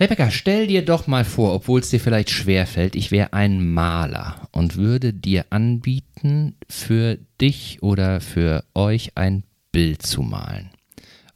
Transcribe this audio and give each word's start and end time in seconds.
Rebecca, 0.00 0.30
stell 0.30 0.68
dir 0.68 0.84
doch 0.84 1.08
mal 1.08 1.24
vor, 1.24 1.52
obwohl 1.54 1.80
es 1.80 1.90
dir 1.90 1.98
vielleicht 1.98 2.30
schwerfällt, 2.30 2.94
ich 2.94 3.10
wäre 3.10 3.32
ein 3.32 3.72
Maler 3.72 4.48
und 4.52 4.76
würde 4.76 5.12
dir 5.12 5.46
anbieten, 5.50 6.54
für 6.68 7.18
dich 7.40 7.82
oder 7.82 8.20
für 8.20 8.62
euch 8.74 9.16
ein 9.16 9.42
Bild 9.72 10.02
zu 10.02 10.22
malen. 10.22 10.70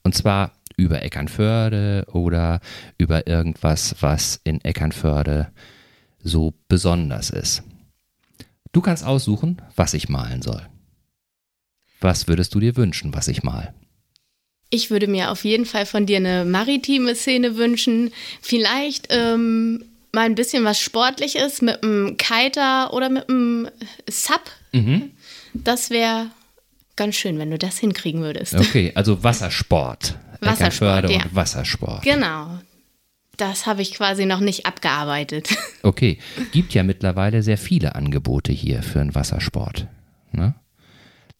Und 0.04 0.14
zwar 0.14 0.52
über 0.76 1.02
Eckernförde 1.02 2.06
oder 2.12 2.60
über 2.98 3.26
irgendwas, 3.26 3.96
was 3.98 4.40
in 4.44 4.60
Eckernförde 4.60 5.50
so 6.22 6.54
besonders 6.68 7.30
ist. 7.30 7.64
Du 8.70 8.80
kannst 8.80 9.04
aussuchen, 9.04 9.60
was 9.74 9.92
ich 9.92 10.08
malen 10.08 10.40
soll. 10.40 10.62
Was 12.00 12.28
würdest 12.28 12.54
du 12.54 12.60
dir 12.60 12.76
wünschen, 12.76 13.12
was 13.12 13.26
ich 13.26 13.42
mal? 13.42 13.74
Ich 14.74 14.90
würde 14.90 15.06
mir 15.06 15.30
auf 15.30 15.44
jeden 15.44 15.66
Fall 15.66 15.84
von 15.84 16.06
dir 16.06 16.16
eine 16.16 16.46
maritime 16.46 17.14
Szene 17.14 17.56
wünschen. 17.56 18.10
Vielleicht 18.40 19.08
ähm, 19.10 19.84
mal 20.12 20.22
ein 20.22 20.34
bisschen 20.34 20.64
was 20.64 20.80
Sportliches 20.80 21.60
mit 21.60 21.82
einem 21.82 22.16
Kiter 22.16 22.94
oder 22.94 23.10
mit 23.10 23.28
einem 23.28 23.68
Sub. 24.08 24.40
Mhm. 24.72 25.10
Das 25.52 25.90
wäre 25.90 26.28
ganz 26.96 27.16
schön, 27.16 27.38
wenn 27.38 27.50
du 27.50 27.58
das 27.58 27.78
hinkriegen 27.78 28.22
würdest. 28.22 28.54
Okay, 28.54 28.92
also 28.94 29.22
Wassersport. 29.22 30.16
Wassersport, 30.40 31.10
ja. 31.10 31.22
und 31.22 31.34
Wassersport. 31.34 32.02
Genau. 32.02 32.58
Das 33.36 33.66
habe 33.66 33.82
ich 33.82 33.92
quasi 33.92 34.24
noch 34.24 34.40
nicht 34.40 34.64
abgearbeitet. 34.64 35.50
Okay, 35.84 36.18
gibt 36.52 36.74
ja 36.74 36.84
mittlerweile 36.84 37.42
sehr 37.42 37.58
viele 37.58 37.96
Angebote 37.96 38.52
hier 38.52 38.84
für 38.84 39.00
einen 39.00 39.16
Wassersport. 39.16 39.88
Ne? 40.30 40.54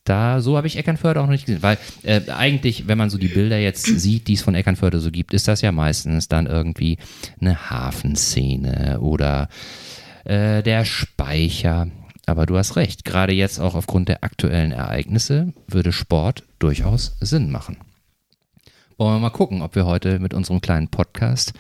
Da, 0.05 0.41
so 0.41 0.57
habe 0.57 0.67
ich 0.67 0.77
Eckernförde 0.77 1.21
auch 1.21 1.27
noch 1.27 1.33
nicht 1.33 1.47
gesehen, 1.47 1.63
weil 1.63 1.79
äh, 2.03 2.23
eigentlich, 2.29 2.89
wenn 2.89 2.99
man 2.99 3.09
so 3.09 3.19
die 3.19 3.29
Bilder 3.29 3.59
jetzt 3.59 3.87
sieht, 3.87 4.27
die 4.27 4.35
es 4.35 4.43
von 4.43 4.55
Eckernförde 4.55 4.99
so 4.99 5.11
gibt, 5.11 5.33
ist 5.33 5.47
das 5.47 5.61
ja 5.61 5.71
meistens 5.71 6.29
dann 6.29 6.47
irgendwie 6.47 6.99
eine 7.41 7.71
Hafenszene 7.71 8.99
oder 9.01 9.49
äh, 10.25 10.63
der 10.63 10.85
Speicher. 10.85 11.89
Aber 12.27 12.47
du 12.47 12.57
hast 12.57 12.77
recht, 12.77 13.05
gerade 13.05 13.33
jetzt 13.33 13.61
auch 13.61 13.75
aufgrund 13.75 14.09
der 14.09 14.25
aktuellen 14.25 14.73
Ereignisse 14.73 15.53
würde 15.69 15.93
Sport 15.93 16.45
durchaus 16.59 17.17
Sinn 17.21 17.51
machen. 17.51 17.77
Wollen 18.99 19.17
wir 19.17 19.21
mal 19.21 19.31
gucken, 19.31 19.63
ob 19.63 19.75
wir 19.75 19.87
heute 19.87 20.19
mit 20.19 20.35
unserem 20.35 20.61
kleinen 20.61 20.89
Podcast 20.89 21.53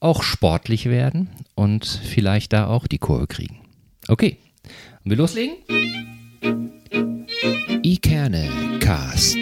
auch 0.00 0.22
sportlich 0.22 0.86
werden 0.86 1.30
und 1.54 1.86
vielleicht 1.86 2.52
da 2.52 2.66
auch 2.66 2.86
die 2.86 2.98
Kurve 2.98 3.26
kriegen. 3.28 3.60
Okay, 4.08 4.38
wollen 5.04 5.10
wir 5.10 5.16
loslegen? 5.16 6.81
Ikerne 7.82 8.48
Cast. 8.80 9.38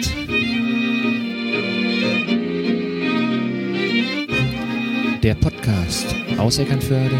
Der 5.21 5.35
Podcast 5.35 6.15
aus 6.37 6.57
Eckernförde 6.57 7.17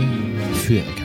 für 0.53 0.77
Eckernförde. 0.77 1.00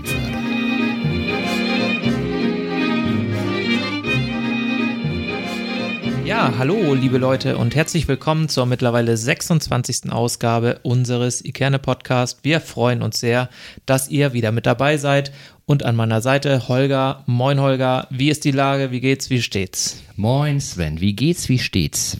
Ja, 6.27 6.55
hallo 6.59 6.93
liebe 6.93 7.19
Leute 7.19 7.57
und 7.57 7.77
herzlich 7.77 8.09
willkommen 8.09 8.49
zur 8.49 8.67
mittlerweile 8.67 9.17
26. 9.17 10.11
Ausgabe 10.11 10.81
unseres 10.83 11.45
Ikerne 11.45 11.79
Podcast. 11.79 12.41
Wir 12.43 12.61
freuen 12.61 13.01
uns 13.01 13.21
sehr, 13.21 13.49
dass 13.87 14.09
ihr 14.09 14.33
wieder 14.33 14.51
mit 14.51 14.67
dabei 14.67 14.97
seid 14.97 15.31
und 15.67 15.85
an 15.85 15.95
meiner 15.95 16.21
Seite 16.21 16.67
Holger. 16.67 17.23
Moin 17.27 17.61
Holger, 17.61 18.09
wie 18.11 18.29
ist 18.29 18.45
die 18.45 18.51
Lage? 18.51 18.91
Wie 18.91 18.99
geht's? 18.99 19.31
Wie 19.31 19.41
steht's? 19.41 20.03
Moin 20.17 20.61
Sven, 20.61 21.01
wie 21.01 21.15
geht's? 21.15 21.49
Wie 21.49 21.61
steht's? 21.61 22.17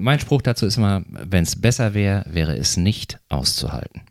Mein 0.00 0.20
Spruch 0.20 0.42
dazu 0.42 0.64
ist 0.66 0.76
immer, 0.76 1.02
wenn 1.08 1.42
es 1.42 1.60
besser 1.60 1.94
wäre, 1.94 2.24
wäre 2.30 2.56
es 2.56 2.76
nicht 2.76 3.18
auszuhalten. 3.28 4.02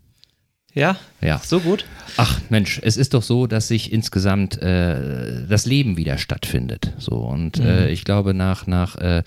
Ja? 0.74 0.98
Ja. 1.22 1.40
So 1.44 1.60
gut? 1.60 1.86
Ach 2.18 2.40
Mensch, 2.50 2.80
es 2.84 2.98
ist 2.98 3.14
doch 3.14 3.24
so, 3.24 3.48
dass 3.48 3.68
sich 3.68 3.92
insgesamt 3.92 4.62
äh, 4.62 5.46
das 5.48 5.66
Leben 5.66 5.98
wieder 5.98 6.18
stattfindet. 6.18 6.94
So 6.98 7.16
und 7.16 7.60
mhm. 7.60 7.66
äh, 7.66 7.90
ich 7.90 8.06
glaube, 8.06 8.34
nach, 8.34 8.68
nach 8.68 8.96
äh, 8.98 9.24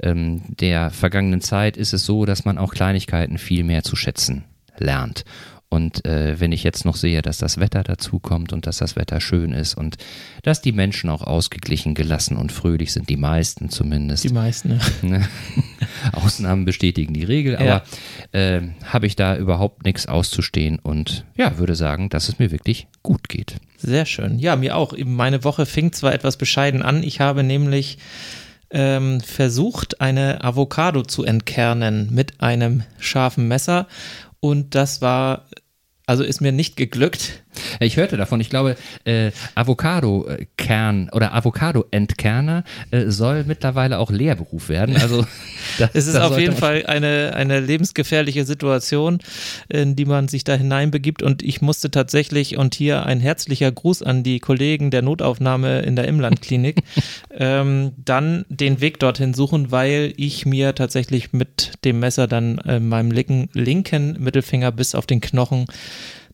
ähm, 0.00 0.42
der 0.48 0.90
vergangenen 0.90 1.40
Zeit 1.40 1.76
ist 1.76 1.92
es 1.92 2.04
so, 2.04 2.26
dass 2.26 2.44
man 2.44 2.58
auch 2.58 2.72
Kleinigkeiten 2.74 3.38
viel 3.38 3.64
mehr 3.64 3.82
zu 3.82 3.96
schätzen 3.96 4.44
lernt. 4.78 5.24
Und 5.72 6.04
äh, 6.04 6.38
wenn 6.38 6.52
ich 6.52 6.64
jetzt 6.64 6.84
noch 6.84 6.96
sehe, 6.96 7.22
dass 7.22 7.38
das 7.38 7.58
Wetter 7.58 7.82
dazu 7.82 8.18
kommt 8.18 8.52
und 8.52 8.66
dass 8.66 8.76
das 8.76 8.94
Wetter 8.94 9.22
schön 9.22 9.52
ist 9.52 9.72
und 9.72 9.96
dass 10.42 10.60
die 10.60 10.70
Menschen 10.70 11.08
auch 11.08 11.22
ausgeglichen, 11.22 11.94
gelassen 11.94 12.36
und 12.36 12.52
fröhlich 12.52 12.92
sind, 12.92 13.08
die 13.08 13.16
meisten 13.16 13.70
zumindest. 13.70 14.22
Die 14.22 14.34
meisten, 14.34 14.72
ja. 14.72 14.78
Ne? 15.08 15.26
Ausnahmen 16.12 16.66
bestätigen 16.66 17.14
die 17.14 17.24
Regel, 17.24 17.56
aber 17.56 17.84
ja. 18.34 18.38
äh, 18.38 18.68
habe 18.84 19.06
ich 19.06 19.16
da 19.16 19.34
überhaupt 19.34 19.86
nichts 19.86 20.04
auszustehen 20.04 20.78
und 20.78 21.24
ja, 21.36 21.56
würde 21.56 21.74
sagen, 21.74 22.10
dass 22.10 22.28
es 22.28 22.38
mir 22.38 22.50
wirklich 22.50 22.86
gut 23.02 23.30
geht. 23.30 23.56
Sehr 23.78 24.04
schön. 24.04 24.38
Ja, 24.38 24.56
mir 24.56 24.76
auch. 24.76 24.92
Meine 25.02 25.42
Woche 25.42 25.64
fing 25.64 25.90
zwar 25.92 26.12
etwas 26.12 26.36
bescheiden 26.36 26.82
an. 26.82 27.02
Ich 27.02 27.20
habe 27.20 27.44
nämlich 27.44 27.96
ähm, 28.70 29.22
versucht, 29.22 30.02
eine 30.02 30.44
Avocado 30.44 31.02
zu 31.02 31.24
entkernen 31.24 32.10
mit 32.12 32.42
einem 32.42 32.82
scharfen 32.98 33.48
Messer. 33.48 33.86
Und 34.40 34.74
das 34.74 35.00
war 35.00 35.46
also 36.06 36.24
ist 36.24 36.40
mir 36.40 36.52
nicht 36.52 36.76
geglückt. 36.76 37.42
Ich 37.80 37.96
hörte 37.96 38.16
davon, 38.16 38.40
ich 38.40 38.50
glaube, 38.50 38.76
äh, 39.04 39.30
Avocado-Kern 39.54 41.10
oder 41.12 41.34
Avocado-Entkerner 41.34 42.64
äh, 42.90 43.06
soll 43.06 43.44
mittlerweile 43.44 43.98
auch 43.98 44.10
Lehrberuf 44.10 44.68
werden. 44.68 44.96
Also 44.96 45.26
das, 45.78 45.90
es 45.92 46.06
ist 46.08 46.16
auf 46.16 46.38
jeden 46.38 46.56
Fall 46.56 46.86
eine, 46.86 47.34
eine 47.34 47.60
lebensgefährliche 47.60 48.44
Situation, 48.44 49.18
in 49.68 49.94
die 49.94 50.04
man 50.04 50.28
sich 50.28 50.44
da 50.44 50.54
hineinbegibt. 50.54 51.22
Und 51.22 51.42
ich 51.42 51.60
musste 51.60 51.90
tatsächlich, 51.90 52.56
und 52.56 52.74
hier 52.74 53.06
ein 53.06 53.20
herzlicher 53.20 53.70
Gruß 53.70 54.02
an 54.02 54.22
die 54.22 54.40
Kollegen 54.40 54.90
der 54.90 55.02
Notaufnahme 55.02 55.80
in 55.82 55.94
der 55.94 56.08
Imlandklinik, 56.08 56.82
ähm, 57.30 57.92
dann 57.96 58.44
den 58.48 58.80
Weg 58.80 58.98
dorthin 58.98 59.34
suchen, 59.34 59.70
weil 59.70 60.14
ich 60.16 60.46
mir 60.46 60.74
tatsächlich 60.74 61.32
mit 61.32 61.72
dem 61.84 62.00
Messer 62.00 62.26
dann 62.26 62.58
äh, 62.58 62.80
meinem 62.80 63.10
linken, 63.10 63.50
linken 63.52 64.16
Mittelfinger 64.18 64.72
bis 64.72 64.94
auf 64.94 65.06
den 65.06 65.20
Knochen 65.20 65.66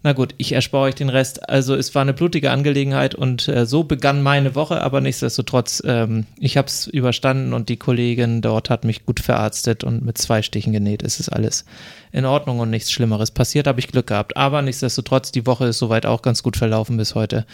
na 0.03 0.13
gut, 0.13 0.35
ich 0.39 0.53
erspare 0.53 0.85
euch 0.85 0.95
den 0.95 1.09
Rest. 1.09 1.49
Also 1.49 1.75
es 1.75 1.95
war 1.95 2.03
eine 2.03 2.15
blutige 2.15 2.53
Angelegenheit 2.53 3.15
und 3.17 3.49
äh, 3.49 3.67
so 3.67 3.83
begann 3.83 4.23
meine 4.23 4.55
Woche, 4.55 4.81
aber 4.81 5.01
nichtsdestotrotz, 5.01 5.83
ähm, 5.85 6.27
ich 6.39 6.57
habe 6.57 6.69
es 6.69 6.87
überstanden 6.87 7.53
und 7.53 7.69
die 7.69 7.79
Kollegin 7.79 8.41
dort 8.41 8.71
hat 8.71 8.85
mich 8.85 9.07
gut 9.07 9.19
verarztet 9.19 9.83
und 9.83 10.05
mit 10.05 10.17
zwei 10.17 10.43
Stichen 10.43 10.73
genäht. 10.73 11.03
Es 11.03 11.19
ist 11.19 11.31
alles 11.31 11.65
in 12.13 12.25
Ordnung 12.25 12.61
und 12.61 12.71
nichts 12.71 12.93
Schlimmeres 12.93 13.33
passiert, 13.33 13.67
habe 13.67 13.81
ich 13.81 13.89
Glück 13.89 14.07
gehabt. 14.07 14.37
Aber 14.37 14.63
nichtsdestotrotz, 14.63 15.33
die 15.33 15.47
Woche 15.47 15.67
ist 15.67 15.79
soweit 15.79 16.07
auch 16.07 16.23
ganz 16.23 16.45
gut 16.45 16.57
verlaufen 16.57 16.97
bis 16.97 17.17
heute, 17.17 17.45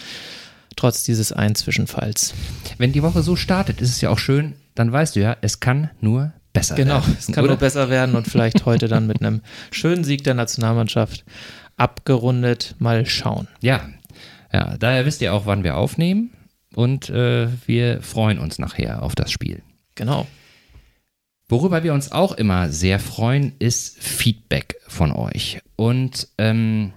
trotz 0.76 1.02
dieses 1.02 1.32
einen 1.32 1.54
Zwischenfalls. 1.54 2.34
Wenn 2.76 2.92
die 2.92 3.02
Woche 3.02 3.22
so 3.22 3.36
startet, 3.36 3.80
ist 3.80 3.90
es 3.90 4.00
ja 4.02 4.10
auch 4.10 4.18
schön, 4.18 4.54
dann 4.74 4.92
weißt 4.92 5.16
du 5.16 5.20
ja, 5.20 5.36
es 5.40 5.60
kann 5.60 5.90
nur 6.02 6.32
besser 6.52 6.74
genau, 6.74 6.96
werden. 6.96 7.04
Genau, 7.06 7.18
es 7.18 7.26
kann 7.26 7.44
oder? 7.44 7.52
nur 7.52 7.58
besser 7.58 7.88
werden 7.88 8.14
und 8.14 8.28
vielleicht 8.28 8.66
heute 8.66 8.86
dann 8.86 9.06
mit 9.06 9.22
einem 9.22 9.40
schönen 9.70 10.04
Sieg 10.04 10.24
der 10.24 10.34
Nationalmannschaft 10.34 11.24
abgerundet. 11.76 12.76
Mal 12.78 13.06
schauen. 13.06 13.48
Ja, 13.60 13.88
ja, 14.52 14.76
daher 14.78 15.06
wisst 15.06 15.20
ihr 15.22 15.34
auch, 15.34 15.46
wann 15.46 15.64
wir 15.64 15.76
aufnehmen 15.76 16.30
und 16.74 17.10
äh, 17.10 17.48
wir 17.66 18.02
freuen 18.02 18.38
uns 18.38 18.58
nachher 18.58 19.02
auf 19.02 19.14
das 19.14 19.30
Spiel. 19.30 19.62
Genau. 19.94 20.26
Worüber 21.48 21.82
wir 21.82 21.92
uns 21.92 22.10
auch 22.10 22.32
immer 22.32 22.70
sehr 22.70 22.98
freuen, 22.98 23.52
ist 23.58 23.98
Feedback 24.02 24.76
von 24.86 25.12
euch. 25.12 25.60
Und 25.76 26.28
ähm, 26.38 26.92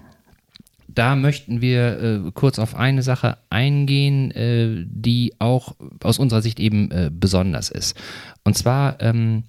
da 0.87 1.16
möchten 1.16 1.61
wir 1.61 2.01
äh, 2.01 2.31
kurz 2.33 2.57
auf 2.57 2.73
eine 2.75 3.03
Sache 3.03 3.37
eingehen, 3.49 4.31
äh, 4.31 4.85
die 4.87 5.33
auch 5.39 5.75
aus 6.01 6.17
unserer 6.17 6.41
Sicht 6.41 6.59
eben 6.59 6.89
äh, 6.91 7.11
besonders 7.13 7.69
ist. 7.69 7.95
Und 8.43 8.57
zwar 8.57 9.01
ähm, 9.01 9.43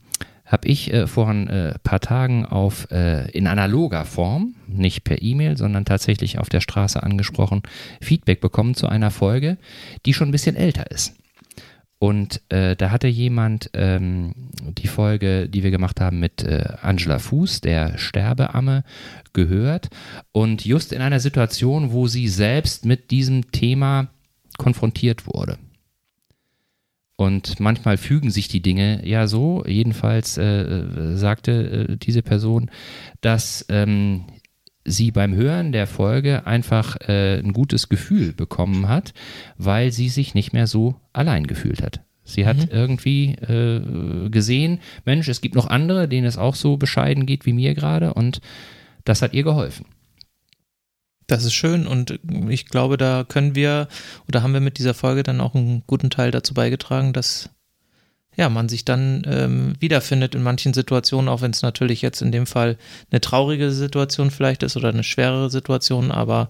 habe 0.49 0.67
ich 0.67 0.93
äh, 0.93 1.07
vor 1.07 1.29
ein 1.29 1.49
äh, 1.49 1.79
paar 1.85 2.01
Tagen 2.01 2.47
auf 2.47 2.91
äh, 2.91 3.31
in 3.31 3.47
analoger 3.47 4.05
Form, 4.05 4.55
nicht 4.67 5.05
per 5.05 5.23
E-Mail, 5.23 5.57
sondern 5.57 5.85
tatsächlich 5.85 6.39
auf 6.39 6.49
der 6.49 6.61
Straße 6.61 7.03
angesprochen, 7.03 7.62
Feedback 8.00 8.41
bekommen 8.41 8.75
zu 8.75 8.89
einer 8.89 9.11
Folge, 9.11 9.59
die 10.06 10.15
schon 10.15 10.29
ein 10.29 10.33
bisschen 10.33 10.56
älter 10.56 10.91
ist. 10.91 11.15
Und 12.00 12.43
äh, 12.49 12.77
da 12.77 12.91
hatte 12.91 13.09
jemand 13.09 13.71
ähm, 13.75 14.33
die 14.62 14.87
Folge, 14.87 15.49
die 15.49 15.65
wir 15.65 15.73
gemacht 15.73 16.00
haben 16.00 16.21
mit 16.21 16.45
äh, 16.45 16.65
Angela 16.81 17.19
Fuß, 17.19 17.61
der 17.61 17.99
Sterbeamme, 17.99 18.85
gehört. 19.33 19.89
Und 20.31 20.65
just 20.65 20.93
in 20.93 21.03
einer 21.03 21.19
Situation, 21.19 21.93
wo 21.93 22.06
sie 22.06 22.29
selbst 22.29 22.87
mit 22.87 23.11
diesem 23.11 23.51
Thema 23.51 24.09
konfrontiert 24.59 25.27
wurde. 25.27 25.59
Und 27.20 27.59
manchmal 27.59 27.97
fügen 27.97 28.31
sich 28.31 28.47
die 28.47 28.62
Dinge 28.62 29.05
ja 29.05 29.26
so. 29.26 29.65
Jedenfalls 29.67 30.38
äh, 30.38 31.17
sagte 31.17 31.88
äh, 31.91 31.97
diese 31.97 32.23
Person, 32.23 32.70
dass 33.20 33.67
ähm, 33.70 34.26
sie 34.85 35.11
beim 35.11 35.35
Hören 35.35 35.73
der 35.73 35.88
Folge 35.88 36.47
einfach 36.47 36.97
äh, 37.09 37.41
ein 37.41 37.53
gutes 37.53 37.88
Gefühl 37.88 38.32
bekommen 38.35 38.88
hat, 38.88 39.15
weil 39.56 39.91
sie 39.91 40.09
sich 40.11 40.35
nicht 40.37 40.53
mehr 40.53 40.69
so 40.69 40.94
allein 41.12 41.49
gefühlt 41.49 41.82
hat. 41.82 42.03
Sie 42.23 42.47
hat 42.47 42.59
mhm. 42.59 42.69
irgendwie 42.70 43.35
äh, 43.35 44.29
gesehen, 44.31 44.79
Mensch, 45.05 45.26
es 45.26 45.41
gibt 45.41 45.56
noch 45.56 45.67
andere, 45.67 46.06
denen 46.06 46.26
es 46.26 46.38
auch 46.38 46.55
so 46.55 46.76
bescheiden 46.76 47.26
geht 47.26 47.47
wie 47.47 47.53
mir 47.53 47.75
gerade 47.75 48.15
und 48.15 48.41
das 49.05 49.23
hat 49.23 49.35
ihr 49.35 49.43
geholfen. 49.43 49.87
Das 51.29 51.45
ist 51.45 51.53
schön 51.53 51.87
und 51.87 52.19
ich 52.49 52.67
glaube, 52.67 52.97
da 52.97 53.23
können 53.23 53.55
wir 53.55 53.87
oder 54.27 54.43
haben 54.43 54.55
wir 54.55 54.61
mit 54.61 54.79
dieser 54.79 54.95
Folge 54.95 55.23
dann 55.23 55.43
auch 55.43 55.55
einen 55.55 55.83
guten 55.87 56.09
Teil 56.09 56.31
dazu 56.31 56.55
beigetragen, 56.55 57.13
dass 57.13 57.51
ja, 58.35 58.49
man 58.49 58.69
sich 58.69 58.85
dann 58.85 59.27
ähm, 59.29 59.75
wiederfindet 59.79 60.35
in 60.35 60.43
manchen 60.43 60.73
Situationen, 60.73 61.29
auch 61.29 61.43
wenn 61.43 61.51
es 61.51 61.61
natürlich 61.61 62.01
jetzt 62.03 62.23
in 62.23 62.33
dem 62.33 62.47
Fall 62.47 62.79
eine 63.11 63.21
traurige 63.21 63.73
Situation 63.73 64.31
vielleicht 64.31 64.63
ist 64.63 64.77
oder 64.77 64.89
eine 64.89 65.05
schwerere 65.05 65.51
Situation, 65.51 66.11
aber 66.11 66.49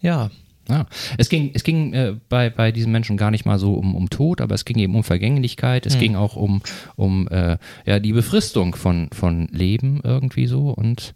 ja. 0.00 0.30
Ja, 0.68 0.86
es 1.16 1.28
ging, 1.28 1.52
es 1.54 1.62
ging 1.62 1.94
äh, 1.94 2.16
bei, 2.28 2.50
bei 2.50 2.72
diesen 2.72 2.90
Menschen 2.90 3.16
gar 3.16 3.30
nicht 3.30 3.44
mal 3.44 3.60
so 3.60 3.74
um, 3.74 3.94
um 3.94 4.10
Tod, 4.10 4.40
aber 4.40 4.56
es 4.56 4.64
ging 4.64 4.78
eben 4.78 4.96
um 4.96 5.04
Vergänglichkeit, 5.04 5.86
es 5.86 5.94
mhm. 5.94 6.00
ging 6.00 6.16
auch 6.16 6.34
um, 6.34 6.60
um 6.96 7.28
äh, 7.28 7.56
ja, 7.86 8.00
die 8.00 8.12
Befristung 8.12 8.74
von, 8.74 9.08
von 9.12 9.46
Leben 9.52 10.00
irgendwie 10.02 10.48
so 10.48 10.70
und 10.70 11.14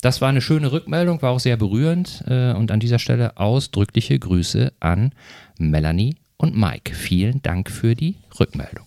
das 0.00 0.20
war 0.20 0.28
eine 0.28 0.40
schöne 0.40 0.72
Rückmeldung, 0.72 1.22
war 1.22 1.30
auch 1.30 1.40
sehr 1.40 1.56
berührend 1.56 2.24
äh, 2.26 2.52
und 2.52 2.70
an 2.70 2.80
dieser 2.80 2.98
Stelle 2.98 3.36
ausdrückliche 3.36 4.18
Grüße 4.18 4.72
an 4.80 5.12
Melanie 5.58 6.16
und 6.36 6.56
Mike. 6.56 6.94
Vielen 6.94 7.42
Dank 7.42 7.70
für 7.70 7.94
die 7.94 8.16
Rückmeldung. 8.38 8.86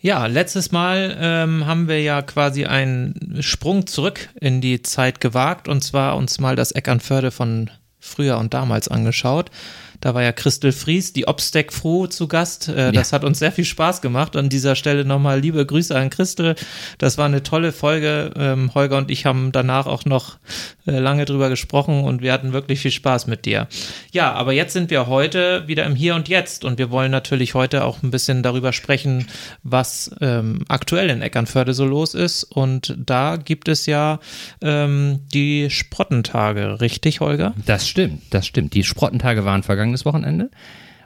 Ja, 0.00 0.26
letztes 0.26 0.70
Mal 0.70 1.16
ähm, 1.20 1.66
haben 1.66 1.88
wir 1.88 2.00
ja 2.00 2.22
quasi 2.22 2.66
einen 2.66 3.38
Sprung 3.40 3.86
zurück 3.86 4.28
in 4.40 4.60
die 4.60 4.82
Zeit 4.82 5.20
gewagt 5.20 5.66
und 5.66 5.82
zwar 5.82 6.16
uns 6.16 6.38
mal 6.38 6.54
das 6.54 6.70
Eckernförde 6.70 7.32
von 7.32 7.70
früher 7.98 8.38
und 8.38 8.54
damals 8.54 8.86
angeschaut. 8.88 9.50
Da 10.00 10.14
war 10.14 10.22
ja 10.22 10.32
Christel 10.32 10.72
Fries, 10.72 11.12
die 11.12 11.26
Obstack 11.26 11.72
Froh 11.72 12.06
zu 12.06 12.28
Gast. 12.28 12.68
Äh, 12.68 12.92
das 12.92 13.10
ja. 13.10 13.16
hat 13.16 13.24
uns 13.24 13.38
sehr 13.38 13.52
viel 13.52 13.64
Spaß 13.64 14.00
gemacht. 14.00 14.36
An 14.36 14.48
dieser 14.48 14.76
Stelle 14.76 15.04
nochmal 15.04 15.40
liebe 15.40 15.64
Grüße 15.64 15.96
an 15.96 16.10
Christel. 16.10 16.54
Das 16.98 17.18
war 17.18 17.26
eine 17.26 17.42
tolle 17.42 17.72
Folge. 17.72 18.32
Ähm, 18.36 18.74
Holger 18.74 18.98
und 18.98 19.10
ich 19.10 19.26
haben 19.26 19.52
danach 19.52 19.86
auch 19.86 20.04
noch 20.04 20.38
äh, 20.86 20.98
lange 20.98 21.24
drüber 21.24 21.48
gesprochen 21.48 22.04
und 22.04 22.22
wir 22.22 22.32
hatten 22.32 22.52
wirklich 22.52 22.80
viel 22.80 22.90
Spaß 22.90 23.26
mit 23.26 23.44
dir. 23.44 23.68
Ja, 24.12 24.32
aber 24.32 24.52
jetzt 24.52 24.72
sind 24.72 24.90
wir 24.90 25.06
heute 25.06 25.64
wieder 25.66 25.84
im 25.84 25.94
Hier 25.94 26.14
und 26.14 26.28
Jetzt 26.28 26.64
und 26.64 26.78
wir 26.78 26.90
wollen 26.90 27.10
natürlich 27.10 27.54
heute 27.54 27.84
auch 27.84 28.02
ein 28.02 28.10
bisschen 28.10 28.42
darüber 28.42 28.72
sprechen, 28.72 29.26
was 29.62 30.10
ähm, 30.20 30.64
aktuell 30.68 31.10
in 31.10 31.22
Eckernförde 31.22 31.74
so 31.74 31.84
los 31.84 32.14
ist. 32.14 32.44
Und 32.44 32.94
da 32.98 33.36
gibt 33.36 33.68
es 33.68 33.86
ja 33.86 34.20
ähm, 34.62 35.20
die 35.32 35.70
Sprottentage, 35.70 36.80
richtig, 36.80 37.20
Holger? 37.20 37.54
Das 37.66 37.88
stimmt, 37.88 38.22
das 38.30 38.46
stimmt. 38.46 38.74
Die 38.74 38.84
Sprottentage 38.84 39.44
waren 39.44 39.62
vergangen 39.62 39.87
vergangenes 39.88 40.04
Wochenende 40.04 40.50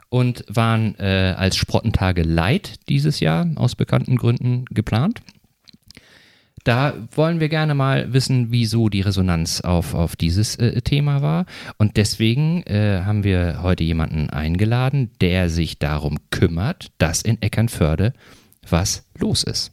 und 0.09 0.45
waren 0.47 0.95
äh, 0.99 1.33
als 1.37 1.55
Sprottentage 1.55 2.23
Light 2.23 2.87
dieses 2.89 3.19
Jahr 3.19 3.47
aus 3.55 3.75
bekannten 3.75 4.17
Gründen 4.17 4.65
geplant. 4.65 5.21
Da 6.65 6.93
wollen 7.11 7.41
wir 7.41 7.49
gerne 7.49 7.75
mal 7.75 8.13
wissen, 8.13 8.51
wieso 8.51 8.87
die 8.87 9.01
Resonanz 9.01 9.61
auf, 9.61 9.93
auf 9.93 10.15
dieses 10.15 10.55
äh, 10.55 10.81
Thema 10.81 11.21
war. 11.21 11.45
Und 11.77 11.97
deswegen 11.97 12.63
äh, 12.63 13.01
haben 13.03 13.25
wir 13.25 13.61
heute 13.61 13.83
jemanden 13.83 14.29
eingeladen, 14.29 15.11
der 15.19 15.49
sich 15.49 15.77
darum 15.77 16.19
kümmert, 16.29 16.91
dass 16.99 17.21
in 17.21 17.41
Eckernförde 17.41 18.13
was 18.69 19.05
los 19.17 19.43
ist. 19.43 19.71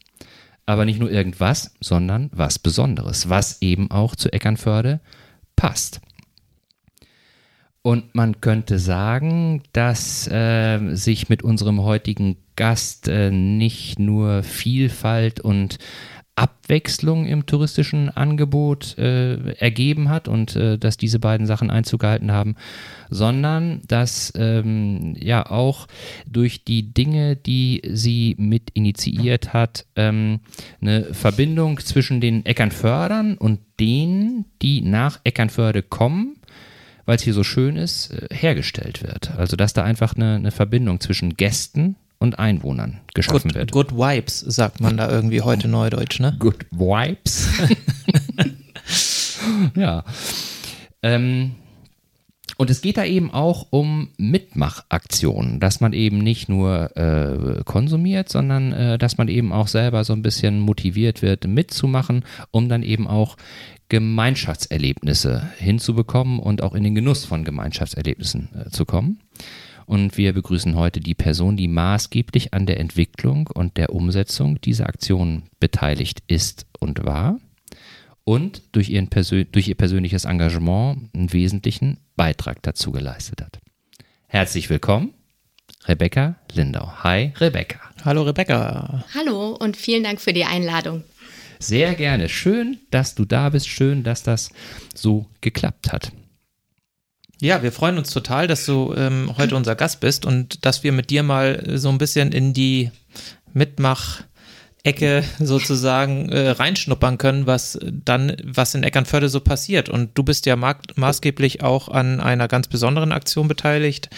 Aber 0.67 0.85
nicht 0.85 0.99
nur 0.99 1.11
irgendwas, 1.11 1.75
sondern 1.81 2.29
was 2.33 2.59
Besonderes, 2.59 3.29
was 3.29 3.63
eben 3.63 3.91
auch 3.93 4.17
zu 4.17 4.33
Eckernförde 4.33 5.01
passt. 5.55 6.01
Und 7.83 8.15
man 8.15 8.43
könnte 8.43 8.79
sagen, 8.79 9.63
dass 9.73 10.29
äh, 10.29 10.95
sich 10.95 11.31
mit 11.31 11.43
unserem 11.43 11.83
heutigen 11.83 12.37
Gast 12.55 13.09
äh, 13.09 13.31
nicht 13.31 13.99
nur 13.99 14.43
Vielfalt 14.43 15.41
und 15.41 15.79
Abwechslung 16.41 17.27
im 17.27 17.45
touristischen 17.45 18.09
Angebot 18.09 18.97
äh, 18.97 19.53
ergeben 19.55 20.09
hat 20.09 20.27
und 20.27 20.57
äh, 20.57 20.79
dass 20.79 20.97
diese 20.97 21.19
beiden 21.19 21.47
Sachen 21.47 21.71
Einzug 21.71 22.01
gehalten 22.01 22.33
haben, 22.33 22.55
sondern 23.11 23.83
dass 23.87 24.33
ähm, 24.37 25.15
ja 25.19 25.51
auch 25.51 25.87
durch 26.27 26.65
die 26.65 26.95
Dinge, 26.95 27.37
die 27.37 27.83
sie 27.93 28.37
mit 28.39 28.71
initiiert 28.73 29.53
hat, 29.53 29.85
ähm, 29.97 30.41
eine 30.81 31.13
Verbindung 31.13 31.79
zwischen 31.81 32.23
den 32.23 32.47
Eckernfördern 32.47 33.37
und 33.37 33.61
denen, 33.79 34.47
die 34.63 34.81
nach 34.81 35.21
Eckernförde 35.25 35.83
kommen, 35.83 36.37
weil 37.11 37.17
es 37.17 37.23
hier 37.25 37.35
so 37.35 37.43
schön 37.43 37.75
ist, 37.75 38.13
äh, 38.13 38.29
hergestellt 38.33 39.03
wird. 39.03 39.33
Also 39.37 39.57
dass 39.57 39.73
da 39.73 39.83
einfach 39.83 40.15
eine, 40.15 40.37
eine 40.37 40.53
Verbindung 40.53 41.01
zwischen 41.01 41.37
Gästen 41.37 41.97
und 42.21 42.39
Einwohnern 42.39 43.01
geschaffen 43.15 43.49
good, 43.49 43.55
wird. 43.57 43.73
Good 43.73 43.93
Vibes, 43.97 44.39
sagt 44.39 44.81
man 44.81 44.97
da 44.97 45.11
irgendwie 45.11 45.41
heute 45.41 45.67
neudeutsch, 45.67 46.21
ne? 46.21 46.37
Good 46.39 46.67
Vibes. 46.71 47.49
ja. 49.75 50.05
Ähm, 51.03 51.57
und 52.57 52.71
es 52.71 52.81
geht 52.81 52.97
da 52.97 53.05
eben 53.05 53.33
auch 53.33 53.67
um 53.71 54.11
Mitmachaktionen, 54.17 55.59
dass 55.59 55.81
man 55.81 55.93
eben 55.93 56.19
nicht 56.19 56.49
nur 56.49 56.97
äh, 56.97 57.65
konsumiert, 57.65 58.29
sondern 58.29 58.73
äh, 58.73 58.99
dass 58.99 59.19
man 59.19 59.27
eben 59.27 59.53
auch 59.53 59.67
selber 59.67 60.05
so 60.05 60.13
ein 60.13 60.23
bisschen 60.23 60.61
motiviert 60.61 61.23
wird, 61.23 61.45
mitzumachen, 61.49 62.25
um 62.53 62.69
dann 62.69 62.85
eben 62.85 63.09
auch 63.09 63.37
Gemeinschaftserlebnisse 63.91 65.51
hinzubekommen 65.59 66.39
und 66.39 66.63
auch 66.63 66.75
in 66.75 66.85
den 66.85 66.95
Genuss 66.95 67.27
von 67.27 67.45
Gemeinschaftserlebnissen 67.45 68.49
äh, 68.55 68.71
zu 68.71 68.87
kommen. 68.87 69.21
Und 69.85 70.17
wir 70.17 70.33
begrüßen 70.33 70.77
heute 70.77 71.01
die 71.01 71.15
Person, 71.15 71.57
die 71.57 71.67
maßgeblich 71.69 72.55
an 72.55 72.65
der 72.65 72.79
Entwicklung 72.79 73.49
und 73.49 73.77
der 73.77 73.93
Umsetzung 73.93 74.61
dieser 74.61 74.87
Aktion 74.89 75.43
beteiligt 75.59 76.23
ist 76.29 76.67
und 76.79 77.05
war 77.05 77.41
und 78.23 78.63
durch, 78.73 78.89
ihren 78.89 79.09
Persön 79.09 79.49
durch 79.51 79.67
ihr 79.67 79.75
persönliches 79.75 80.25
Engagement 80.25 81.13
einen 81.13 81.33
wesentlichen 81.33 81.99
Beitrag 82.15 82.63
dazu 82.63 82.93
geleistet 82.93 83.43
hat. 83.43 83.59
Herzlich 84.29 84.71
willkommen, 84.71 85.13
Rebecca 85.87 86.37
Lindau. 86.53 87.03
Hi, 87.03 87.33
Rebecca. 87.41 87.81
Hallo, 88.05 88.23
Rebecca. 88.23 89.05
Hallo 89.13 89.57
und 89.59 89.77
vielen 89.77 90.05
Dank 90.05 90.21
für 90.21 90.33
die 90.33 90.45
Einladung. 90.45 91.03
Sehr 91.61 91.95
gerne. 91.95 92.29
Schön, 92.29 92.79
dass 92.91 93.15
du 93.15 93.25
da 93.25 93.51
bist. 93.51 93.69
Schön, 93.69 94.03
dass 94.03 94.23
das 94.23 94.51
so 94.95 95.27
geklappt 95.43 95.93
hat. 95.93 96.11
Ja, 97.41 97.63
wir 97.63 97.71
freuen 97.71 97.99
uns 97.99 98.11
total, 98.11 98.47
dass 98.47 98.67
du 98.67 98.95
ähm, 98.97 99.35
heute 99.37 99.57
unser 99.57 99.75
Gast 99.75 100.01
bist 100.01 100.27
und 100.27 100.65
dass 100.67 100.83
wir 100.83 100.93
mit 100.93 101.11
dir 101.11 101.23
mal 101.23 101.79
so 101.79 101.89
ein 101.91 101.99
bisschen 101.99 102.33
in 102.33 102.53
die 102.55 102.91
Mitmach- 103.55 104.25
Ecke 104.83 105.23
sozusagen 105.39 106.31
äh, 106.31 106.51
reinschnuppern 106.51 107.19
können, 107.19 107.47
was 107.47 107.79
dann, 107.83 108.37
was 108.43 108.75
in 108.75 108.83
Eckernförde 108.83 109.29
so 109.29 109.41
passiert. 109.41 109.89
Und 109.89 110.17
du 110.17 110.23
bist 110.23 110.47
ja 110.47 110.57
maßgeblich 110.57 111.63
auch 111.63 111.89
an 111.89 112.21
einer 112.21 112.49
ganz 112.49 112.69
besonderen 112.69 113.13
Aktion 113.13 113.47
beteiligt, 113.47 114.09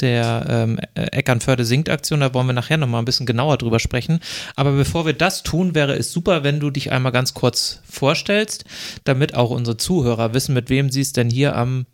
der 0.00 0.46
ähm, 0.48 0.78
Eckernförde 0.94 1.64
singt 1.64 1.88
Aktion. 1.88 2.20
Da 2.20 2.32
wollen 2.34 2.46
wir 2.46 2.52
nachher 2.52 2.76
nochmal 2.78 3.02
ein 3.02 3.06
bisschen 3.06 3.26
genauer 3.26 3.58
drüber 3.58 3.78
sprechen. 3.78 4.20
Aber 4.54 4.72
bevor 4.72 5.06
wir 5.06 5.14
das 5.14 5.42
tun, 5.42 5.74
wäre 5.74 5.94
es 5.94 6.12
super, 6.12 6.44
wenn 6.44 6.60
du 6.60 6.70
dich 6.70 6.92
einmal 6.92 7.12
ganz 7.12 7.34
kurz 7.34 7.80
vorstellst, 7.88 8.64
damit 9.04 9.34
auch 9.34 9.50
unsere 9.50 9.76
Zuhörer 9.76 10.34
wissen, 10.34 10.54
mit 10.54 10.70
wem 10.70 10.90
sie 10.90 11.00
es 11.02 11.12
denn 11.12 11.30
hier 11.30 11.56
am 11.56 11.86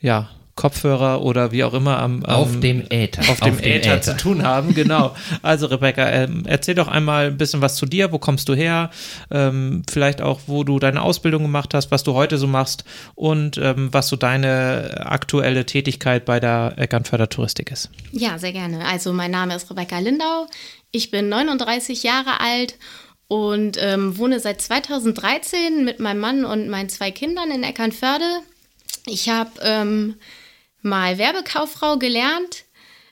ja, 0.00 0.28
Kopfhörer 0.56 1.22
oder 1.22 1.50
wie 1.50 1.64
auch 1.64 1.74
immer 1.74 1.98
am, 1.98 2.24
am 2.24 2.34
auf 2.34 2.60
dem 2.60 2.84
Äther, 2.88 3.22
auf 3.22 3.40
dem, 3.40 3.54
auf 3.54 3.60
dem 3.60 3.64
Äther, 3.64 3.94
Äther, 3.94 4.02
zu 4.02 4.16
tun 4.16 4.42
haben. 4.44 4.74
Genau. 4.74 5.14
Also 5.42 5.66
Rebecca, 5.66 6.08
ähm, 6.08 6.44
erzähl 6.46 6.76
doch 6.76 6.86
einmal 6.86 7.26
ein 7.26 7.36
bisschen 7.36 7.60
was 7.60 7.74
zu 7.74 7.86
dir. 7.86 8.12
Wo 8.12 8.18
kommst 8.18 8.48
du 8.48 8.54
her? 8.54 8.90
Ähm, 9.30 9.82
vielleicht 9.90 10.22
auch, 10.22 10.40
wo 10.46 10.62
du 10.62 10.78
deine 10.78 11.02
Ausbildung 11.02 11.42
gemacht 11.42 11.74
hast, 11.74 11.90
was 11.90 12.04
du 12.04 12.14
heute 12.14 12.38
so 12.38 12.46
machst 12.46 12.84
und 13.16 13.58
ähm, 13.58 13.88
was 13.92 14.08
so 14.08 14.16
deine 14.16 15.02
aktuelle 15.06 15.66
Tätigkeit 15.66 16.24
bei 16.24 16.38
der 16.38 16.74
Eckernförder 16.76 17.28
Touristik 17.28 17.72
ist. 17.72 17.90
Ja, 18.12 18.38
sehr 18.38 18.52
gerne. 18.52 18.86
Also 18.86 19.12
mein 19.12 19.32
Name 19.32 19.56
ist 19.56 19.68
Rebecca 19.70 19.98
Lindau. 19.98 20.46
Ich 20.92 21.10
bin 21.10 21.28
39 21.28 22.04
Jahre 22.04 22.40
alt 22.40 22.76
und 23.26 23.76
ähm, 23.80 24.16
wohne 24.18 24.38
seit 24.38 24.62
2013 24.62 25.84
mit 25.84 25.98
meinem 25.98 26.20
Mann 26.20 26.44
und 26.44 26.68
meinen 26.68 26.88
zwei 26.88 27.10
Kindern 27.10 27.50
in 27.50 27.64
Eckernförde. 27.64 28.40
Ich 29.06 29.28
habe 29.28 29.50
ähm, 29.62 30.14
mal 30.84 31.18
Werbekauffrau 31.18 31.98
gelernt, 31.98 32.64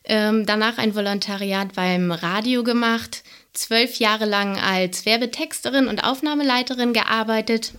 ähm, 0.05 0.47
danach 0.47 0.79
ein 0.79 0.95
Volontariat 0.95 1.75
beim 1.75 2.13
Radio 2.13 2.65
gemacht, 2.65 3.23
zwölf 3.53 3.97
Jahre 3.97 4.25
lang 4.25 4.59
als 4.59 5.07
Werbetexterin 5.07 5.89
und 5.89 6.05
Aufnahmeleiterin 6.05 6.93
gearbeitet 6.93 7.73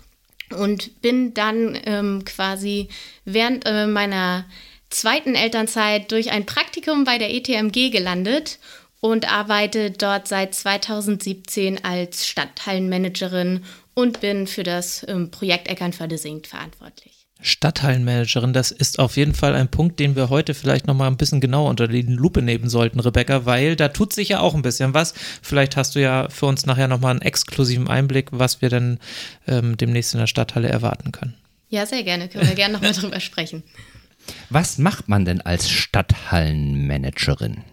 und 0.51 1.01
bin 1.01 1.33
dann 1.33 1.79
ähm, 1.85 2.25
quasi 2.25 2.89
während 3.25 3.65
äh, 3.65 3.87
meiner 3.87 4.45
zweiten 4.89 5.35
Elternzeit 5.35 6.11
durch 6.11 6.31
ein 6.31 6.45
Praktikum 6.45 7.03
bei 7.03 7.17
der 7.17 7.33
ETMG 7.33 7.89
gelandet 7.89 8.59
und 8.99 9.31
arbeite 9.31 9.91
dort 9.91 10.27
seit 10.27 10.55
2017 10.55 11.83
als 11.83 12.27
Stadtteilmanagerin 12.27 13.65
und 13.95 14.21
bin 14.21 14.47
für 14.47 14.63
das 14.63 15.05
ähm, 15.07 15.29
Projekt 15.29 15.67
Eckernförde 15.67 16.17
singt 16.17 16.47
verantwortlich. 16.47 17.22
Stadtteilmanagerin, 17.43 18.53
das 18.53 18.71
ist 18.71 18.99
auf 18.99 19.17
jeden 19.17 19.35
Fall 19.35 19.53
ein 19.53 19.67
Punkt, 19.67 19.99
den 19.99 20.15
wir 20.15 20.29
heute 20.29 20.53
vielleicht 20.53 20.87
nochmal 20.87 21.07
ein 21.07 21.17
bisschen 21.17 21.41
genauer 21.41 21.69
unter 21.69 21.87
die 21.87 22.01
Lupe 22.01 22.41
nehmen 22.41 22.69
sollten, 22.69 22.99
Rebecca, 22.99 23.45
weil 23.45 23.75
da 23.75 23.89
tut 23.89 24.13
sich 24.13 24.29
ja 24.29 24.39
auch 24.39 24.55
ein 24.55 24.61
bisschen 24.61 24.93
was. 24.93 25.13
Vielleicht 25.41 25.77
hast 25.77 25.95
du 25.95 26.01
ja 26.01 26.29
für 26.29 26.45
uns 26.45 26.65
nachher 26.65 26.87
nochmal 26.87 27.11
einen 27.11 27.21
exklusiven 27.21 27.87
Einblick, 27.87 28.29
was 28.31 28.61
wir 28.61 28.69
denn 28.69 28.99
ähm, 29.47 29.77
demnächst 29.77 30.13
in 30.13 30.19
der 30.19 30.27
Stadthalle 30.27 30.69
erwarten 30.69 31.11
können. 31.11 31.35
Ja, 31.69 31.85
sehr 31.85 32.03
gerne. 32.03 32.29
Können 32.29 32.47
wir 32.47 32.55
gerne 32.55 32.73
nochmal 32.73 32.91
drüber 32.93 33.19
sprechen. 33.19 33.63
Was 34.49 34.77
macht 34.77 35.09
man 35.09 35.25
denn 35.25 35.41
als 35.41 35.69
Stadthallenmanagerin? 35.69 37.63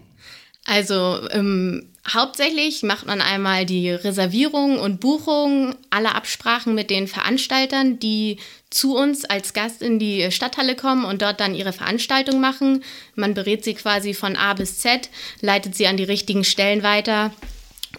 Also 0.65 1.29
ähm, 1.31 1.90
hauptsächlich 2.09 2.83
macht 2.83 3.07
man 3.07 3.21
einmal 3.21 3.67
die 3.67 3.91
Reservierung 3.91 4.79
und 4.79 5.01
Buchung, 5.01 5.75
alle 5.91 6.15
Absprachen 6.15 6.75
mit 6.75 6.91
den 6.91 7.07
Veranstaltern, 7.07 7.99
die 7.99 8.39
zu 8.71 8.97
uns 8.97 9.25
als 9.25 9.53
Gast 9.53 9.83
in 9.83 9.99
die 9.99 10.31
Stadthalle 10.31 10.77
kommen 10.77 11.05
und 11.05 11.23
dort 11.23 11.41
dann 11.41 11.55
ihre 11.55 11.73
Veranstaltung 11.73 12.41
machen. 12.41 12.83
Man 13.15 13.35
berät 13.35 13.65
sie 13.65 13.75
quasi 13.75 14.15
von 14.15 14.37
A 14.37 14.55
bis 14.55 14.79
Z, 14.79 15.11
leitet 15.41 15.75
sie 15.75 15.87
an 15.87 15.97
die 15.97 16.05
richtigen 16.05 16.45
Stellen 16.45 16.83
weiter. 16.83 17.33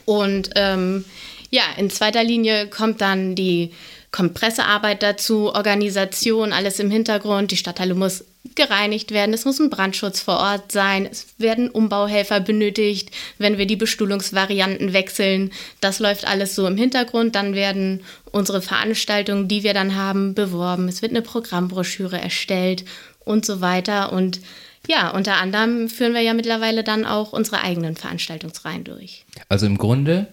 Und 0.06 0.52
ähm, 0.56 1.06
ja, 1.50 1.64
in 1.78 1.90
zweiter 1.90 2.24
Linie 2.24 2.68
kommt 2.68 3.02
dann 3.02 3.36
die 3.36 3.72
Kompressearbeit 4.12 5.04
dazu, 5.04 5.54
Organisation, 5.54 6.52
alles 6.52 6.80
im 6.80 6.92
Hintergrund. 6.92 7.52
Die 7.52 7.58
Stadthalle 7.58 7.96
muss 7.96 8.26
gereinigt 8.56 9.12
werden, 9.12 9.34
es 9.34 9.46
muss 9.46 9.60
ein 9.60 9.70
Brandschutz 9.70 10.20
vor 10.20 10.38
Ort 10.38 10.72
sein, 10.72 11.08
es 11.10 11.28
werden 11.38 11.70
Umbauhelfer 11.70 12.42
benötigt, 12.42 13.12
wenn 13.38 13.58
wir 13.58 13.66
die 13.66 13.76
Bestuhlungsvarianten 13.78 14.94
wechseln. 14.94 15.52
Das 15.80 16.00
läuft 16.00 16.28
alles 16.28 16.56
so 16.56 16.68
im 16.68 16.76
Hintergrund. 16.76 17.36
Dann 17.36 17.54
werden 17.54 18.02
unsere 18.32 18.62
Veranstaltungen, 18.62 19.48
die 19.48 19.64
wir 19.64 19.74
dann 19.74 19.96
haben, 19.96 20.34
beworben. 20.34 20.88
Es 20.88 21.02
wird 21.02 21.12
eine 21.12 21.22
Programmbroschüre 21.22 22.20
erstellt 22.20 22.84
und 23.20 23.46
so 23.46 23.62
weiter. 23.62 24.12
Und 24.12 24.42
ja, 24.88 25.10
unter 25.10 25.36
anderem 25.36 25.88
führen 25.88 26.14
wir 26.14 26.22
ja 26.22 26.34
mittlerweile 26.34 26.84
dann 26.84 27.06
auch 27.06 27.32
unsere 27.32 27.62
eigenen 27.62 27.96
Veranstaltungsreihen 27.96 28.84
durch. 28.84 29.26
Also 29.48 29.66
im 29.66 29.78
Grunde 29.78 30.28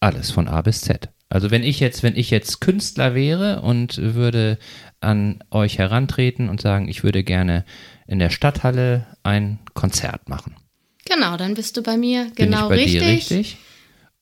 alles 0.00 0.30
von 0.30 0.48
A 0.48 0.60
bis 0.62 0.82
Z. 0.82 1.08
Also 1.30 1.50
wenn 1.50 1.62
ich 1.62 1.78
jetzt, 1.80 2.02
wenn 2.02 2.16
ich 2.16 2.30
jetzt 2.30 2.60
Künstler 2.60 3.14
wäre 3.14 3.60
und 3.60 3.98
würde 3.98 4.58
an 5.00 5.44
euch 5.50 5.78
herantreten 5.78 6.48
und 6.48 6.60
sagen, 6.60 6.88
ich 6.88 7.04
würde 7.04 7.22
gerne 7.22 7.64
in 8.06 8.18
der 8.18 8.30
Stadthalle 8.30 9.06
ein 9.22 9.58
Konzert 9.74 10.28
machen. 10.28 10.56
Genau, 11.04 11.36
dann 11.36 11.54
bist 11.54 11.76
du 11.76 11.82
bei 11.82 11.96
mir 11.96 12.30
genau 12.34 12.68
Bin 12.68 12.78
ich 12.78 12.98
bei 12.98 13.06
richtig. 13.06 13.28
Dir 13.28 13.36
richtig. 13.36 13.56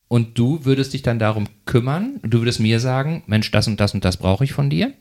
Und 0.09 0.39
du 0.39 0.65
würdest 0.65 0.93
dich 0.93 1.03
dann 1.03 1.19
darum 1.19 1.49
kümmern, 1.65 2.21
du 2.23 2.39
würdest 2.41 2.61
mir 2.61 2.79
sagen, 2.79 3.25
Mensch, 3.27 3.51
das 3.51 3.67
und 3.67 3.81
das 3.81 3.95
und 3.95 4.05
das 4.05 4.17
brauche 4.17 4.45
ich 4.45 4.53
von 4.53 4.71
dir. 4.71 4.93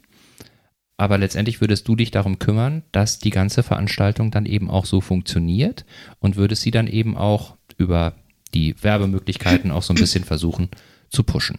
Aber 0.96 1.18
letztendlich 1.18 1.60
würdest 1.60 1.86
du 1.86 1.94
dich 1.94 2.10
darum 2.10 2.38
kümmern, 2.38 2.82
dass 2.90 3.18
die 3.18 3.30
ganze 3.30 3.62
Veranstaltung 3.62 4.30
dann 4.30 4.46
eben 4.46 4.70
auch 4.70 4.86
so 4.86 5.00
funktioniert 5.00 5.84
und 6.18 6.36
würdest 6.36 6.62
sie 6.62 6.70
dann 6.70 6.86
eben 6.86 7.16
auch 7.16 7.56
über 7.76 8.14
die 8.54 8.74
Werbemöglichkeiten 8.82 9.70
auch 9.70 9.82
so 9.82 9.92
ein 9.92 10.00
bisschen 10.00 10.24
versuchen 10.24 10.70
zu 11.10 11.22
pushen. 11.22 11.58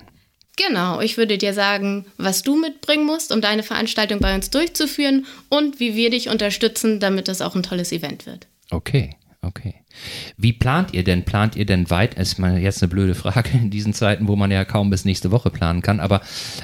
Genau, 0.57 0.99
ich 1.01 1.17
würde 1.17 1.37
dir 1.37 1.53
sagen, 1.53 2.05
was 2.17 2.41
du 2.41 2.55
mitbringen 2.59 3.05
musst, 3.05 3.31
um 3.31 3.41
deine 3.41 3.63
Veranstaltung 3.63 4.19
bei 4.19 4.35
uns 4.35 4.49
durchzuführen 4.49 5.25
und 5.49 5.79
wie 5.79 5.95
wir 5.95 6.09
dich 6.09 6.29
unterstützen, 6.29 6.99
damit 6.99 7.27
das 7.27 7.41
auch 7.41 7.55
ein 7.55 7.63
tolles 7.63 7.91
Event 7.91 8.25
wird. 8.25 8.47
Okay, 8.71 9.11
okay. 9.43 9.75
Wie 10.35 10.53
plant 10.53 10.93
ihr 10.93 11.03
denn? 11.03 11.23
Plant 11.25 11.55
ihr 11.55 11.65
denn 11.65 11.89
weit? 11.89 12.15
Ist 12.15 12.39
mal 12.39 12.57
jetzt 12.57 12.81
eine 12.81 12.89
blöde 12.89 13.15
Frage 13.15 13.49
in 13.53 13.69
diesen 13.69 13.93
Zeiten, 13.93 14.27
wo 14.27 14.35
man 14.35 14.51
ja 14.51 14.65
kaum 14.65 14.89
bis 14.89 15.05
nächste 15.05 15.31
Woche 15.31 15.51
planen 15.51 15.81
kann. 15.81 15.99
Aber 15.99 16.21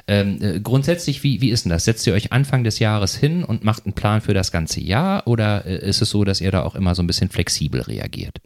ähm, 0.08 0.40
äh, 0.42 0.60
grundsätzlich, 0.60 1.24
wie, 1.24 1.42
wie 1.42 1.50
ist 1.50 1.66
denn 1.66 1.72
das? 1.72 1.86
Setzt 1.86 2.06
ihr 2.08 2.14
euch 2.14 2.32
Anfang 2.32 2.64
des 2.64 2.80
Jahres 2.80 3.16
hin 3.16 3.44
und 3.44 3.64
macht 3.64 3.86
einen 3.86 3.94
Plan 3.94 4.22
für 4.22 4.34
das 4.34 4.52
ganze 4.52 4.82
Jahr? 4.82 5.28
Oder 5.28 5.66
äh, 5.66 5.88
ist 5.88 6.02
es 6.02 6.10
so, 6.10 6.24
dass 6.24 6.42
ihr 6.42 6.52
da 6.52 6.64
auch 6.64 6.76
immer 6.76 6.96
so 6.96 7.04
ein 7.04 7.08
bisschen 7.08 7.30
flexibel 7.30 7.82
reagiert? 7.82 8.38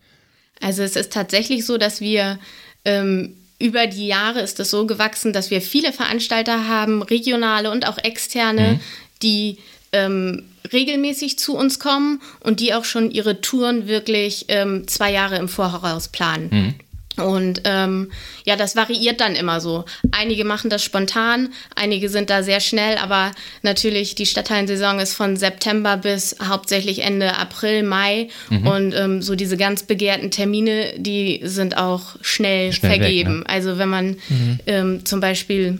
Also 0.60 0.84
es 0.84 0.96
ist 0.96 1.14
tatsächlich 1.14 1.66
so, 1.66 1.78
dass 1.78 2.02
wir 2.02 2.40
ähm, 2.84 3.36
über 3.60 3.88
die 3.88 4.08
Jahre 4.08 4.42
ist 4.42 4.60
es 4.60 4.70
so 4.70 4.86
gewachsen, 4.86 5.34
dass 5.34 5.50
wir 5.50 5.62
viele 5.62 5.92
Veranstalter 5.92 6.68
haben, 6.68 7.02
regionale 7.02 7.72
und 7.72 7.88
auch 7.88 7.98
externe, 7.98 8.74
mhm. 8.74 8.80
die 9.24 9.58
ähm, 9.94 10.44
regelmäßig 10.72 11.40
zu 11.40 11.56
uns 11.56 11.80
kommen 11.80 12.22
und 12.42 12.60
die 12.60 12.74
auch 12.74 12.86
schon 12.86 13.10
ihre 13.10 13.42
Touren 13.42 13.88
wirklich 13.88 14.46
ähm, 14.50 14.88
zwei 14.88 15.12
Jahre 15.12 15.38
im 15.38 15.50
Voraus 15.50 16.10
planen. 16.10 16.50
Mhm. 16.52 16.76
Und 17.18 17.62
ähm, 17.66 18.12
ja, 18.46 18.56
das 18.56 18.76
variiert 18.76 19.20
dann 19.20 19.36
immer 19.36 19.60
so. 19.60 19.86
Einige 20.12 20.46
machen 20.46 20.70
das 20.70 20.84
spontan, 20.84 21.50
einige 21.76 22.10
sind 22.10 22.30
da 22.30 22.44
sehr 22.44 22.60
schnell, 22.60 22.98
aber 22.98 23.32
natürlich 23.64 24.16
die 24.16 24.26
Stadthallensaison 24.26 25.00
ist 25.00 25.14
von 25.14 25.36
September 25.36 25.98
bis 25.98 26.36
hauptsächlich 26.44 27.00
Ende 27.00 27.38
April, 27.38 27.84
Mai. 27.84 28.30
Mhm. 28.50 28.68
Und 28.68 28.96
ähm, 28.96 29.22
so 29.22 29.36
diese 29.36 29.58
ganz 29.58 29.84
begehrten 29.84 30.32
Termine, 30.32 30.94
die 30.98 31.42
sind 31.44 31.78
auch 31.78 32.16
schnell, 32.22 32.72
schnell 32.72 32.98
vergeben. 32.98 33.40
Weg, 33.40 33.48
ne? 33.48 33.54
Also 33.54 33.78
wenn 33.78 33.90
man 33.90 34.18
mhm. 34.30 34.60
ähm, 34.68 35.06
zum 35.06 35.20
Beispiel 35.20 35.80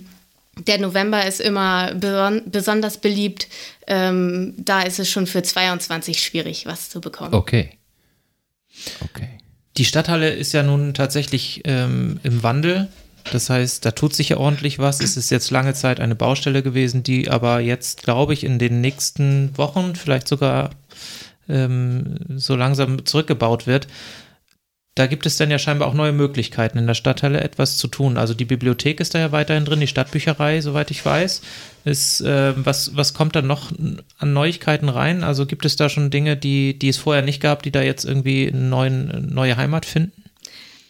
der 0.66 0.80
November 0.80 1.26
ist 1.26 1.40
immer 1.40 1.94
beson 1.94 2.42
besonders 2.46 2.98
beliebt. 2.98 3.48
Ähm, 3.86 4.56
da 4.58 4.82
ist 4.82 5.00
es 5.00 5.10
schon 5.10 5.28
für 5.28 5.44
22 5.44 6.22
schwierig, 6.22 6.66
was 6.66 6.90
zu 6.90 7.00
bekommen. 7.00 7.34
Okay. 7.34 7.78
Okay. 9.02 9.37
Die 9.78 9.86
Stadthalle 9.86 10.30
ist 10.32 10.54
ja 10.54 10.64
nun 10.64 10.94
tatsächlich 10.94 11.62
ähm, 11.66 12.20
im 12.24 12.44
Wandel. 12.44 12.88
Das 13.32 13.50
heißt, 13.50 13.86
da 13.86 13.92
tut 13.92 14.16
sich 14.16 14.30
ja 14.30 14.38
ordentlich 14.38 14.80
was. 14.80 15.02
Es 15.02 15.18
ist 15.18 15.30
jetzt 15.30 15.52
lange 15.52 15.74
Zeit 15.74 16.00
eine 16.00 16.16
Baustelle 16.16 16.64
gewesen, 16.64 17.04
die 17.04 17.30
aber 17.30 17.60
jetzt, 17.60 18.04
glaube 18.04 18.34
ich, 18.34 18.44
in 18.44 18.58
den 18.58 18.82
nächsten 18.82 19.56
Wochen, 19.58 19.96
vielleicht 19.96 20.28
sogar 20.28 20.72
ähm, 21.50 22.18
so 22.36 22.56
langsam 22.56 23.06
zurückgebaut 23.06 23.68
wird 23.68 23.88
da 24.98 25.06
gibt 25.06 25.28
es 25.28 25.38
dann 25.38 25.52
ja 25.52 25.60
scheinbar 25.60 25.88
auch 25.88 25.94
neue 25.94 26.12
Möglichkeiten 26.12 26.80
in 26.80 26.88
der 26.88 26.96
Stadthalle 26.96 27.42
etwas 27.42 27.78
zu 27.78 27.88
tun. 27.88 28.18
Also 28.18 28.34
die 28.34 28.46
Bibliothek 28.46 29.00
ist 29.00 29.14
da 29.14 29.20
ja 29.20 29.32
weiterhin 29.32 29.64
drin, 29.64 29.80
die 29.80 29.88
Stadtbücherei, 29.88 30.62
soweit 30.62 30.90
ich 30.90 31.06
weiß. 31.06 31.42
Ist, 31.86 32.22
äh, 32.22 32.54
was, 32.58 32.96
was 32.96 33.14
kommt 33.14 33.36
da 33.36 33.44
noch 33.44 33.72
an 34.18 34.34
Neuigkeiten 34.34 34.90
rein? 34.90 35.24
Also 35.24 35.46
gibt 35.46 35.66
es 35.66 35.76
da 35.76 35.90
schon 35.90 36.10
Dinge, 36.10 36.36
die, 36.36 36.78
die 36.80 36.90
es 36.90 36.98
vorher 36.98 37.22
nicht 37.22 37.42
gab, 37.42 37.62
die 37.62 37.72
da 37.72 37.84
jetzt 37.84 38.06
irgendwie 38.06 38.48
eine 38.48 38.62
neuen, 38.62 39.32
neue 39.32 39.56
Heimat 39.56 39.86
finden? 39.86 40.24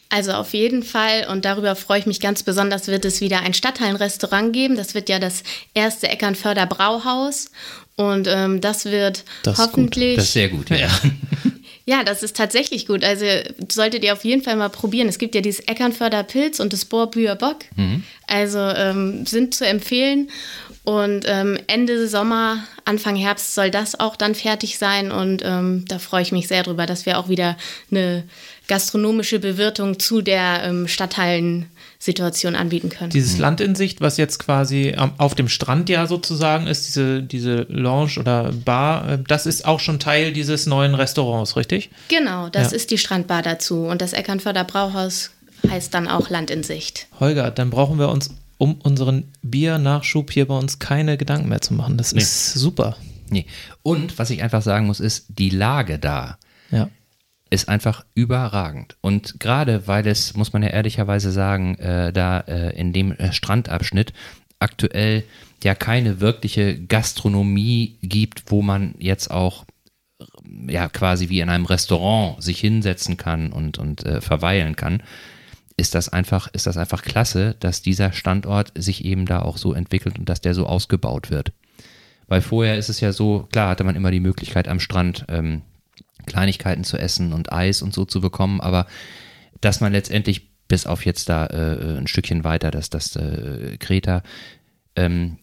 Also 0.09 0.31
auf 0.31 0.53
jeden 0.53 0.83
Fall 0.83 1.27
und 1.29 1.43
darüber 1.43 1.75
freue 1.75 1.99
ich 1.99 2.05
mich 2.05 2.21
ganz 2.21 2.43
besonders, 2.43 2.87
wird 2.87 3.03
es 3.03 3.19
wieder 3.19 3.41
ein 3.41 3.53
Stadthallenrestaurant 3.53 4.53
geben. 4.53 4.77
Das 4.77 4.95
wird 4.95 5.09
ja 5.09 5.19
das 5.19 5.43
erste 5.73 6.07
Eckernförder 6.07 6.65
Brauhaus 6.65 7.51
und 7.97 8.27
ähm, 8.29 8.61
das 8.61 8.85
wird 8.85 9.25
das 9.43 9.57
hoffentlich. 9.57 10.15
Das 10.15 10.25
ist 10.25 10.33
sehr 10.33 10.47
gut, 10.47 10.69
ja. 10.69 10.87
Ja, 11.89 12.03
das 12.03 12.22
ist 12.22 12.36
tatsächlich 12.36 12.86
gut. 12.86 13.06
Also 13.06 13.25
solltet 13.72 14.03
ihr 14.03 14.12
auf 14.12 14.25
jeden 14.25 14.44
Fall 14.44 14.58
mal 14.58 14.67
probieren. 14.67 15.08
Es 15.08 15.20
gibt 15.20 15.36
ja 15.36 15.41
dieses 15.41 15.62
Eckernförder 15.62 16.22
Pilz 16.24 16.60
und 16.60 16.74
das 16.74 16.84
Bohrbüher 16.84 17.36
Bock. 17.36 17.60
Mhm. 17.77 18.03
Also 18.27 18.60
ähm, 18.60 19.25
sind 19.25 19.56
zu 19.56 19.65
empfehlen. 19.65 20.29
Und 20.84 21.24
ähm, 21.27 21.58
Ende 21.67 22.10
Sommer, 22.10 22.62
Anfang 22.84 23.15
Herbst 23.15 23.56
soll 23.56 23.72
das 23.72 23.98
auch 23.98 24.17
dann 24.17 24.36
fertig 24.36 24.77
sein. 24.77 25.13
Und 25.13 25.44
ähm, 25.46 25.86
da 25.88 25.98
freue 25.98 26.24
ich 26.24 26.34
mich 26.34 26.50
sehr 26.50 26.63
drüber, 26.63 26.86
dass 26.88 27.06
wir 27.06 27.20
auch 27.20 27.29
wieder 27.29 27.58
eine 27.89 28.25
gastronomische 28.67 29.39
Bewirtung 29.39 29.98
zu 29.98 30.22
der 30.22 30.63
ähm, 30.65 30.89
Stadthallen 30.89 31.67
Situation 32.00 32.56
anbieten 32.56 32.89
können. 32.89 33.10
Dieses 33.10 33.36
mhm. 33.36 33.42
Land 33.42 33.62
in 33.62 33.75
Sicht, 33.75 34.01
was 34.01 34.18
jetzt 34.18 34.39
quasi 34.39 34.96
auf 35.18 35.36
dem 35.36 35.50
Strand 35.50 35.89
ja 35.89 36.06
sozusagen 36.08 36.68
ist, 36.68 36.88
diese, 36.88 37.24
diese 37.24 37.66
Lounge 37.70 38.20
oder 38.20 38.51
Bar, 38.51 39.10
äh, 39.10 39.20
das 39.27 39.46
ist 39.46 39.66
auch 39.66 39.80
schon 39.80 40.00
Teil 40.00 40.34
dieses 40.34 40.66
neuen 40.66 40.96
Restaurants, 40.96 41.56
richtig? 41.56 41.89
Genau, 42.10 42.50
das 42.50 42.72
ja. 42.72 42.77
ist 42.77 42.92
die 42.92 42.98
Strandbar 42.98 43.42
dazu. 43.42 43.86
Und 43.86 44.01
das 44.01 44.13
Eckernförder 44.13 44.63
Brauhaus 44.63 45.32
heißt 45.68 45.94
dann 45.94 46.08
auch 46.08 46.30
Land 46.30 46.51
in 46.51 46.63
Sicht. 46.63 47.08
Holger, 47.20 47.51
dann 47.51 47.70
brauchen 47.70 47.98
wir 47.98 48.10
uns 48.10 48.30
um 48.58 48.75
unseren 48.84 49.32
Biernachschub 49.44 50.32
hier 50.32 50.48
bei 50.48 50.58
uns 50.58 50.80
keine 50.80 51.18
Gedanken 51.18 51.50
mehr 51.50 51.62
zu 51.62 51.74
machen. 51.74 51.98
Das 51.98 52.13
nee. 52.13 52.22
ist 52.22 52.54
super. 52.54 52.98
Nee. 53.30 53.46
Und 53.84 54.18
was 54.18 54.30
ich 54.30 54.42
einfach 54.42 54.62
sagen 54.62 54.88
muss, 54.88 55.00
ist 55.00 55.25
die 55.30 55.50
Lage 55.50 56.00
da. 56.00 56.38
Ist 57.50 57.70
einfach 57.70 58.06
überragend. 58.13 58.98
Und 59.01 59.39
gerade 59.39 59.88
weil 59.88 60.06
es, 60.08 60.36
muss 60.36 60.54
man 60.54 60.63
ja 60.63 60.70
ehrlicherweise 60.70 61.32
sagen, 61.32 61.75
äh, 61.75 62.12
da 62.12 62.42
äh, 62.42 62.77
in 62.77 62.94
dem 62.94 63.13
äh, 63.13 63.32
Strandabschnitt 63.32 64.13
aktuell 64.60 65.24
ja 65.63 65.75
keine 65.75 66.20
wirkliche 66.20 66.77
Gastronomie 66.80 67.98
gibt, 68.01 68.51
wo 68.51 68.62
man 68.62 68.96
jetzt 69.00 69.32
auch 69.32 69.66
ja 70.68 70.89
quasi 70.89 71.30
wie 71.30 71.39
in 71.39 71.50
einem 71.50 71.66
Restaurant 71.66 72.42
sich 72.42 72.60
hinsetzen 72.60 73.18
kann 73.18 73.51
und, 73.51 73.77
und 73.77 74.06
äh, 74.06 74.22
verweilen 74.22 74.75
kann, 74.75 75.04
ist 75.77 75.94
das 75.94 76.10
einfach, 76.10 76.48
ist 76.54 76.66
das 76.66 76.77
einfach 76.77 77.04
klasse, 77.04 77.56
dass 77.60 77.82
dieser 77.82 78.12
Standort 78.12 78.72
sich 78.75 79.06
eben 79.06 79.25
da 79.25 79.42
auch 79.42 79.58
so 79.58 79.74
entwickelt 79.74 80.18
und 80.18 80.27
dass 80.27 80.42
der 80.42 80.56
so 80.56 80.66
ausgebaut 80.66 81.30
wird. 81.30 81.54
Weil 82.27 82.42
vorher 82.42 82.77
ist 82.77 82.89
es 82.89 83.00
ja 83.00 83.13
so, 83.13 83.48
klar 83.51 83.70
hatte 83.70 83.84
man 83.84 83.96
immer 83.96 84.12
die 84.12 84.20
Möglichkeit 84.20 84.68
am 84.68 84.80
Strand 84.80 85.25
ähm, 85.30 85.62
Kleinigkeiten 86.27 86.84
zu 86.84 86.98
essen 86.98 87.34
und 87.34 87.51
Eis 87.51 87.81
und 87.81 87.93
so 87.93 88.05
zu 88.05 88.22
bekommen, 88.22 88.62
aber 88.62 88.86
dass 89.62 89.81
man 89.81 89.91
letztendlich 89.91 90.51
bis 90.67 90.86
auf 90.86 91.05
jetzt 91.05 91.29
da 91.29 91.48
äh, 91.48 91.98
ein 91.98 92.07
Stückchen 92.07 92.43
weiter, 92.43 92.72
dass 92.72 92.89
das 92.89 93.15
äh, 93.15 93.77
Kreta, 93.79 94.22
ähm, 94.96 95.38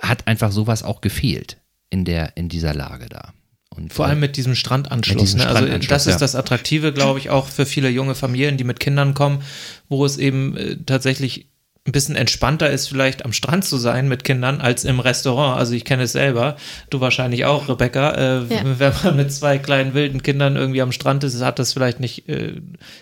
hat 0.00 0.26
einfach 0.26 0.52
sowas 0.52 0.82
auch 0.82 1.00
gefehlt 1.00 1.58
in 1.90 2.04
der 2.04 2.36
in 2.36 2.48
dieser 2.48 2.74
Lage 2.74 3.08
da. 3.08 3.32
Und 3.70 3.92
Vor 3.92 4.06
allem 4.06 4.20
mit 4.20 4.36
diesem 4.36 4.54
Strandanschluss. 4.54 5.14
Mit 5.14 5.22
diesem 5.22 5.40
ne? 5.40 5.48
Also 5.48 5.88
das 5.88 6.06
ist 6.06 6.18
das 6.18 6.36
Attraktive, 6.36 6.92
glaube 6.92 7.18
ich, 7.18 7.30
auch 7.30 7.48
für 7.48 7.66
viele 7.66 7.88
junge 7.88 8.14
Familien, 8.14 8.56
die 8.56 8.64
mit 8.64 8.78
Kindern 8.78 9.14
kommen, 9.14 9.42
wo 9.88 10.04
es 10.04 10.16
eben 10.16 10.56
äh, 10.56 10.76
tatsächlich 10.84 11.48
ein 11.86 11.92
bisschen 11.92 12.16
entspannter 12.16 12.70
ist, 12.70 12.88
vielleicht 12.88 13.26
am 13.26 13.34
Strand 13.34 13.64
zu 13.64 13.76
sein 13.76 14.08
mit 14.08 14.24
Kindern 14.24 14.60
als 14.60 14.84
im 14.84 15.00
Restaurant. 15.00 15.58
Also 15.58 15.74
ich 15.74 15.84
kenne 15.84 16.04
es 16.04 16.12
selber, 16.12 16.56
du 16.88 17.00
wahrscheinlich 17.00 17.44
auch, 17.44 17.68
Rebecca. 17.68 18.10
Äh, 18.12 18.44
ja. 18.44 18.78
Wenn 18.78 18.92
man 19.04 19.16
mit 19.16 19.32
zwei 19.32 19.58
kleinen 19.58 19.92
wilden 19.92 20.22
Kindern 20.22 20.56
irgendwie 20.56 20.80
am 20.80 20.92
Strand 20.92 21.24
ist, 21.24 21.42
hat 21.42 21.58
das 21.58 21.74
vielleicht 21.74 22.00
nicht, 22.00 22.26
äh, 22.28 22.54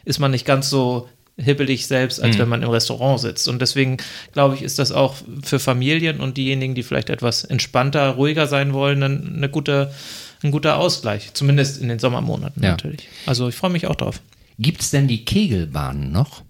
ist 0.04 0.18
man 0.18 0.32
nicht 0.32 0.44
ganz 0.44 0.68
so 0.68 1.08
hibbelig 1.36 1.86
selbst, 1.86 2.20
als 2.20 2.36
mhm. 2.36 2.40
wenn 2.40 2.48
man 2.48 2.62
im 2.62 2.70
Restaurant 2.70 3.20
sitzt. 3.20 3.46
Und 3.46 3.62
deswegen 3.62 3.98
glaube 4.32 4.56
ich, 4.56 4.62
ist 4.62 4.80
das 4.80 4.90
auch 4.90 5.14
für 5.44 5.60
Familien 5.60 6.18
und 6.18 6.36
diejenigen, 6.36 6.74
die 6.74 6.82
vielleicht 6.82 7.08
etwas 7.08 7.44
entspannter, 7.44 8.10
ruhiger 8.10 8.48
sein 8.48 8.72
wollen, 8.72 9.02
eine 9.02 9.48
gute, 9.48 9.92
ein 10.42 10.50
guter 10.50 10.76
Ausgleich. 10.78 11.32
Zumindest 11.34 11.80
in 11.80 11.88
den 11.88 12.00
Sommermonaten 12.00 12.62
ja. 12.62 12.72
natürlich. 12.72 13.08
Also 13.26 13.48
ich 13.48 13.54
freue 13.54 13.70
mich 13.70 13.86
auch 13.86 13.96
drauf. 13.96 14.20
Gibt 14.58 14.82
es 14.82 14.90
denn 14.90 15.06
die 15.06 15.24
Kegelbahnen 15.24 16.10
noch? 16.10 16.42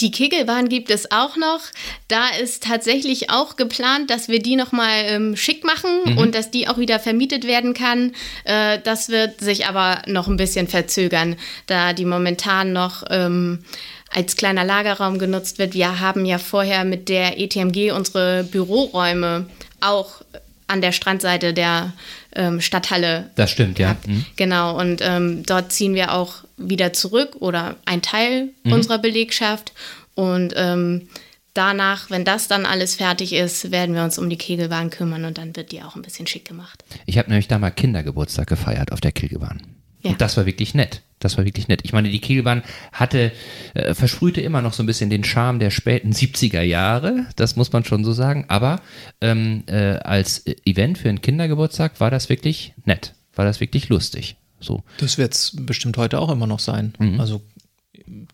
Die 0.00 0.10
Kegelbahn 0.10 0.68
gibt 0.68 0.90
es 0.90 1.10
auch 1.10 1.36
noch. 1.36 1.60
Da 2.08 2.28
ist 2.40 2.62
tatsächlich 2.62 3.30
auch 3.30 3.56
geplant, 3.56 4.10
dass 4.10 4.28
wir 4.28 4.40
die 4.40 4.56
nochmal 4.56 5.04
ähm, 5.06 5.36
schick 5.36 5.64
machen 5.64 5.90
mhm. 6.06 6.18
und 6.18 6.34
dass 6.34 6.50
die 6.50 6.68
auch 6.68 6.78
wieder 6.78 6.98
vermietet 6.98 7.46
werden 7.46 7.74
kann. 7.74 8.12
Äh, 8.44 8.78
das 8.82 9.10
wird 9.10 9.40
sich 9.40 9.66
aber 9.66 10.02
noch 10.06 10.26
ein 10.28 10.36
bisschen 10.36 10.68
verzögern, 10.68 11.36
da 11.66 11.92
die 11.92 12.06
momentan 12.06 12.72
noch 12.72 13.04
ähm, 13.10 13.64
als 14.10 14.36
kleiner 14.36 14.64
Lagerraum 14.64 15.18
genutzt 15.18 15.58
wird. 15.58 15.74
Wir 15.74 16.00
haben 16.00 16.24
ja 16.24 16.38
vorher 16.38 16.84
mit 16.84 17.08
der 17.08 17.38
ETMG 17.38 17.92
unsere 17.92 18.44
Büroräume 18.44 19.46
auch 19.80 20.22
an 20.70 20.80
der 20.80 20.92
Strandseite 20.92 21.52
der 21.52 21.92
ähm, 22.34 22.60
Stadthalle. 22.60 23.30
Das 23.34 23.50
stimmt, 23.50 23.76
gehabt. 23.76 24.06
ja. 24.06 24.12
Mhm. 24.12 24.26
Genau, 24.36 24.78
und 24.78 25.00
ähm, 25.02 25.42
dort 25.44 25.72
ziehen 25.72 25.94
wir 25.94 26.14
auch 26.14 26.44
wieder 26.56 26.92
zurück 26.92 27.36
oder 27.40 27.76
ein 27.84 28.02
Teil 28.02 28.50
mhm. 28.64 28.72
unserer 28.72 28.98
Belegschaft. 28.98 29.72
Und 30.14 30.54
ähm, 30.56 31.08
danach, 31.54 32.10
wenn 32.10 32.24
das 32.24 32.48
dann 32.48 32.66
alles 32.66 32.94
fertig 32.94 33.32
ist, 33.32 33.70
werden 33.70 33.94
wir 33.94 34.04
uns 34.04 34.18
um 34.18 34.30
die 34.30 34.38
Kegelbahn 34.38 34.90
kümmern 34.90 35.24
und 35.24 35.38
dann 35.38 35.56
wird 35.56 35.72
die 35.72 35.82
auch 35.82 35.96
ein 35.96 36.02
bisschen 36.02 36.26
schick 36.26 36.46
gemacht. 36.46 36.84
Ich 37.06 37.18
habe 37.18 37.28
nämlich 37.28 37.48
da 37.48 37.58
mal 37.58 37.70
Kindergeburtstag 37.70 38.46
gefeiert 38.46 38.92
auf 38.92 39.00
der 39.00 39.12
Kegelbahn. 39.12 39.62
Ja. 40.02 40.12
Und 40.12 40.20
das 40.20 40.36
war 40.36 40.46
wirklich 40.46 40.74
nett. 40.74 41.02
Das 41.20 41.36
war 41.36 41.44
wirklich 41.44 41.68
nett. 41.68 41.82
Ich 41.84 41.92
meine, 41.92 42.08
die 42.08 42.18
Kegelbahn 42.18 42.62
hatte, 42.92 43.30
äh, 43.74 43.94
versprühte 43.94 44.40
immer 44.40 44.62
noch 44.62 44.72
so 44.72 44.82
ein 44.82 44.86
bisschen 44.86 45.10
den 45.10 45.22
Charme 45.22 45.58
der 45.58 45.70
späten 45.70 46.12
70er 46.12 46.62
Jahre, 46.62 47.26
das 47.36 47.56
muss 47.56 47.72
man 47.72 47.84
schon 47.84 48.04
so 48.04 48.12
sagen. 48.12 48.46
Aber 48.48 48.80
ähm, 49.20 49.62
äh, 49.66 49.96
als 49.98 50.44
Event 50.64 50.98
für 50.98 51.10
einen 51.10 51.20
Kindergeburtstag 51.20 52.00
war 52.00 52.10
das 52.10 52.28
wirklich 52.28 52.72
nett, 52.84 53.14
war 53.34 53.44
das 53.44 53.60
wirklich 53.60 53.88
lustig. 53.90 54.36
So. 54.60 54.82
Das 54.98 55.18
wird 55.18 55.34
es 55.34 55.56
bestimmt 55.56 55.96
heute 55.96 56.18
auch 56.18 56.30
immer 56.30 56.46
noch 56.46 56.60
sein. 56.60 56.94
Mhm. 56.98 57.20
Also 57.20 57.42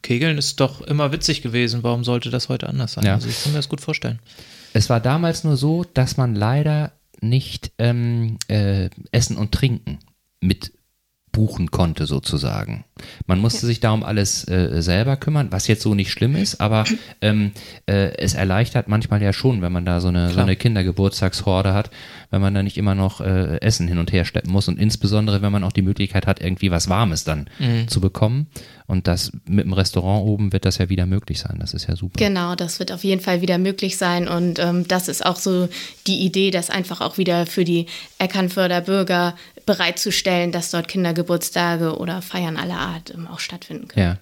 Kegeln 0.03 0.39
ist 0.39 0.61
doch 0.61 0.81
immer 0.81 1.13
witzig 1.13 1.43
gewesen. 1.43 1.83
Warum 1.83 2.05
sollte 2.05 2.31
das 2.31 2.49
heute 2.49 2.69
anders 2.69 2.95
sein? 2.95 3.05
Ja. 3.05 3.15
Also 3.15 3.29
ich 3.29 3.43
kann 3.43 3.53
mir 3.53 3.59
das 3.59 3.69
gut 3.69 3.81
vorstellen. 3.81 4.21
Es 4.73 4.91
war 4.91 5.01
damals 5.01 5.45
nur 5.45 5.57
so, 5.57 5.85
dass 5.85 6.17
man 6.17 6.35
leider 6.35 6.93
nicht 7.21 7.73
ähm, 7.79 8.39
äh, 8.49 8.91
Essen 9.11 9.37
und 9.37 9.53
Trinken 9.53 9.99
mit 10.41 10.73
buchen 11.37 11.71
konnte 11.71 12.07
sozusagen. 12.07 12.87
Man 13.27 13.41
musste 13.41 13.67
sich 13.67 13.79
darum 13.79 14.03
alles 14.03 14.49
äh, 14.49 14.81
selber 14.81 15.19
kümmern, 15.19 15.49
was 15.51 15.69
jetzt 15.69 15.83
so 15.83 15.95
nicht 15.95 16.11
schlimm 16.11 16.35
ist, 16.35 16.63
aber 16.63 16.85
ähm, 17.21 17.53
äh, 17.85 18.17
es 18.17 18.33
erleichtert 18.33 18.89
manchmal 18.89 19.23
ja 19.23 19.35
schon, 19.35 19.61
wenn 19.61 19.71
man 19.71 19.85
da 19.85 20.01
so 20.01 20.09
eine, 20.09 20.31
so 20.31 20.41
eine 20.41 20.57
Kindergeburtstagshorde 20.57 21.75
hat, 21.75 21.91
wenn 22.31 22.41
man 22.41 22.55
da 22.55 22.63
nicht 22.63 22.79
immer 22.79 22.95
noch 22.95 23.21
äh, 23.21 23.61
Essen 23.61 23.87
hin 23.87 23.99
und 23.99 24.13
her 24.13 24.25
schleppen 24.25 24.51
muss 24.51 24.67
und 24.69 24.79
insbesondere, 24.79 25.43
wenn 25.43 25.53
man 25.53 25.63
auch 25.63 25.73
die 25.73 25.83
Möglichkeit 25.83 26.27
hat, 26.27 26.41
irgendwie 26.41 26.71
was 26.71 26.89
Warmes 26.89 27.25
dann 27.25 27.51
mhm. 27.59 27.87
zu 27.87 28.01
bekommen. 28.01 28.47
Und 28.87 29.09
das 29.09 29.33
mit 29.47 29.65
dem 29.65 29.73
Restaurant 29.73 30.25
oben 30.25 30.53
wird 30.53 30.65
das 30.65 30.79
ja 30.79 30.89
wieder 30.89 31.07
möglich 31.07 31.41
sein. 31.41 31.57
Das 31.59 31.75
ist 31.75 31.89
ja 31.89 31.97
super. 31.97 32.15
Genau, 32.17 32.55
das 32.55 32.79
wird 32.79 32.93
auf 32.93 33.03
jeden 33.03 33.21
Fall 33.21 33.43
wieder 33.43 33.59
möglich 33.59 33.99
sein. 33.99 34.29
Und 34.29 34.61
ähm, 34.61 34.87
das 34.87 35.09
ist 35.09 35.27
auch 35.27 35.37
so 35.37 35.69
die 36.07 36.25
Idee, 36.25 36.53
das 36.53 36.71
einfach 36.71 37.01
auch 37.01 37.19
wieder 37.19 37.47
für 37.47 37.65
die 37.65 37.87
Eckernförder 38.19 38.81
Bürger 38.83 39.35
bereitzustellen, 39.67 40.53
dass 40.53 40.71
dort 40.71 40.89
Kindergeburtstage 40.89 41.99
oder 41.99 42.23
Feiern 42.23 42.57
aller 42.57 42.79
Art 42.79 43.13
ähm, 43.13 43.27
auch 43.27 43.41
stattfinden 43.41 43.89
können. 43.89 44.07
Ja. 44.07 44.19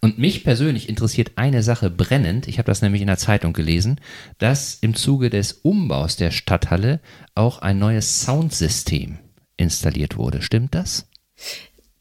Und 0.00 0.18
mich 0.18 0.42
persönlich 0.42 0.88
interessiert 0.88 1.32
eine 1.36 1.62
Sache 1.62 1.90
brennend, 1.90 2.48
ich 2.48 2.58
habe 2.58 2.66
das 2.66 2.82
nämlich 2.82 3.02
in 3.02 3.06
der 3.06 3.18
Zeitung 3.18 3.52
gelesen, 3.52 4.00
dass 4.38 4.74
im 4.80 4.94
Zuge 4.94 5.30
des 5.30 5.52
Umbaus 5.52 6.16
der 6.16 6.30
Stadthalle 6.30 7.00
auch 7.34 7.60
ein 7.60 7.78
neues 7.78 8.22
Soundsystem 8.22 9.18
installiert 9.56 10.16
wurde. 10.16 10.42
Stimmt 10.42 10.74
das? 10.74 11.06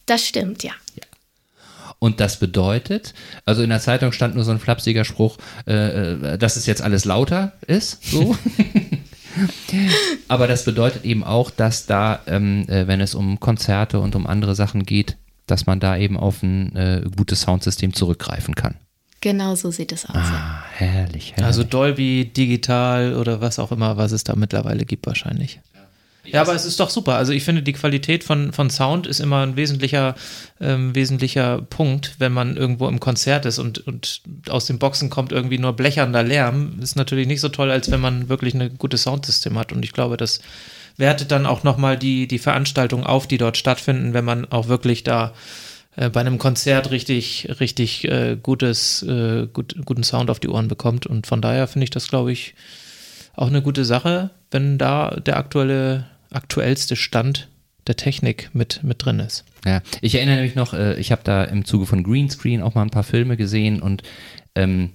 Das 0.06 0.26
stimmt, 0.26 0.64
ja. 0.64 0.72
ja. 0.96 1.06
Und 2.00 2.22
das 2.22 2.40
bedeutet, 2.40 3.14
also 3.46 3.62
in 3.62 3.70
der 3.70 3.82
Zeitung 3.82 4.14
stand 4.14 4.36
nur 4.36 4.46
so 4.46 4.52
ein 4.52 4.60
flapsiger 4.60 5.04
Spruch, 5.04 5.38
äh, 5.68 6.34
äh 6.34 6.38
dass 6.38 6.56
es 6.56 6.66
jetzt 6.66 6.82
alles 6.82 7.06
lauter 7.06 7.54
ist, 7.68 8.04
so. 8.04 8.36
Aber 10.28 10.48
das 10.48 10.66
bedeutet 10.66 11.06
eben 11.06 11.24
auch, 11.24 11.52
dass 11.52 11.86
da, 11.86 12.20
ähm, 12.28 12.68
äh, 12.68 12.88
wenn 12.88 13.02
es 13.02 13.16
um 13.16 13.40
Konzerte 13.40 14.00
und 14.00 14.16
um 14.16 14.28
andere 14.28 14.56
Sachen 14.56 14.84
geht, 14.84 15.18
dass 15.48 15.66
man 15.66 15.80
da 15.80 15.98
eben 15.98 16.18
auf 16.18 16.44
ein 16.44 16.76
äh, 16.76 17.02
gutes 17.16 17.42
Soundsystem 17.42 17.94
zurückgreifen 17.94 18.56
kann. 18.56 18.76
Genau 19.22 19.56
so 19.56 19.70
sieht 19.70 19.92
es 19.92 20.06
aus. 20.06 20.16
Ah, 20.16 20.64
herrlich, 20.72 21.34
herrlich. 21.34 21.46
Also 21.46 21.64
Dolby, 21.64 22.32
digital 22.36 23.16
oder 23.16 23.42
was 23.42 23.60
auch 23.60 23.72
immer, 23.72 23.98
was 23.98 24.14
es 24.14 24.24
da 24.24 24.36
mittlerweile 24.36 24.86
gibt 24.86 25.08
wahrscheinlich. 25.08 25.60
Ja, 26.32 26.42
aber 26.42 26.54
es 26.54 26.66
ist 26.66 26.80
doch 26.80 26.90
super. 26.90 27.16
Also 27.16 27.32
ich 27.32 27.44
finde, 27.44 27.62
die 27.62 27.74
Qualität 27.74 28.24
von, 28.24 28.54
von 28.54 28.70
Sound 28.70 29.08
ist 29.08 29.20
immer 29.20 29.44
ein 29.44 29.56
wesentlicher, 29.56 30.16
ähm, 30.60 30.96
wesentlicher 30.96 31.62
Punkt, 31.62 32.16
wenn 32.20 32.32
man 32.32 32.58
irgendwo 32.58 32.88
im 32.88 33.00
Konzert 33.00 33.46
ist 33.46 33.60
und, 33.60 33.86
und 33.88 34.22
aus 34.50 34.66
den 34.66 34.80
Boxen 34.80 35.10
kommt 35.10 35.32
irgendwie 35.32 35.58
nur 35.58 35.74
blechernder 35.74 36.24
Lärm. 36.24 36.80
Ist 36.82 36.96
natürlich 36.96 37.28
nicht 37.28 37.42
so 37.42 37.50
toll, 37.50 37.72
als 37.72 37.92
wenn 37.92 38.02
man 38.02 38.30
wirklich 38.30 38.54
ein 38.54 38.78
gutes 38.78 39.04
Soundsystem 39.04 39.58
hat. 39.58 39.72
Und 39.72 39.84
ich 39.84 39.94
glaube, 39.94 40.18
das 40.18 40.40
wertet 40.98 41.32
dann 41.32 41.46
auch 41.46 41.64
nochmal 41.64 41.98
die, 41.98 42.28
die 42.28 42.40
Veranstaltung 42.40 43.06
auf, 43.06 43.28
die 43.28 43.38
dort 43.38 43.58
stattfinden, 43.58 44.14
wenn 44.14 44.26
man 44.26 44.46
auch 44.52 44.68
wirklich 44.68 45.04
da 45.04 45.34
äh, 45.96 46.10
bei 46.10 46.20
einem 46.20 46.38
Konzert 46.38 46.92
richtig, 46.92 47.48
richtig 47.60 48.06
äh, 48.06 48.38
gutes, 48.42 49.04
äh, 49.04 49.48
gut, 49.52 49.76
guten 49.86 50.04
Sound 50.04 50.30
auf 50.30 50.40
die 50.40 50.50
Ohren 50.50 50.68
bekommt. 50.68 51.08
Und 51.08 51.28
von 51.28 51.42
daher 51.42 51.68
finde 51.68 51.84
ich 51.84 51.90
das, 51.90 52.08
glaube 52.08 52.32
ich, 52.32 52.56
auch 53.36 53.48
eine 53.48 53.62
gute 53.62 53.86
Sache, 53.86 54.32
wenn 54.52 54.78
da 54.78 55.12
der 55.12 55.38
aktuelle, 55.38 56.06
aktuellste 56.32 56.96
Stand 56.96 57.50
der 57.88 57.96
Technik 57.96 58.52
mit, 58.54 58.84
mit 58.84 59.04
drin 59.04 59.20
ist. 59.20 59.46
Ja, 59.66 59.82
ich 60.02 60.16
erinnere 60.16 60.42
mich 60.42 60.56
noch, 60.56 60.74
äh, 60.74 61.00
ich 61.00 61.12
habe 61.12 61.22
da 61.24 61.44
im 61.44 61.66
Zuge 61.66 61.86
von 61.86 62.04
Greenscreen 62.04 62.62
auch 62.62 62.76
mal 62.76 62.84
ein 62.84 62.92
paar 62.92 63.04
Filme 63.04 63.36
gesehen 63.36 63.82
und 63.82 64.04
ähm, 64.56 64.92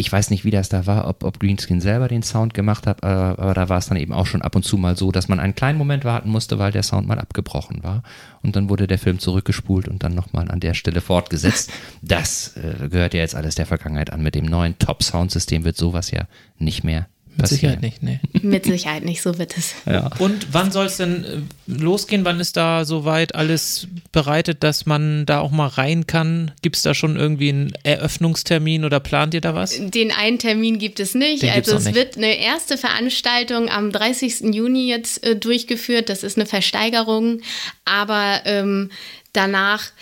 ich 0.00 0.12
weiß 0.12 0.30
nicht, 0.30 0.44
wie 0.44 0.52
das 0.52 0.68
da 0.68 0.86
war, 0.86 1.08
ob, 1.08 1.24
ob 1.24 1.40
Greenscreen 1.40 1.80
selber 1.80 2.06
den 2.06 2.22
Sound 2.22 2.54
gemacht 2.54 2.86
hat, 2.86 3.02
aber, 3.02 3.42
aber 3.42 3.54
da 3.54 3.68
war 3.68 3.78
es 3.78 3.86
dann 3.88 3.98
eben 3.98 4.12
auch 4.12 4.26
schon 4.26 4.42
ab 4.42 4.54
und 4.54 4.62
zu 4.62 4.76
mal 4.76 4.96
so, 4.96 5.10
dass 5.10 5.26
man 5.26 5.40
einen 5.40 5.56
kleinen 5.56 5.76
Moment 5.76 6.04
warten 6.04 6.30
musste, 6.30 6.60
weil 6.60 6.70
der 6.70 6.84
Sound 6.84 7.08
mal 7.08 7.18
abgebrochen 7.18 7.82
war. 7.82 8.04
Und 8.40 8.54
dann 8.54 8.68
wurde 8.68 8.86
der 8.86 8.98
Film 8.98 9.18
zurückgespult 9.18 9.88
und 9.88 10.04
dann 10.04 10.14
nochmal 10.14 10.52
an 10.52 10.60
der 10.60 10.74
Stelle 10.74 11.00
fortgesetzt. 11.00 11.72
Das 12.00 12.56
äh, 12.56 12.88
gehört 12.88 13.12
ja 13.12 13.20
jetzt 13.20 13.34
alles 13.34 13.56
der 13.56 13.66
Vergangenheit 13.66 14.12
an. 14.12 14.22
Mit 14.22 14.36
dem 14.36 14.44
neuen 14.44 14.78
Top-Sound-System 14.78 15.64
wird 15.64 15.76
sowas 15.76 16.12
ja 16.12 16.28
nicht 16.58 16.84
mehr 16.84 17.08
mit 17.38 17.48
Sicherheit 17.48 17.82
nicht, 17.82 18.02
nee. 18.02 18.18
Mit 18.42 18.64
Sicherheit 18.64 19.04
nicht, 19.04 19.22
so 19.22 19.38
wird 19.38 19.56
es. 19.56 19.74
Ja. 19.86 20.10
Und 20.18 20.48
wann 20.52 20.72
soll 20.72 20.86
es 20.86 20.96
denn 20.96 21.24
äh, 21.24 21.40
losgehen? 21.66 22.24
Wann 22.24 22.40
ist 22.40 22.56
da 22.56 22.84
soweit 22.84 23.36
alles 23.36 23.86
bereitet, 24.10 24.64
dass 24.64 24.86
man 24.86 25.24
da 25.24 25.38
auch 25.38 25.52
mal 25.52 25.68
rein 25.68 26.06
kann? 26.08 26.50
Gibt 26.62 26.76
es 26.76 26.82
da 26.82 26.94
schon 26.94 27.16
irgendwie 27.16 27.50
einen 27.50 27.72
Eröffnungstermin 27.84 28.84
oder 28.84 28.98
plant 28.98 29.34
ihr 29.34 29.40
da 29.40 29.54
was? 29.54 29.78
Den 29.78 30.10
einen 30.10 30.40
Termin 30.40 30.80
gibt 30.80 30.98
es 30.98 31.14
nicht. 31.14 31.44
Den 31.44 31.50
also 31.50 31.76
es 31.76 31.84
nicht. 31.84 31.94
wird 31.94 32.16
eine 32.16 32.38
erste 32.38 32.76
Veranstaltung 32.76 33.68
am 33.68 33.92
30. 33.92 34.54
Juni 34.54 34.88
jetzt 34.88 35.24
äh, 35.24 35.36
durchgeführt. 35.36 36.08
Das 36.08 36.24
ist 36.24 36.36
eine 36.36 36.46
Versteigerung. 36.46 37.40
Aber 37.84 38.40
ähm, 38.46 38.90
danach 39.32 39.92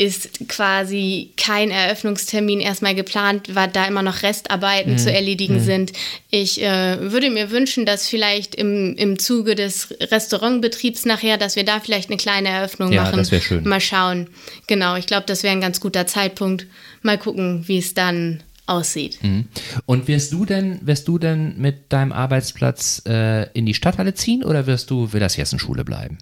ist 0.00 0.48
quasi 0.48 1.32
kein 1.36 1.70
Eröffnungstermin 1.70 2.60
erstmal 2.60 2.94
geplant, 2.94 3.54
weil 3.54 3.68
da 3.68 3.84
immer 3.84 4.02
noch 4.02 4.22
Restarbeiten 4.22 4.92
mhm. 4.92 4.98
zu 4.98 5.12
erledigen 5.12 5.56
mhm. 5.56 5.64
sind. 5.64 5.92
Ich 6.30 6.62
äh, 6.62 7.12
würde 7.12 7.28
mir 7.28 7.50
wünschen, 7.50 7.84
dass 7.84 8.08
vielleicht 8.08 8.54
im, 8.54 8.96
im 8.96 9.18
Zuge 9.18 9.54
des 9.54 9.94
Restaurantbetriebs 10.00 11.04
nachher, 11.04 11.36
dass 11.36 11.54
wir 11.54 11.66
da 11.66 11.80
vielleicht 11.80 12.08
eine 12.08 12.16
kleine 12.16 12.48
Eröffnung 12.48 12.92
ja, 12.92 13.02
machen. 13.02 13.18
Das 13.18 13.30
wäre 13.30 13.42
schön. 13.42 13.68
Mal 13.68 13.82
schauen. 13.82 14.28
Genau, 14.66 14.96
ich 14.96 15.06
glaube, 15.06 15.24
das 15.26 15.42
wäre 15.42 15.52
ein 15.52 15.60
ganz 15.60 15.80
guter 15.80 16.06
Zeitpunkt. 16.06 16.66
Mal 17.02 17.18
gucken, 17.18 17.64
wie 17.66 17.76
es 17.76 17.92
dann 17.92 18.42
aussieht. 18.64 19.22
Mhm. 19.22 19.48
Und 19.84 20.08
wirst 20.08 20.32
du 20.32 20.46
denn, 20.46 20.78
wirst 20.80 21.08
du 21.08 21.18
denn 21.18 21.58
mit 21.58 21.92
deinem 21.92 22.12
Arbeitsplatz 22.12 23.02
äh, 23.06 23.50
in 23.52 23.66
die 23.66 23.74
Stadthalle 23.74 24.14
ziehen 24.14 24.44
oder 24.44 24.66
wirst 24.66 24.90
du 24.90 25.12
Villas 25.12 25.36
Jessen 25.36 25.58
Schule 25.58 25.84
bleiben? 25.84 26.16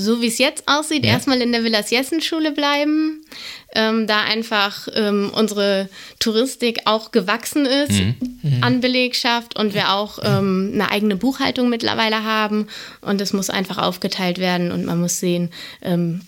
So 0.00 0.20
wie 0.22 0.26
es 0.26 0.38
jetzt 0.38 0.64
aussieht, 0.66 1.04
ja. 1.04 1.12
erstmal 1.12 1.40
in 1.40 1.52
der 1.52 1.64
Villas 1.64 1.90
Jessen 1.90 2.20
Schule 2.20 2.52
bleiben, 2.52 3.24
ähm, 3.74 4.06
da 4.06 4.22
einfach 4.22 4.88
ähm, 4.94 5.30
unsere 5.34 5.88
Touristik 6.18 6.80
auch 6.86 7.12
gewachsen 7.12 7.66
ist 7.66 7.92
mhm. 7.92 8.14
Mhm. 8.42 8.64
an 8.64 8.80
Belegschaft 8.80 9.58
und 9.58 9.74
wir 9.74 9.92
auch 9.92 10.18
ähm, 10.22 10.70
eine 10.74 10.90
eigene 10.90 11.16
Buchhaltung 11.16 11.68
mittlerweile 11.68 12.24
haben 12.24 12.66
und 13.00 13.20
es 13.20 13.32
muss 13.32 13.50
einfach 13.50 13.78
aufgeteilt 13.78 14.38
werden 14.38 14.72
und 14.72 14.84
man 14.84 15.00
muss 15.00 15.20
sehen, 15.20 15.50
ähm, 15.82 16.22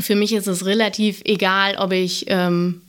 für 0.00 0.14
mich 0.14 0.32
ist 0.32 0.46
es 0.46 0.66
relativ 0.66 1.22
egal, 1.24 1.76
ob 1.78 1.92
ich 1.92 2.26
ähm, 2.28 2.82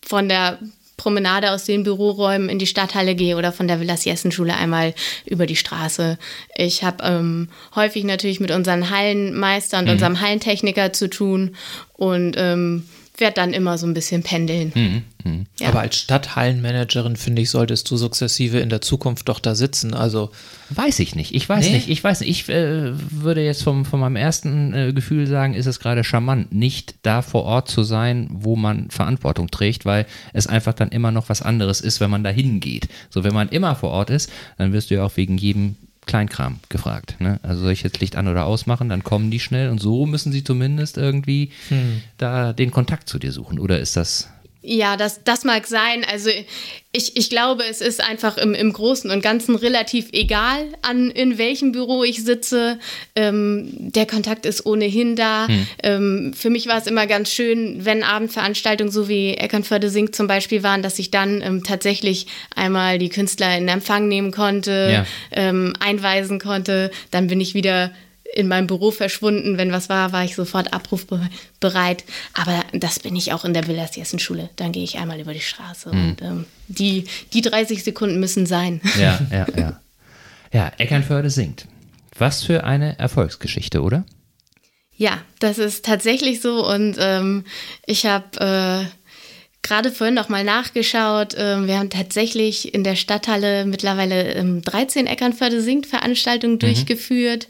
von 0.00 0.28
der 0.28 0.58
Promenade 0.96 1.50
aus 1.50 1.64
den 1.64 1.82
Büroräumen 1.82 2.48
in 2.48 2.58
die 2.58 2.66
Stadthalle 2.66 3.14
gehe 3.14 3.36
oder 3.36 3.52
von 3.52 3.66
der 3.66 3.80
Villas 3.80 4.04
Jessenschule 4.04 4.54
einmal 4.54 4.94
über 5.24 5.46
die 5.46 5.56
Straße. 5.56 6.18
Ich 6.54 6.84
habe 6.84 7.02
ähm, 7.04 7.48
häufig 7.74 8.04
natürlich 8.04 8.40
mit 8.40 8.50
unseren 8.50 8.90
Hallenmeister 8.90 9.78
und 9.78 9.86
mhm. 9.86 9.92
unserem 9.92 10.20
Hallentechniker 10.20 10.92
zu 10.92 11.08
tun 11.08 11.56
und 11.94 12.34
ähm, 12.36 12.84
werde 13.16 13.34
dann 13.34 13.52
immer 13.52 13.76
so 13.78 13.86
ein 13.86 13.94
bisschen 13.94 14.22
pendeln. 14.22 14.72
Mhm, 14.74 15.02
mh. 15.24 15.44
ja. 15.60 15.68
Aber 15.68 15.80
als 15.80 15.96
Stadthallenmanagerin, 15.96 17.16
finde 17.16 17.42
ich, 17.42 17.50
solltest 17.50 17.90
du 17.90 17.96
sukzessive 17.96 18.58
in 18.58 18.70
der 18.70 18.80
Zukunft 18.80 19.28
doch 19.28 19.38
da 19.38 19.54
sitzen. 19.54 19.94
Also 19.94 20.30
Weiß 20.70 20.98
ich 21.00 21.14
nicht. 21.14 21.34
Ich 21.34 21.48
weiß 21.48 21.66
nee. 21.66 21.74
nicht. 21.74 21.88
Ich 21.88 22.02
weiß 22.02 22.20
nicht. 22.20 22.30
Ich 22.30 22.48
äh, 22.48 22.92
würde 22.94 23.44
jetzt 23.44 23.62
vom, 23.62 23.84
von 23.84 24.00
meinem 24.00 24.16
ersten 24.16 24.72
äh, 24.72 24.92
Gefühl 24.92 25.26
sagen, 25.26 25.54
ist 25.54 25.66
es 25.66 25.80
gerade 25.80 26.04
charmant, 26.04 26.52
nicht 26.52 26.94
da 27.02 27.22
vor 27.22 27.44
Ort 27.44 27.68
zu 27.68 27.82
sein, 27.82 28.28
wo 28.32 28.56
man 28.56 28.90
Verantwortung 28.90 29.50
trägt, 29.50 29.84
weil 29.84 30.06
es 30.32 30.46
einfach 30.46 30.72
dann 30.72 30.88
immer 30.88 31.10
noch 31.10 31.28
was 31.28 31.42
anderes 31.42 31.80
ist, 31.80 32.00
wenn 32.00 32.10
man 32.10 32.24
da 32.24 32.30
hingeht. 32.30 32.88
So, 33.10 33.24
wenn 33.24 33.34
man 33.34 33.48
immer 33.50 33.76
vor 33.76 33.90
Ort 33.90 34.10
ist, 34.10 34.30
dann 34.58 34.72
wirst 34.72 34.90
du 34.90 34.94
ja 34.94 35.04
auch 35.04 35.16
wegen 35.16 35.36
jedem 35.36 35.76
Kleinkram 36.06 36.58
gefragt. 36.68 37.16
Ne? 37.20 37.38
Also 37.42 37.62
soll 37.62 37.72
ich 37.72 37.82
jetzt 37.82 38.00
Licht 38.00 38.16
an 38.16 38.28
oder 38.28 38.44
ausmachen, 38.44 38.88
dann 38.88 39.04
kommen 39.04 39.30
die 39.30 39.40
schnell 39.40 39.70
und 39.70 39.78
so 39.80 40.06
müssen 40.06 40.32
sie 40.32 40.44
zumindest 40.44 40.98
irgendwie 40.98 41.50
hm. 41.68 42.02
da 42.18 42.52
den 42.52 42.70
Kontakt 42.70 43.08
zu 43.08 43.18
dir 43.18 43.32
suchen. 43.32 43.58
Oder 43.58 43.78
ist 43.78 43.96
das 43.96 44.28
ja, 44.62 44.96
das, 44.96 45.24
das 45.24 45.44
mag 45.44 45.66
sein. 45.66 46.04
Also 46.10 46.30
ich, 46.92 47.16
ich 47.16 47.30
glaube, 47.30 47.64
es 47.68 47.80
ist 47.80 48.02
einfach 48.02 48.38
im, 48.38 48.54
im 48.54 48.72
Großen 48.72 49.10
und 49.10 49.22
Ganzen 49.22 49.56
relativ 49.56 50.10
egal, 50.12 50.66
an 50.82 51.10
in 51.10 51.36
welchem 51.36 51.72
Büro 51.72 52.04
ich 52.04 52.22
sitze. 52.22 52.78
Ähm, 53.16 53.70
der 53.72 54.06
Kontakt 54.06 54.46
ist 54.46 54.64
ohnehin 54.64 55.16
da. 55.16 55.48
Hm. 55.48 55.66
Ähm, 55.82 56.34
für 56.36 56.50
mich 56.50 56.68
war 56.68 56.78
es 56.78 56.86
immer 56.86 57.06
ganz 57.06 57.32
schön, 57.32 57.84
wenn 57.84 58.04
Abendveranstaltungen 58.04 58.92
so 58.92 59.08
wie 59.08 59.34
Eckernförde 59.34 59.90
singt 59.90 60.14
zum 60.14 60.28
Beispiel 60.28 60.62
waren, 60.62 60.82
dass 60.82 60.98
ich 60.98 61.10
dann 61.10 61.42
ähm, 61.42 61.64
tatsächlich 61.64 62.26
einmal 62.54 62.98
die 62.98 63.08
Künstler 63.08 63.56
in 63.56 63.66
Empfang 63.68 64.06
nehmen 64.06 64.30
konnte, 64.30 64.90
ja. 64.92 65.06
Ähm, 65.32 65.74
einweisen 65.80 66.38
konnte. 66.38 66.90
Dann 67.10 67.26
bin 67.26 67.40
ich 67.40 67.54
wieder 67.54 67.90
in 68.34 68.48
meinem 68.48 68.66
Büro 68.66 68.90
verschwunden. 68.90 69.58
Wenn 69.58 69.72
was 69.72 69.88
war, 69.88 70.12
war 70.12 70.24
ich 70.24 70.34
sofort 70.34 70.72
abrufbereit. 70.72 72.04
Aber 72.34 72.64
das 72.72 72.98
bin 72.98 73.14
ich 73.16 73.32
auch 73.32 73.44
in 73.44 73.54
der 73.54 73.66
Villas 73.66 73.96
Jessen-Schule. 73.96 74.50
Dann 74.56 74.72
gehe 74.72 74.84
ich 74.84 74.98
einmal 74.98 75.20
über 75.20 75.34
die 75.34 75.40
Straße 75.40 75.94
mhm. 75.94 76.04
und 76.04 76.22
ähm, 76.22 76.44
die, 76.68 77.04
die 77.32 77.42
30 77.42 77.84
Sekunden 77.84 78.20
müssen 78.20 78.46
sein. 78.46 78.80
Ja, 78.98 79.20
ja, 79.30 79.46
ja. 79.56 79.80
Ja, 80.52 80.70
Eckernförde 80.76 81.30
singt. 81.30 81.66
Was 82.18 82.42
für 82.42 82.64
eine 82.64 82.98
Erfolgsgeschichte, 82.98 83.80
oder? 83.82 84.04
Ja, 84.94 85.18
das 85.38 85.58
ist 85.58 85.84
tatsächlich 85.84 86.42
so 86.42 86.66
und 86.68 86.96
ähm, 86.98 87.44
ich 87.86 88.04
habe 88.04 88.38
äh, 88.38 88.86
gerade 89.62 89.90
vorhin 89.90 90.14
noch 90.14 90.28
mal 90.28 90.44
nachgeschaut. 90.44 91.34
Ähm, 91.38 91.66
wir 91.66 91.78
haben 91.78 91.88
tatsächlich 91.88 92.74
in 92.74 92.84
der 92.84 92.96
Stadthalle 92.96 93.64
mittlerweile 93.64 94.34
ähm, 94.34 94.60
13 94.60 95.06
Eckernförde 95.06 95.62
singt 95.62 95.86
Veranstaltungen 95.86 96.54
mhm. 96.54 96.60
durchgeführt 96.60 97.48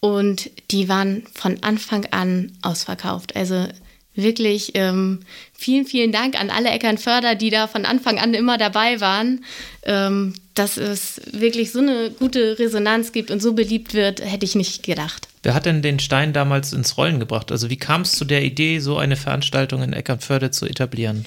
und 0.00 0.50
die 0.70 0.88
waren 0.88 1.24
von 1.32 1.62
Anfang 1.62 2.06
an 2.10 2.52
ausverkauft. 2.62 3.36
Also 3.36 3.66
wirklich 4.14 4.72
ähm, 4.74 5.20
vielen, 5.52 5.86
vielen 5.86 6.12
Dank 6.12 6.40
an 6.40 6.50
alle 6.50 6.70
Eckernförder, 6.70 7.34
die 7.34 7.50
da 7.50 7.66
von 7.68 7.84
Anfang 7.84 8.18
an 8.18 8.34
immer 8.34 8.58
dabei 8.58 9.00
waren. 9.00 9.44
Ähm, 9.84 10.34
dass 10.54 10.76
es 10.76 11.22
wirklich 11.32 11.72
so 11.72 11.78
eine 11.78 12.10
gute 12.10 12.58
Resonanz 12.58 13.12
gibt 13.12 13.30
und 13.30 13.40
so 13.40 13.54
beliebt 13.54 13.94
wird, 13.94 14.20
hätte 14.20 14.44
ich 14.44 14.54
nicht 14.54 14.82
gedacht. 14.82 15.28
Wer 15.42 15.54
hat 15.54 15.64
denn 15.64 15.80
den 15.80 15.98
Stein 16.00 16.34
damals 16.34 16.74
ins 16.74 16.98
Rollen 16.98 17.18
gebracht? 17.18 17.50
Also 17.50 17.70
wie 17.70 17.78
kam 17.78 18.02
es 18.02 18.12
zu 18.12 18.26
der 18.26 18.44
Idee, 18.44 18.78
so 18.78 18.98
eine 18.98 19.16
Veranstaltung 19.16 19.82
in 19.82 19.94
Eckernförde 19.94 20.50
zu 20.50 20.66
etablieren? 20.66 21.24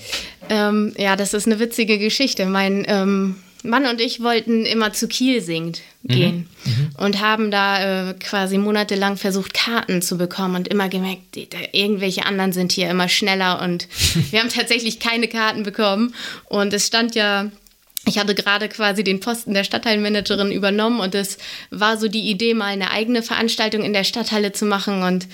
Ähm, 0.49 0.93
ja, 0.97 1.15
das 1.15 1.33
ist 1.33 1.47
eine 1.47 1.59
witzige 1.59 1.97
Geschichte. 1.97 2.45
Mein 2.45 2.85
ähm, 2.87 3.37
Mann 3.63 3.85
und 3.85 4.01
ich 4.01 4.21
wollten 4.21 4.65
immer 4.65 4.93
zu 4.93 5.07
Kiel 5.07 5.41
singt 5.41 5.81
gehen 6.05 6.49
mhm. 6.65 6.71
Mhm. 6.71 6.89
und 6.97 7.21
haben 7.21 7.49
da 7.49 8.09
äh, 8.09 8.13
quasi 8.15 8.57
monatelang 8.57 9.15
versucht, 9.15 9.53
Karten 9.53 10.01
zu 10.01 10.17
bekommen 10.17 10.55
und 10.55 10.67
immer 10.67 10.89
gemerkt, 10.89 11.35
die, 11.35 11.47
irgendwelche 11.71 12.25
anderen 12.25 12.51
sind 12.51 12.73
hier 12.73 12.89
immer 12.89 13.07
schneller 13.07 13.61
und 13.61 13.87
wir 14.31 14.41
haben 14.41 14.49
tatsächlich 14.49 14.99
keine 14.99 15.27
Karten 15.27 15.63
bekommen. 15.63 16.13
Und 16.45 16.73
es 16.73 16.87
stand 16.87 17.15
ja 17.15 17.49
ich 18.05 18.17
hatte 18.17 18.35
gerade 18.35 18.67
quasi 18.67 19.03
den 19.03 19.21
Posten 19.21 19.53
der 19.53 19.63
Stadtteilmanagerin 19.63 20.51
übernommen 20.51 20.99
und 20.99 21.15
es 21.15 21.37
war 21.69 21.97
so 21.97 22.09
die 22.09 22.29
Idee, 22.29 22.53
mal 22.53 22.65
eine 22.65 22.91
eigene 22.91 23.23
Veranstaltung 23.23 23.81
in 23.83 23.93
der 23.93 24.03
Stadthalle 24.03 24.51
zu 24.51 24.65
machen 24.65 25.03
und 25.03 25.27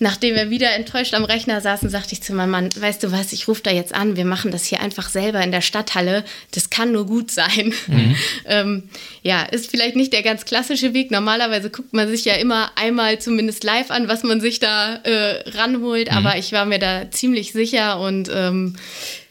Nachdem 0.00 0.36
wir 0.36 0.50
wieder 0.50 0.72
enttäuscht 0.74 1.14
am 1.14 1.24
Rechner 1.24 1.60
saßen, 1.60 1.90
sagte 1.90 2.12
ich 2.12 2.22
zu 2.22 2.32
meinem 2.32 2.50
Mann, 2.50 2.68
weißt 2.74 3.02
du 3.02 3.10
was, 3.10 3.32
ich 3.32 3.48
rufe 3.48 3.62
da 3.62 3.70
jetzt 3.70 3.94
an, 3.94 4.16
wir 4.16 4.24
machen 4.24 4.52
das 4.52 4.64
hier 4.64 4.80
einfach 4.80 5.08
selber 5.08 5.42
in 5.42 5.50
der 5.50 5.60
Stadthalle. 5.60 6.24
Das 6.52 6.70
kann 6.70 6.92
nur 6.92 7.06
gut 7.06 7.30
sein. 7.30 7.74
Mhm. 7.88 8.16
ähm, 8.46 8.88
ja, 9.22 9.42
ist 9.42 9.70
vielleicht 9.70 9.96
nicht 9.96 10.12
der 10.12 10.22
ganz 10.22 10.44
klassische 10.44 10.94
Weg. 10.94 11.10
Normalerweise 11.10 11.70
guckt 11.70 11.92
man 11.92 12.08
sich 12.08 12.24
ja 12.24 12.34
immer 12.34 12.70
einmal 12.76 13.18
zumindest 13.18 13.64
live 13.64 13.90
an, 13.90 14.06
was 14.06 14.22
man 14.22 14.40
sich 14.40 14.60
da 14.60 14.96
äh, 15.02 15.50
ranholt. 15.50 16.10
Mhm. 16.10 16.16
Aber 16.16 16.38
ich 16.38 16.52
war 16.52 16.64
mir 16.64 16.78
da 16.78 17.10
ziemlich 17.10 17.52
sicher 17.52 17.98
und 17.98 18.30
ähm, 18.32 18.76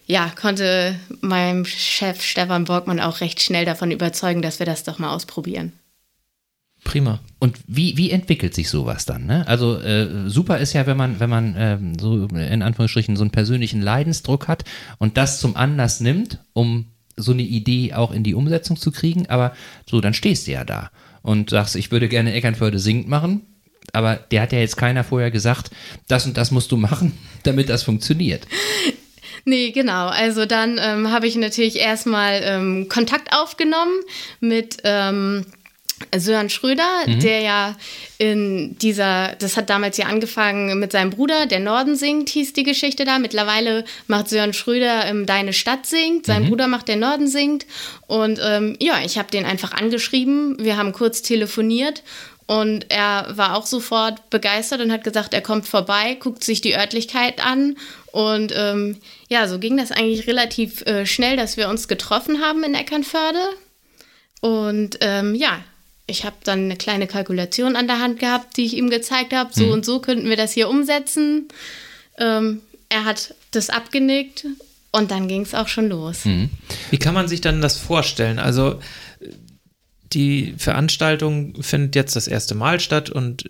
ja, 0.05 0.31
konnte 0.39 0.95
meinem 1.21 1.65
Chef 1.65 2.23
Stefan 2.23 2.65
Borgmann 2.65 2.99
auch 2.99 3.21
recht 3.21 3.41
schnell 3.41 3.65
davon 3.65 3.91
überzeugen, 3.91 4.41
dass 4.41 4.59
wir 4.59 4.65
das 4.65 4.83
doch 4.83 4.99
mal 4.99 5.13
ausprobieren. 5.13 5.73
Prima. 6.87 7.19
Und 7.39 7.59
wie, 7.67 7.97
wie 7.97 8.11
entwickelt 8.11 8.55
sich 8.55 8.69
sowas 8.69 9.05
dann? 9.05 9.25
Ne? 9.25 9.45
Also 9.45 9.77
äh, 9.77 10.29
super 10.29 10.57
ist 10.59 10.71
ja, 10.71 10.87
wenn 10.87 10.95
man, 10.95 11.19
wenn 11.19 11.29
man 11.29 11.55
äh, 11.55 11.77
so 11.99 12.27
in 12.27 12.61
Anführungsstrichen 12.61 13.17
so 13.17 13.23
einen 13.23 13.31
persönlichen 13.31 13.81
Leidensdruck 13.81 14.47
hat 14.47 14.63
und 14.97 15.17
das 15.17 15.41
zum 15.41 15.57
Anlass 15.57 15.99
nimmt, 15.99 16.39
um 16.53 16.85
so 17.17 17.33
eine 17.33 17.41
Idee 17.41 17.93
auch 17.93 18.13
in 18.13 18.23
die 18.23 18.33
Umsetzung 18.33 18.77
zu 18.77 18.91
kriegen. 18.91 19.27
Aber 19.27 19.53
so, 19.85 19.99
dann 19.99 20.13
stehst 20.13 20.47
du 20.47 20.51
ja 20.51 20.63
da 20.63 20.89
und 21.23 21.49
sagst, 21.49 21.75
ich 21.75 21.91
würde 21.91 22.07
gerne 22.07 22.31
Eckernförde 22.31 22.79
singt 22.79 23.09
machen. 23.09 23.41
Aber 23.91 24.15
der 24.15 24.43
hat 24.43 24.53
ja 24.53 24.59
jetzt 24.59 24.77
keiner 24.77 25.03
vorher 25.03 25.29
gesagt, 25.29 25.71
das 26.07 26.25
und 26.25 26.37
das 26.37 26.51
musst 26.51 26.71
du 26.71 26.77
machen, 26.77 27.11
damit 27.43 27.67
das 27.67 27.83
funktioniert. 27.83 28.47
Nee, 29.43 29.71
genau. 29.71 30.07
Also 30.07 30.45
dann 30.45 30.77
ähm, 30.81 31.09
habe 31.09 31.25
ich 31.25 31.35
natürlich 31.37 31.77
erstmal 31.77 32.41
ähm, 32.43 32.89
Kontakt 32.89 33.33
aufgenommen 33.33 33.93
mit 34.41 34.77
ähm, 34.83 35.45
Sören 36.15 36.49
Schröder, 36.49 37.07
mhm. 37.07 37.19
der 37.19 37.41
ja 37.41 37.75
in 38.17 38.77
dieser, 38.77 39.35
das 39.35 39.57
hat 39.57 39.69
damals 39.69 39.97
ja 39.97 40.05
angefangen 40.05 40.79
mit 40.79 40.91
seinem 40.91 41.09
Bruder, 41.09 41.45
der 41.45 41.59
Norden 41.59 41.95
singt, 41.95 42.29
hieß 42.29 42.53
die 42.53 42.63
Geschichte 42.63 43.05
da. 43.05 43.19
Mittlerweile 43.19 43.83
macht 44.07 44.29
Sören 44.29 44.53
Schröder 44.53 45.05
ähm, 45.05 45.25
Deine 45.25 45.53
Stadt 45.53 45.85
singt, 45.85 46.25
sein 46.25 46.43
mhm. 46.43 46.49
Bruder 46.49 46.67
macht 46.67 46.87
der 46.87 46.97
Norden 46.97 47.27
singt. 47.27 47.65
Und 48.07 48.39
ähm, 48.43 48.75
ja, 48.79 48.99
ich 49.03 49.17
habe 49.17 49.31
den 49.31 49.45
einfach 49.45 49.73
angeschrieben, 49.73 50.57
wir 50.59 50.77
haben 50.77 50.93
kurz 50.93 51.21
telefoniert 51.21 52.03
und 52.47 52.89
er 52.89 53.27
war 53.35 53.57
auch 53.57 53.65
sofort 53.65 54.29
begeistert 54.29 54.79
und 54.79 54.91
hat 54.91 55.03
gesagt, 55.03 55.33
er 55.33 55.41
kommt 55.41 55.67
vorbei, 55.67 56.15
guckt 56.17 56.45
sich 56.45 56.61
die 56.61 56.75
Örtlichkeit 56.77 57.45
an. 57.45 57.75
Und 58.13 58.53
ähm, 58.55 58.97
ja, 59.27 59.47
so 59.49 59.59
ging 59.59 59.75
das 59.75 59.91
eigentlich 59.91 60.27
relativ 60.27 60.81
äh, 60.83 61.05
schnell, 61.05 61.35
dass 61.35 61.57
wir 61.57 61.67
uns 61.67 61.89
getroffen 61.89 62.41
haben 62.41 62.63
in 62.63 62.73
Eckernförde. 62.73 63.41
Und 64.39 64.97
ähm, 65.01 65.35
ja, 65.35 65.59
ich 66.07 66.23
habe 66.23 66.37
dann 66.43 66.65
eine 66.65 66.77
kleine 66.77 67.05
Kalkulation 67.05 67.75
an 67.75 67.87
der 67.87 67.99
Hand 67.99 68.19
gehabt, 68.19 68.57
die 68.57 68.65
ich 68.65 68.75
ihm 68.75 68.89
gezeigt 68.89 69.33
habe. 69.33 69.53
So 69.53 69.65
mhm. 69.65 69.71
und 69.73 69.85
so 69.85 69.99
könnten 69.99 70.29
wir 70.29 70.37
das 70.37 70.53
hier 70.53 70.69
umsetzen. 70.69 71.49
Ähm, 72.17 72.61
er 72.89 73.03
hat 73.03 73.35
das 73.51 73.69
abgenickt 73.69 74.47
und 74.91 75.11
dann 75.11 75.27
ging 75.27 75.41
es 75.41 75.53
auch 75.53 75.67
schon 75.67 75.89
los. 75.89 76.23
Mhm. 76.23 76.49
Wie 76.89 76.97
kann 76.97 77.13
man 77.13 77.27
sich 77.27 77.41
dann 77.41 77.61
das 77.61 77.77
vorstellen? 77.77 78.39
Also 78.39 78.79
die 80.13 80.55
Veranstaltung 80.57 81.61
findet 81.61 81.95
jetzt 81.95 82.15
das 82.15 82.27
erste 82.27 82.55
Mal 82.55 82.79
statt 82.79 83.09
und 83.09 83.43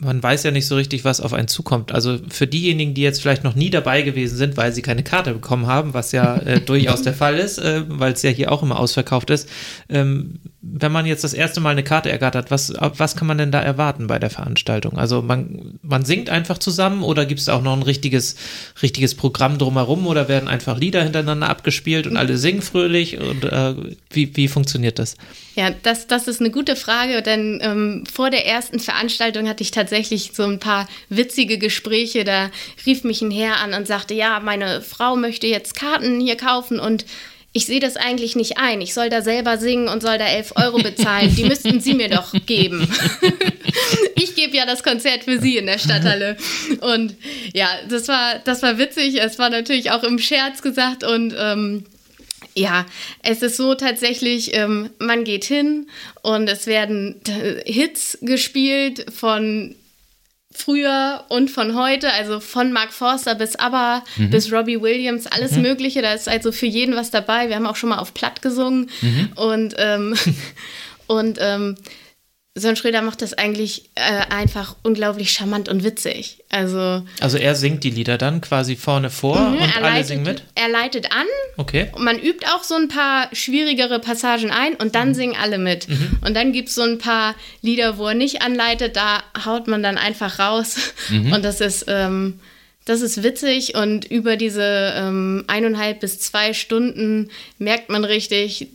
man 0.00 0.22
weiß 0.22 0.44
ja 0.44 0.50
nicht 0.50 0.66
so 0.66 0.76
richtig, 0.76 1.04
was 1.04 1.20
auf 1.20 1.34
einen 1.34 1.48
zukommt. 1.48 1.92
Also 1.92 2.18
für 2.28 2.46
diejenigen, 2.46 2.94
die 2.94 3.02
jetzt 3.02 3.20
vielleicht 3.20 3.44
noch 3.44 3.54
nie 3.54 3.70
dabei 3.70 4.02
gewesen 4.02 4.36
sind, 4.36 4.56
weil 4.56 4.72
sie 4.72 4.82
keine 4.82 5.04
Karte 5.04 5.34
bekommen 5.34 5.66
haben, 5.66 5.94
was 5.94 6.12
ja 6.12 6.36
äh, 6.36 6.60
durchaus 6.64 7.02
der 7.02 7.14
Fall 7.14 7.38
ist, 7.38 7.58
äh, 7.58 7.82
weil 7.86 8.12
es 8.12 8.22
ja 8.22 8.30
hier 8.30 8.50
auch 8.50 8.62
immer 8.62 8.78
ausverkauft 8.78 9.30
ist. 9.30 9.48
Ähm, 9.88 10.40
wenn 10.62 10.92
man 10.92 11.06
jetzt 11.06 11.24
das 11.24 11.32
erste 11.32 11.60
Mal 11.60 11.70
eine 11.70 11.82
Karte 11.82 12.10
ergattert, 12.10 12.50
was, 12.50 12.74
was 12.78 13.16
kann 13.16 13.26
man 13.26 13.38
denn 13.38 13.50
da 13.50 13.62
erwarten 13.62 14.06
bei 14.06 14.18
der 14.18 14.28
Veranstaltung? 14.28 14.98
Also 14.98 15.22
man, 15.22 15.78
man 15.82 16.04
singt 16.04 16.28
einfach 16.28 16.58
zusammen 16.58 17.02
oder 17.02 17.24
gibt 17.24 17.40
es 17.40 17.48
auch 17.48 17.62
noch 17.62 17.74
ein 17.74 17.82
richtiges, 17.82 18.36
richtiges 18.82 19.14
Programm 19.14 19.56
drumherum 19.56 20.06
oder 20.06 20.28
werden 20.28 20.50
einfach 20.50 20.76
Lieder 20.76 21.02
hintereinander 21.02 21.48
abgespielt 21.48 22.06
und 22.06 22.18
alle 22.18 22.36
singen 22.36 22.60
fröhlich? 22.60 23.18
Und 23.18 23.44
äh, 23.44 23.74
wie, 24.10 24.36
wie 24.36 24.48
funktioniert 24.48 24.98
das? 24.98 25.16
Ja, 25.54 25.70
das, 25.70 26.06
das 26.06 26.28
ist 26.28 26.40
eine 26.40 26.50
gute 26.50 26.76
Frage, 26.76 27.22
denn 27.22 27.60
ähm, 27.62 28.04
vor 28.12 28.28
der 28.28 28.46
ersten 28.46 28.80
Veranstaltung 28.80 29.48
hatte 29.48 29.62
ich 29.62 29.70
tatsächlich 29.70 30.32
so 30.34 30.42
ein 30.42 30.60
paar 30.60 30.88
witzige 31.08 31.56
Gespräche. 31.56 32.24
Da 32.24 32.50
rief 32.84 33.02
mich 33.02 33.22
ein 33.22 33.30
Herr 33.30 33.60
an 33.60 33.72
und 33.72 33.86
sagte, 33.86 34.12
ja, 34.12 34.40
meine 34.40 34.82
Frau 34.82 35.16
möchte 35.16 35.46
jetzt 35.46 35.74
Karten 35.74 36.20
hier 36.20 36.36
kaufen 36.36 36.78
und 36.78 37.06
ich 37.52 37.66
sehe 37.66 37.80
das 37.80 37.96
eigentlich 37.96 38.36
nicht 38.36 38.58
ein. 38.58 38.80
Ich 38.80 38.94
soll 38.94 39.08
da 39.08 39.22
selber 39.22 39.58
singen 39.58 39.88
und 39.88 40.02
soll 40.02 40.18
da 40.18 40.26
11 40.26 40.52
Euro 40.54 40.78
bezahlen. 40.78 41.34
Die 41.34 41.44
müssten 41.44 41.80
Sie 41.80 41.94
mir 41.94 42.08
doch 42.08 42.32
geben. 42.46 42.88
ich 44.14 44.36
gebe 44.36 44.56
Jahr 44.56 44.66
das 44.66 44.84
Konzert 44.84 45.24
für 45.24 45.40
Sie 45.40 45.56
in 45.56 45.66
der 45.66 45.78
Stadthalle. 45.78 46.36
Und 46.80 47.16
ja, 47.52 47.68
das 47.88 48.06
war, 48.06 48.38
das 48.44 48.62
war 48.62 48.78
witzig. 48.78 49.20
Es 49.20 49.38
war 49.40 49.50
natürlich 49.50 49.90
auch 49.90 50.04
im 50.04 50.20
Scherz 50.20 50.62
gesagt 50.62 51.02
und 51.02 51.34
ähm, 51.36 51.84
ja, 52.54 52.86
es 53.22 53.42
ist 53.42 53.56
so 53.56 53.74
tatsächlich, 53.74 54.54
ähm, 54.54 54.90
man 54.98 55.24
geht 55.24 55.44
hin 55.44 55.88
und 56.22 56.48
es 56.48 56.66
werden 56.66 57.20
Hits 57.64 58.18
gespielt 58.22 59.06
von 59.12 59.74
früher 60.52 61.24
und 61.28 61.50
von 61.50 61.76
heute, 61.76 62.12
also 62.12 62.40
von 62.40 62.72
Mark 62.72 62.92
Forster 62.92 63.34
bis 63.34 63.56
ABBA, 63.56 64.02
mhm. 64.16 64.30
bis 64.30 64.52
Robbie 64.52 64.80
Williams, 64.80 65.26
alles 65.26 65.52
mhm. 65.52 65.62
Mögliche. 65.62 66.02
Da 66.02 66.12
ist 66.12 66.28
also 66.28 66.52
für 66.52 66.66
jeden 66.66 66.96
was 66.96 67.10
dabei. 67.10 67.48
Wir 67.48 67.56
haben 67.56 67.66
auch 67.66 67.76
schon 67.76 67.90
mal 67.90 67.98
auf 67.98 68.14
Platt 68.14 68.42
gesungen 68.42 68.90
mhm. 69.00 69.28
und, 69.36 69.74
ähm, 69.78 70.14
und 71.06 71.38
ähm, 71.40 71.76
Sören 72.56 72.74
Schröder 72.74 73.00
macht 73.00 73.22
das 73.22 73.32
eigentlich 73.32 73.90
äh, 73.94 74.00
einfach 74.28 74.74
unglaublich 74.82 75.30
charmant 75.30 75.68
und 75.68 75.84
witzig. 75.84 76.42
Also, 76.48 77.04
also 77.20 77.38
er 77.38 77.54
singt 77.54 77.84
die 77.84 77.90
Lieder 77.90 78.18
dann 78.18 78.40
quasi 78.40 78.74
vorne 78.74 79.08
vor 79.08 79.38
mhm, 79.38 79.58
und 79.58 79.76
alle 79.76 79.82
leitet, 79.82 80.06
singen 80.06 80.24
mit? 80.24 80.42
Er 80.56 80.68
leitet 80.68 81.12
an. 81.12 81.26
Okay. 81.58 81.90
Und 81.92 82.02
man 82.02 82.18
übt 82.18 82.44
auch 82.48 82.64
so 82.64 82.74
ein 82.74 82.88
paar 82.88 83.28
schwierigere 83.32 84.00
Passagen 84.00 84.50
ein 84.50 84.74
und 84.74 84.96
dann 84.96 85.10
mhm. 85.10 85.14
singen 85.14 85.36
alle 85.40 85.58
mit. 85.58 85.88
Mhm. 85.88 86.18
Und 86.26 86.34
dann 86.34 86.52
gibt 86.52 86.70
es 86.70 86.74
so 86.74 86.82
ein 86.82 86.98
paar 86.98 87.36
Lieder, 87.62 87.98
wo 87.98 88.08
er 88.08 88.14
nicht 88.14 88.42
anleitet, 88.42 88.96
da 88.96 89.22
haut 89.44 89.68
man 89.68 89.84
dann 89.84 89.96
einfach 89.96 90.40
raus. 90.40 90.76
Mhm. 91.08 91.32
Und 91.32 91.44
das 91.44 91.60
ist, 91.60 91.84
ähm, 91.86 92.40
das 92.84 93.00
ist 93.00 93.22
witzig 93.22 93.76
und 93.76 94.04
über 94.06 94.36
diese 94.36 94.94
ähm, 94.96 95.44
eineinhalb 95.46 96.00
bis 96.00 96.18
zwei 96.18 96.52
Stunden 96.52 97.30
merkt 97.58 97.90
man 97.90 98.04
richtig, 98.04 98.68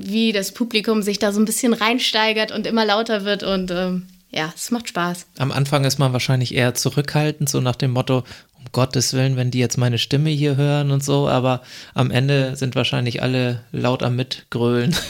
wie 0.00 0.32
das 0.32 0.52
Publikum 0.52 1.02
sich 1.02 1.18
da 1.18 1.32
so 1.32 1.40
ein 1.40 1.44
bisschen 1.44 1.72
reinsteigert 1.72 2.52
und 2.52 2.66
immer 2.66 2.84
lauter 2.84 3.24
wird 3.24 3.42
und 3.42 3.70
ähm, 3.70 4.06
ja, 4.30 4.52
es 4.56 4.70
macht 4.70 4.88
Spaß. 4.88 5.26
Am 5.38 5.52
Anfang 5.52 5.84
ist 5.84 5.98
man 5.98 6.12
wahrscheinlich 6.12 6.54
eher 6.54 6.74
zurückhaltend, 6.74 7.48
so 7.48 7.60
nach 7.60 7.76
dem 7.76 7.90
Motto, 7.90 8.24
um 8.58 8.64
Gottes 8.72 9.12
Willen, 9.12 9.36
wenn 9.36 9.50
die 9.50 9.58
jetzt 9.58 9.76
meine 9.76 9.98
Stimme 9.98 10.30
hier 10.30 10.56
hören 10.56 10.90
und 10.90 11.04
so, 11.04 11.28
aber 11.28 11.62
am 11.94 12.10
Ende 12.10 12.56
sind 12.56 12.74
wahrscheinlich 12.74 13.22
alle 13.22 13.64
laut 13.72 14.02
am 14.02 14.16
Mitgrölen. 14.16 14.96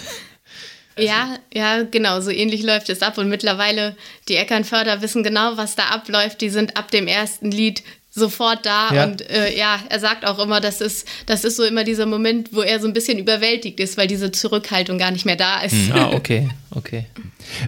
Ja, 0.99 1.39
ja, 1.53 1.85
genau, 1.85 2.21
so 2.21 2.31
ähnlich 2.31 2.63
läuft 2.63 2.91
es 2.91 3.03
ab. 3.03 3.17
Und 3.19 3.29
mittlerweile, 3.29 3.97
die 4.29 4.37
Eckernförder 4.37 5.01
wissen 5.01 5.23
genau, 5.23 5.57
was 5.57 5.75
da 5.75 5.85
abläuft. 5.85 6.41
Die 6.41 6.51
sind 6.51 6.77
ab 6.77 6.91
dem 6.91 7.07
ersten 7.07 7.51
Lied 7.51 7.83
sofort 8.15 8.67
da 8.67 8.93
ja. 8.95 9.05
und 9.05 9.29
äh, 9.31 9.57
ja, 9.57 9.81
er 9.89 9.99
sagt 9.99 10.27
auch 10.27 10.39
immer, 10.39 10.61
das 10.61 10.83
ist, 10.83 11.09
das 11.27 11.45
ist 11.45 11.57
so 11.57 11.65
immer 11.65 11.83
dieser 11.83 12.05
Moment, 12.05 12.51
wo 12.53 12.61
er 12.61 12.79
so 12.79 12.87
ein 12.87 12.93
bisschen 12.93 13.19
überwältigt 13.19 13.81
ist, 13.81 13.97
weil 13.97 14.07
diese 14.07 14.31
Zurückhaltung 14.31 14.99
gar 14.99 15.11
nicht 15.11 15.25
mehr 15.25 15.37
da 15.37 15.63
ist. 15.63 15.73
Mhm. 15.73 15.93
Ah, 15.93 16.11
okay, 16.13 16.51
okay. 16.75 17.07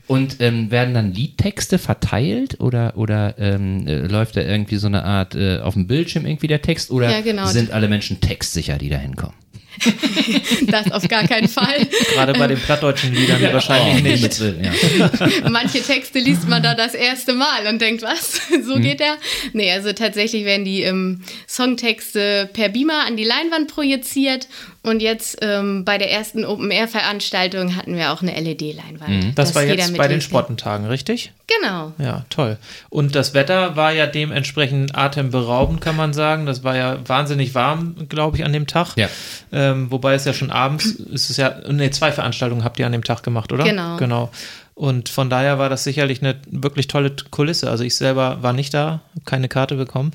Und 0.06 0.40
ähm, 0.40 0.70
werden 0.70 0.94
dann 0.94 1.12
Liedtexte 1.12 1.78
verteilt 1.78 2.60
oder, 2.60 2.96
oder 2.96 3.34
ähm, 3.38 3.87
äh, 3.87 4.06
läuft 4.06 4.37
da 4.37 4.40
irgendwie 4.40 4.76
so 4.76 4.87
eine 4.87 5.04
Art 5.04 5.34
äh, 5.34 5.58
auf 5.58 5.74
dem 5.74 5.87
Bildschirm 5.87 6.26
irgendwie 6.26 6.46
der 6.46 6.62
Text 6.62 6.90
oder 6.90 7.10
ja, 7.10 7.20
genau. 7.20 7.46
sind 7.46 7.70
alle 7.70 7.88
Menschen 7.88 8.20
textsicher, 8.20 8.78
die 8.78 8.88
da 8.88 8.96
hinkommen? 8.96 9.34
das 10.68 10.90
auf 10.92 11.06
gar 11.08 11.26
keinen 11.26 11.48
Fall. 11.48 11.87
Gerade 12.12 12.32
bei 12.34 12.46
den 12.46 12.58
plattdeutschen 12.58 13.12
Liedern 13.12 13.40
ja, 13.40 13.52
wahrscheinlich 13.52 14.04
oh, 14.04 14.26
nicht. 14.26 14.40
Ja. 14.40 15.48
Manche 15.50 15.82
Texte 15.82 16.18
liest 16.18 16.48
man 16.48 16.62
da 16.62 16.74
das 16.74 16.94
erste 16.94 17.32
Mal 17.32 17.66
und 17.68 17.80
denkt, 17.80 18.02
was? 18.02 18.40
So 18.64 18.76
hm. 18.76 18.82
geht 18.82 19.00
der? 19.00 19.16
Nee, 19.52 19.72
also 19.72 19.92
tatsächlich 19.92 20.44
werden 20.44 20.64
die 20.64 20.82
ähm, 20.82 21.22
Songtexte 21.48 22.48
per 22.52 22.68
Beamer 22.68 23.06
an 23.06 23.16
die 23.16 23.24
Leinwand 23.24 23.68
projiziert 23.68 24.48
und 24.85 25.01
jetzt 25.01 25.38
ähm, 25.40 25.85
bei 25.87 25.97
der 25.97 26.12
ersten 26.12 26.44
Open-Air-Veranstaltung 26.44 27.75
hatten 27.75 27.97
wir 27.97 28.12
auch 28.12 28.20
eine 28.20 28.38
LED-Leinwand. 28.38 29.25
Mhm. 29.25 29.35
Das 29.35 29.55
war 29.55 29.62
jetzt 29.62 29.97
bei 29.97 30.09
den 30.09 30.20
Sprottentagen, 30.20 30.87
richtig? 30.87 31.33
Genau. 31.47 31.92
Ja, 31.97 32.27
toll. 32.29 32.59
Und 32.90 33.14
das 33.14 33.33
Wetter 33.33 33.77
war 33.77 33.92
ja 33.92 34.07
dementsprechend 34.07 34.94
atemberaubend, 34.94 35.81
kann 35.81 35.97
man 35.97 36.12
sagen. 36.12 36.44
Das 36.44 36.64
war 36.64 36.77
ja 36.77 36.99
wahnsinnig 37.07 37.55
warm, 37.55 37.97
glaube 38.11 38.37
ich, 38.37 38.44
an 38.44 38.53
dem 38.53 38.66
Tag. 38.66 38.94
Ja. 38.97 39.09
Ähm, 39.53 39.90
wobei 39.90 40.14
es 40.14 40.27
ja 40.27 40.35
schon 40.35 40.51
abends 40.51 40.85
ist 40.85 41.31
es 41.31 41.38
ja, 41.38 41.55
ne, 41.66 41.90
zwei 41.90 42.12
Veranstaltungen 42.12 42.62
habt 42.62 42.79
ihr 42.79 42.85
an 42.85 42.92
dem 42.92 43.05
Tag 43.05 43.23
gemacht, 43.23 43.53
oder? 43.53 43.64
Genau. 43.64 43.97
Genau. 43.97 44.31
Und 44.75 45.09
von 45.09 45.31
daher 45.31 45.59
war 45.59 45.70
das 45.70 45.85
sicherlich 45.85 46.20
eine 46.20 46.37
wirklich 46.51 46.88
tolle 46.88 47.14
Kulisse. 47.31 47.70
Also 47.70 47.85
ich 47.85 47.97
selber 47.97 48.42
war 48.42 48.53
nicht 48.53 48.75
da, 48.75 49.01
habe 49.14 49.25
keine 49.25 49.49
Karte 49.49 49.77
bekommen. 49.77 50.12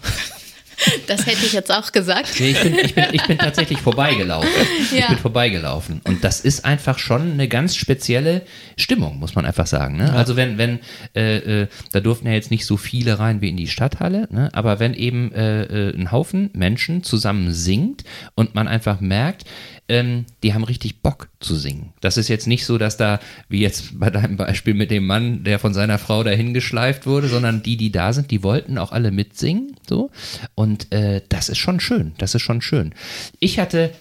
Das 1.07 1.25
hätte 1.25 1.45
ich 1.45 1.53
jetzt 1.53 1.71
auch 1.71 1.91
gesagt. 1.91 2.39
Nee, 2.39 2.51
ich 2.51 2.61
bin, 2.61 2.79
ich 2.79 2.95
bin, 2.95 3.05
ich 3.11 3.23
bin 3.23 3.37
tatsächlich 3.39 3.79
vorbeigelaufen. 3.79 4.49
Ja. 4.91 4.99
Ich 4.99 5.07
bin 5.07 5.17
vorbeigelaufen. 5.17 6.01
Und 6.05 6.23
das 6.23 6.41
ist 6.41 6.65
einfach 6.65 6.99
schon 6.99 7.33
eine 7.33 7.47
ganz 7.47 7.75
spezielle 7.75 8.43
Stimmung, 8.77 9.19
muss 9.19 9.35
man 9.35 9.45
einfach 9.45 9.67
sagen. 9.67 9.97
Ne? 9.97 10.05
Ja. 10.05 10.13
Also 10.13 10.35
wenn, 10.35 10.57
wenn, 10.57 10.79
äh, 11.15 11.61
äh, 11.63 11.67
da 11.91 11.99
durften 11.99 12.27
ja 12.27 12.33
jetzt 12.33 12.51
nicht 12.51 12.65
so 12.65 12.77
viele 12.77 13.19
rein 13.19 13.41
wie 13.41 13.49
in 13.49 13.57
die 13.57 13.67
Stadthalle, 13.67 14.27
ne? 14.31 14.49
aber 14.53 14.79
wenn 14.79 14.93
eben 14.93 15.31
äh, 15.33 15.63
äh 15.63 15.95
ein 15.95 16.11
Haufen 16.11 16.49
Menschen 16.53 17.03
zusammen 17.03 17.53
singt 17.53 18.03
und 18.35 18.55
man 18.55 18.67
einfach 18.67 18.99
merkt, 18.99 19.45
ähm, 19.89 20.25
die 20.43 20.53
haben 20.53 20.63
richtig 20.63 21.01
Bock 21.01 21.29
zu 21.39 21.55
singen. 21.55 21.93
Das 21.99 22.17
ist 22.17 22.27
jetzt 22.29 22.47
nicht 22.47 22.65
so, 22.65 22.77
dass 22.77 22.95
da, 22.95 23.19
wie 23.49 23.59
jetzt 23.59 23.99
bei 23.99 24.09
deinem 24.09 24.37
Beispiel 24.37 24.75
mit 24.75 24.91
dem 24.91 25.05
Mann, 25.05 25.43
der 25.43 25.59
von 25.59 25.73
seiner 25.73 25.97
Frau 25.97 26.23
dahin 26.23 26.53
geschleift 26.53 27.05
wurde, 27.07 27.27
sondern 27.27 27.63
die, 27.63 27.75
die 27.75 27.91
da 27.91 28.13
sind, 28.13 28.31
die 28.31 28.43
wollten 28.43 28.77
auch 28.77 28.91
alle 28.91 29.11
mitsingen. 29.11 29.75
So. 29.87 30.11
Und 30.55 30.91
äh, 30.93 31.21
das 31.27 31.49
ist 31.49 31.57
schon 31.57 31.79
schön. 31.79 32.13
Das 32.19 32.35
ist 32.35 32.43
schon 32.43 32.61
schön. 32.61 32.93
Ich 33.39 33.59
hatte 33.59 33.91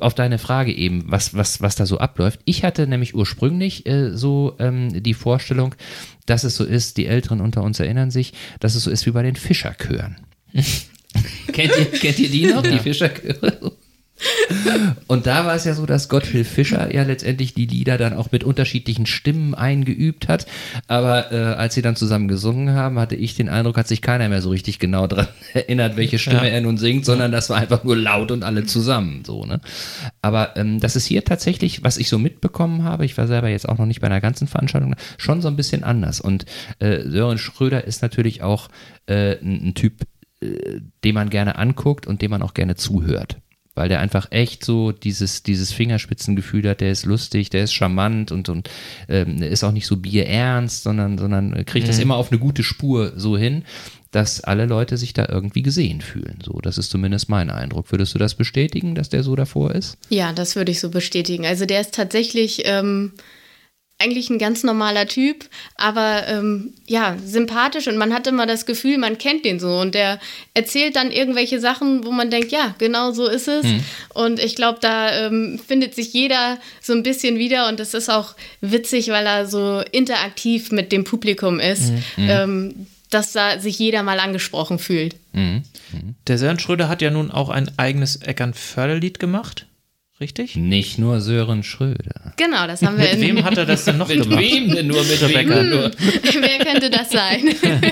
auf 0.00 0.14
deine 0.14 0.38
Frage 0.38 0.72
eben, 0.72 1.04
was, 1.06 1.34
was, 1.34 1.62
was 1.62 1.76
da 1.76 1.86
so 1.86 1.98
abläuft. 1.98 2.40
Ich 2.44 2.64
hatte 2.64 2.86
nämlich 2.86 3.14
ursprünglich 3.14 3.86
äh, 3.86 4.16
so 4.16 4.56
ähm, 4.58 5.02
die 5.02 5.14
Vorstellung, 5.14 5.74
dass 6.26 6.44
es 6.44 6.56
so 6.56 6.64
ist, 6.64 6.96
die 6.96 7.06
Älteren 7.06 7.40
unter 7.40 7.62
uns 7.62 7.78
erinnern 7.78 8.10
sich, 8.10 8.32
dass 8.60 8.74
es 8.74 8.82
so 8.82 8.90
ist 8.90 9.06
wie 9.06 9.12
bei 9.12 9.22
den 9.22 9.36
Fischerchören. 9.36 10.16
kennt, 11.52 11.76
ihr, 11.78 11.86
kennt 11.92 12.18
ihr 12.18 12.28
die 12.28 12.46
noch, 12.46 12.64
ja. 12.64 12.72
die 12.72 12.78
Fischerchöre? 12.80 13.72
Und 15.06 15.26
da 15.26 15.46
war 15.46 15.54
es 15.54 15.64
ja 15.64 15.74
so, 15.74 15.86
dass 15.86 16.08
Gottfried 16.08 16.46
Fischer 16.46 16.94
ja 16.94 17.02
letztendlich 17.02 17.54
die 17.54 17.66
Lieder 17.66 17.98
dann 17.98 18.14
auch 18.14 18.32
mit 18.32 18.44
unterschiedlichen 18.44 19.06
Stimmen 19.06 19.54
eingeübt 19.54 20.28
hat. 20.28 20.46
Aber 20.86 21.32
äh, 21.32 21.36
als 21.36 21.74
sie 21.74 21.82
dann 21.82 21.96
zusammen 21.96 22.28
gesungen 22.28 22.74
haben, 22.74 22.98
hatte 22.98 23.14
ich 23.14 23.36
den 23.36 23.48
Eindruck, 23.48 23.76
hat 23.76 23.88
sich 23.88 24.02
keiner 24.02 24.28
mehr 24.28 24.42
so 24.42 24.50
richtig 24.50 24.78
genau 24.78 25.06
daran 25.06 25.28
erinnert, 25.54 25.96
welche 25.96 26.18
Stimme 26.18 26.48
ja. 26.48 26.54
er 26.54 26.60
nun 26.60 26.78
singt, 26.78 27.04
sondern 27.04 27.32
das 27.32 27.50
war 27.50 27.58
einfach 27.58 27.84
nur 27.84 27.96
laut 27.96 28.30
und 28.30 28.42
alle 28.42 28.64
zusammen. 28.64 29.22
So, 29.24 29.44
ne? 29.44 29.60
Aber 30.22 30.56
ähm, 30.56 30.80
das 30.80 30.96
ist 30.96 31.06
hier 31.06 31.24
tatsächlich, 31.24 31.84
was 31.84 31.96
ich 31.98 32.08
so 32.08 32.18
mitbekommen 32.18 32.84
habe, 32.84 33.04
ich 33.04 33.16
war 33.16 33.26
selber 33.26 33.48
jetzt 33.48 33.68
auch 33.68 33.78
noch 33.78 33.86
nicht 33.86 34.00
bei 34.00 34.06
einer 34.06 34.20
ganzen 34.20 34.48
Veranstaltung, 34.48 34.96
schon 35.16 35.42
so 35.42 35.48
ein 35.48 35.56
bisschen 35.56 35.84
anders. 35.84 36.20
Und 36.20 36.44
äh, 36.80 37.02
Sören 37.08 37.38
Schröder 37.38 37.84
ist 37.84 38.02
natürlich 38.02 38.42
auch 38.42 38.68
äh, 39.06 39.38
ein, 39.38 39.68
ein 39.68 39.74
Typ, 39.74 40.02
äh, 40.40 40.80
den 41.04 41.14
man 41.14 41.30
gerne 41.30 41.56
anguckt 41.56 42.06
und 42.06 42.22
dem 42.22 42.30
man 42.30 42.42
auch 42.42 42.54
gerne 42.54 42.74
zuhört 42.74 43.38
weil 43.78 43.88
der 43.88 44.00
einfach 44.00 44.26
echt 44.32 44.64
so 44.64 44.90
dieses, 44.90 45.44
dieses 45.44 45.72
Fingerspitzengefühl 45.72 46.68
hat, 46.68 46.80
der 46.80 46.90
ist 46.90 47.06
lustig, 47.06 47.48
der 47.48 47.62
ist 47.62 47.72
charmant 47.72 48.32
und, 48.32 48.48
und 48.48 48.68
ähm, 49.08 49.40
ist 49.40 49.62
auch 49.62 49.70
nicht 49.70 49.86
so 49.86 49.96
bierernst, 49.96 50.82
sondern, 50.82 51.16
sondern 51.16 51.64
kriegt 51.64 51.86
mhm. 51.86 51.90
das 51.90 52.00
immer 52.00 52.16
auf 52.16 52.32
eine 52.32 52.40
gute 52.40 52.64
Spur 52.64 53.12
so 53.14 53.38
hin, 53.38 53.62
dass 54.10 54.40
alle 54.40 54.66
Leute 54.66 54.96
sich 54.96 55.12
da 55.12 55.28
irgendwie 55.28 55.62
gesehen 55.62 56.00
fühlen. 56.00 56.40
So, 56.44 56.58
das 56.60 56.76
ist 56.76 56.90
zumindest 56.90 57.28
mein 57.28 57.50
Eindruck. 57.50 57.92
Würdest 57.92 58.14
du 58.16 58.18
das 58.18 58.34
bestätigen, 58.34 58.96
dass 58.96 59.10
der 59.10 59.22
so 59.22 59.36
davor 59.36 59.72
ist? 59.72 59.96
Ja, 60.08 60.32
das 60.32 60.56
würde 60.56 60.72
ich 60.72 60.80
so 60.80 60.90
bestätigen. 60.90 61.46
Also 61.46 61.64
der 61.64 61.80
ist 61.80 61.94
tatsächlich 61.94 62.62
ähm, 62.64 63.12
eigentlich 64.00 64.30
ein 64.30 64.38
ganz 64.38 64.62
normaler 64.62 65.08
Typ, 65.08 65.46
aber 65.74 66.28
ähm, 66.28 66.72
ja, 66.86 67.16
sympathisch 67.24 67.88
und 67.88 67.96
man 67.96 68.14
hat 68.14 68.28
immer 68.28 68.46
das 68.46 68.64
Gefühl, 68.64 68.96
man 68.96 69.18
kennt 69.18 69.44
den 69.44 69.58
so 69.58 69.80
und 69.80 69.94
der 69.94 70.20
erzählt 70.54 70.94
dann 70.94 71.10
irgendwelche 71.10 71.58
Sachen, 71.58 72.04
wo 72.04 72.12
man 72.12 72.30
denkt, 72.30 72.52
ja, 72.52 72.76
genau 72.78 73.10
so 73.10 73.26
ist 73.26 73.48
es. 73.48 73.64
Mhm. 73.64 73.84
Und 74.14 74.38
ich 74.38 74.54
glaube, 74.54 74.78
da 74.80 75.26
ähm, 75.26 75.58
findet 75.66 75.96
sich 75.96 76.12
jeder 76.12 76.58
so 76.80 76.92
ein 76.92 77.02
bisschen 77.02 77.38
wieder 77.38 77.68
und 77.68 77.80
das 77.80 77.92
ist 77.92 78.08
auch 78.08 78.36
witzig, 78.60 79.08
weil 79.08 79.26
er 79.26 79.46
so 79.46 79.82
interaktiv 79.90 80.70
mit 80.70 80.92
dem 80.92 81.02
Publikum 81.02 81.58
ist. 81.58 81.90
Mhm. 82.16 82.28
Ähm, 82.28 82.86
dass 83.10 83.32
da 83.32 83.58
sich 83.58 83.78
jeder 83.78 84.02
mal 84.02 84.20
angesprochen 84.20 84.78
fühlt. 84.78 85.16
Mhm. 85.32 85.62
mhm. 85.92 86.14
Der 86.26 86.36
Sören 86.36 86.58
Schröder 86.58 86.88
hat 86.88 87.00
ja 87.00 87.10
nun 87.10 87.30
auch 87.30 87.48
ein 87.48 87.70
eigenes 87.78 88.16
Eckern-Förderlied 88.16 89.18
gemacht. 89.18 89.66
Richtig? 90.20 90.56
Nicht 90.56 90.98
nur 90.98 91.20
Sören 91.20 91.62
Schröder. 91.62 92.32
Genau, 92.36 92.66
das 92.66 92.82
haben 92.82 92.98
wir. 92.98 93.08
Mit 93.10 93.20
wem 93.20 93.44
hat 93.44 93.56
er 93.56 93.66
das 93.66 93.84
denn 93.84 93.98
noch 93.98 94.08
mit 94.08 94.22
gemacht? 94.22 94.40
Mit 94.40 94.52
wem 94.52 94.74
denn 94.74 94.86
nur? 94.88 95.02
Mit 95.04 95.22
Rebecca? 95.22 95.60
Hm, 95.60 95.70
nur. 95.70 95.90
Wer 96.40 96.58
könnte 96.64 96.90
das 96.90 97.10
sein? 97.10 97.54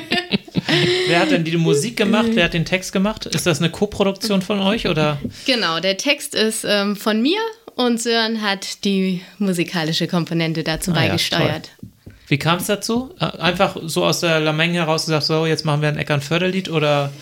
Wer 1.07 1.21
hat 1.21 1.31
denn 1.31 1.45
die 1.45 1.57
Musik 1.57 1.97
gemacht? 1.97 2.29
Wer 2.33 2.45
hat 2.45 2.55
den 2.55 2.65
Text 2.65 2.93
gemacht? 2.93 3.27
Ist 3.27 3.47
das 3.47 3.61
eine 3.61 3.71
Co-Produktion 3.71 4.43
von 4.43 4.61
euch 4.61 4.89
oder? 4.89 5.19
Genau, 5.47 5.79
der 5.79 5.97
Text 5.97 6.35
ist 6.35 6.65
ähm, 6.69 6.97
von 6.97 7.23
mir 7.23 7.39
und 7.77 8.01
Sören 8.01 8.43
hat 8.43 8.85
die 8.85 9.23
musikalische 9.39 10.09
Komponente 10.09 10.65
dazu 10.65 10.91
ah, 10.91 10.95
beigesteuert. 10.95 11.71
Ja, 11.81 11.89
Wie 12.27 12.39
kam 12.39 12.59
es 12.59 12.67
dazu? 12.67 13.15
Äh, 13.21 13.39
einfach 13.39 13.77
so 13.85 14.05
aus 14.05 14.21
der 14.21 14.41
Lameng 14.41 14.73
heraus 14.73 15.07
gesagt, 15.07 15.25
so 15.25 15.47
jetzt 15.47 15.65
machen 15.65 15.83
wir 15.83 15.89
ein 15.89 15.99
Eckern-Förderlied 15.99 16.69
oder 16.71 17.13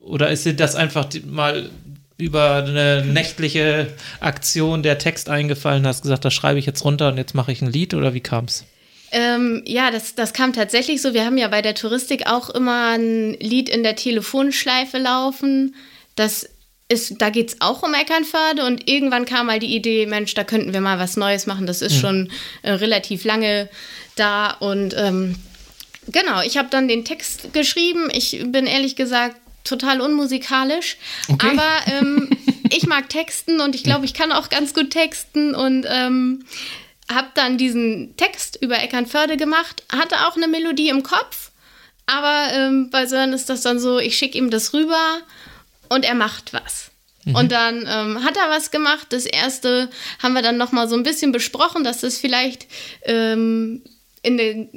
oder 0.00 0.30
ist 0.30 0.46
dir 0.46 0.54
das 0.54 0.76
einfach 0.76 1.08
mal 1.26 1.68
über 2.20 2.64
eine 2.64 3.04
nächtliche 3.04 3.88
Aktion 4.20 4.82
der 4.82 4.98
Text 4.98 5.28
eingefallen, 5.28 5.86
hast 5.86 6.02
gesagt, 6.02 6.24
das 6.24 6.34
schreibe 6.34 6.58
ich 6.58 6.66
jetzt 6.66 6.84
runter 6.84 7.08
und 7.08 7.16
jetzt 7.16 7.34
mache 7.34 7.52
ich 7.52 7.62
ein 7.62 7.70
Lied 7.70 7.94
oder 7.94 8.14
wie 8.14 8.20
kam 8.20 8.44
es? 8.46 8.64
Ähm, 9.12 9.62
ja, 9.66 9.90
das, 9.90 10.14
das 10.14 10.32
kam 10.32 10.52
tatsächlich 10.52 11.02
so. 11.02 11.14
Wir 11.14 11.24
haben 11.24 11.38
ja 11.38 11.48
bei 11.48 11.62
der 11.62 11.74
Touristik 11.74 12.28
auch 12.28 12.50
immer 12.50 12.94
ein 12.94 13.34
Lied 13.34 13.68
in 13.68 13.82
der 13.82 13.96
Telefonschleife 13.96 14.98
laufen. 14.98 15.74
Das 16.14 16.48
ist, 16.88 17.20
da 17.20 17.30
geht 17.30 17.50
es 17.50 17.60
auch 17.60 17.82
um 17.82 17.94
Eckernförde 17.94 18.64
und 18.64 18.88
irgendwann 18.88 19.24
kam 19.24 19.46
mal 19.46 19.58
die 19.58 19.74
Idee, 19.74 20.06
Mensch, 20.06 20.34
da 20.34 20.44
könnten 20.44 20.72
wir 20.72 20.80
mal 20.80 20.98
was 20.98 21.16
Neues 21.16 21.46
machen. 21.46 21.66
Das 21.66 21.82
ist 21.82 21.96
mhm. 21.96 22.00
schon 22.00 22.32
äh, 22.62 22.72
relativ 22.72 23.24
lange 23.24 23.68
da 24.16 24.50
und 24.50 24.94
ähm, 24.96 25.36
genau, 26.08 26.42
ich 26.42 26.56
habe 26.58 26.68
dann 26.70 26.88
den 26.88 27.04
Text 27.04 27.52
geschrieben. 27.52 28.08
Ich 28.12 28.44
bin 28.46 28.66
ehrlich 28.66 28.96
gesagt 28.96 29.39
total 29.64 30.00
unmusikalisch, 30.00 30.96
okay. 31.28 31.50
aber 31.50 31.92
ähm, 31.92 32.30
ich 32.70 32.86
mag 32.86 33.08
Texten 33.08 33.60
und 33.60 33.74
ich 33.74 33.84
glaube, 33.84 34.04
ich 34.04 34.14
kann 34.14 34.32
auch 34.32 34.48
ganz 34.48 34.74
gut 34.74 34.90
texten 34.90 35.54
und 35.54 35.86
ähm, 35.88 36.44
habe 37.10 37.28
dann 37.34 37.58
diesen 37.58 38.16
Text 38.16 38.58
über 38.60 38.80
Eckernförde 38.80 39.36
gemacht, 39.36 39.82
hatte 39.92 40.26
auch 40.26 40.36
eine 40.36 40.48
Melodie 40.48 40.88
im 40.88 41.02
Kopf, 41.02 41.50
aber 42.06 42.52
ähm, 42.52 42.90
bei 42.90 43.06
Sören 43.06 43.32
ist 43.32 43.48
das 43.48 43.62
dann 43.62 43.78
so, 43.78 43.98
ich 43.98 44.16
schicke 44.16 44.38
ihm 44.38 44.50
das 44.50 44.72
rüber 44.72 45.20
und 45.88 46.04
er 46.04 46.14
macht 46.14 46.52
was. 46.52 46.90
Mhm. 47.24 47.34
Und 47.34 47.52
dann 47.52 47.86
ähm, 47.88 48.24
hat 48.24 48.36
er 48.36 48.50
was 48.50 48.70
gemacht. 48.70 49.08
Das 49.10 49.26
erste 49.26 49.90
haben 50.22 50.32
wir 50.32 50.42
dann 50.42 50.56
noch 50.56 50.72
mal 50.72 50.88
so 50.88 50.96
ein 50.96 51.02
bisschen 51.02 51.32
besprochen, 51.32 51.84
dass 51.84 52.02
es 52.02 52.18
vielleicht 52.18 52.66
ähm, 53.02 53.82
in 54.22 54.40
eine 54.40 54.68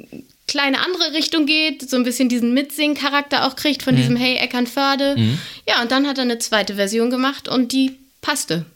kleine 0.46 0.78
andere 0.80 1.12
Richtung 1.12 1.46
geht, 1.46 1.88
so 1.88 1.96
ein 1.96 2.04
bisschen 2.04 2.28
diesen 2.28 2.54
Mitsing-Charakter 2.54 3.46
auch 3.46 3.56
kriegt 3.56 3.82
von 3.82 3.94
mhm. 3.94 3.98
diesem 3.98 4.16
Hey 4.16 4.36
Eckernförde. 4.36 5.16
Mhm. 5.16 5.38
Ja, 5.68 5.82
und 5.82 5.90
dann 5.90 6.06
hat 6.06 6.18
er 6.18 6.24
eine 6.24 6.38
zweite 6.38 6.74
Version 6.74 7.10
gemacht 7.10 7.48
und 7.48 7.72
die 7.72 7.96
passte. 8.20 8.66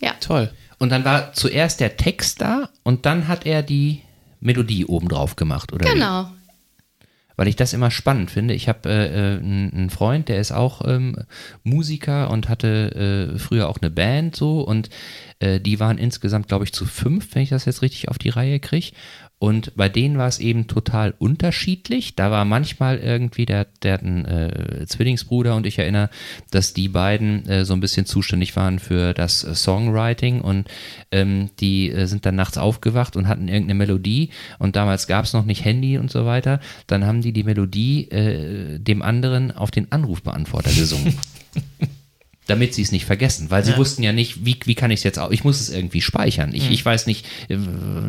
Ja. 0.00 0.12
Toll. 0.20 0.50
Und 0.78 0.90
dann 0.90 1.04
war 1.04 1.32
zuerst 1.32 1.80
der 1.80 1.96
Text 1.96 2.40
da 2.40 2.68
und 2.82 3.06
dann 3.06 3.28
hat 3.28 3.46
er 3.46 3.62
die 3.62 4.02
Melodie 4.40 4.84
obendrauf 4.84 5.36
gemacht, 5.36 5.72
oder? 5.72 5.88
Genau. 5.90 6.24
Wie? 6.24 6.42
Weil 7.36 7.48
ich 7.48 7.56
das 7.56 7.72
immer 7.72 7.90
spannend 7.90 8.30
finde. 8.30 8.52
Ich 8.52 8.68
habe 8.68 8.90
äh, 8.90 9.38
einen 9.38 9.90
Freund, 9.90 10.28
der 10.28 10.38
ist 10.38 10.52
auch 10.52 10.82
ähm, 10.86 11.16
Musiker 11.62 12.30
und 12.30 12.48
hatte 12.48 13.32
äh, 13.34 13.38
früher 13.38 13.68
auch 13.68 13.78
eine 13.80 13.90
Band 13.90 14.36
so 14.36 14.60
und 14.60 14.90
äh, 15.38 15.58
die 15.58 15.80
waren 15.80 15.98
insgesamt, 15.98 16.48
glaube 16.48 16.64
ich, 16.64 16.72
zu 16.72 16.84
fünf, 16.84 17.34
wenn 17.34 17.42
ich 17.42 17.48
das 17.48 17.64
jetzt 17.64 17.80
richtig 17.80 18.08
auf 18.08 18.18
die 18.18 18.28
Reihe 18.28 18.60
kriege. 18.60 18.92
Und 19.42 19.74
bei 19.74 19.88
denen 19.88 20.18
war 20.18 20.28
es 20.28 20.38
eben 20.38 20.68
total 20.68 21.14
unterschiedlich. 21.18 22.14
Da 22.14 22.30
war 22.30 22.44
manchmal 22.44 22.98
irgendwie 22.98 23.44
der, 23.44 23.66
der 23.82 24.00
äh, 24.00 24.86
Zwillingsbruder 24.86 25.56
und 25.56 25.66
ich 25.66 25.80
erinnere, 25.80 26.10
dass 26.52 26.74
die 26.74 26.88
beiden 26.88 27.48
äh, 27.48 27.64
so 27.64 27.72
ein 27.72 27.80
bisschen 27.80 28.06
zuständig 28.06 28.54
waren 28.54 28.78
für 28.78 29.14
das 29.14 29.42
äh, 29.42 29.56
Songwriting 29.56 30.42
und 30.42 30.68
ähm, 31.10 31.50
die 31.58 31.90
äh, 31.90 32.06
sind 32.06 32.24
dann 32.24 32.36
nachts 32.36 32.56
aufgewacht 32.56 33.16
und 33.16 33.26
hatten 33.26 33.48
irgendeine 33.48 33.78
Melodie 33.78 34.30
und 34.60 34.76
damals 34.76 35.08
gab 35.08 35.24
es 35.24 35.32
noch 35.32 35.44
nicht 35.44 35.64
Handy 35.64 35.98
und 35.98 36.08
so 36.08 36.24
weiter. 36.24 36.60
Dann 36.86 37.04
haben 37.04 37.20
die 37.20 37.32
die 37.32 37.42
Melodie 37.42 38.12
äh, 38.12 38.78
dem 38.78 39.02
anderen 39.02 39.50
auf 39.50 39.72
den 39.72 39.90
Anrufbeantworter 39.90 40.70
gesungen. 40.70 41.18
damit 42.46 42.74
sie 42.74 42.82
es 42.82 42.92
nicht 42.92 43.04
vergessen, 43.04 43.50
weil 43.50 43.64
sie 43.64 43.72
ja. 43.72 43.76
wussten 43.76 44.02
ja 44.02 44.12
nicht, 44.12 44.44
wie, 44.44 44.58
wie 44.64 44.74
kann 44.74 44.90
ich 44.90 45.00
es 45.00 45.04
jetzt, 45.04 45.20
ich 45.30 45.44
muss 45.44 45.60
es 45.60 45.70
irgendwie 45.70 46.00
speichern. 46.00 46.52
Ich, 46.54 46.66
mhm. 46.66 46.72
ich 46.72 46.84
weiß 46.84 47.06
nicht, 47.06 47.26
äh, 47.48 47.56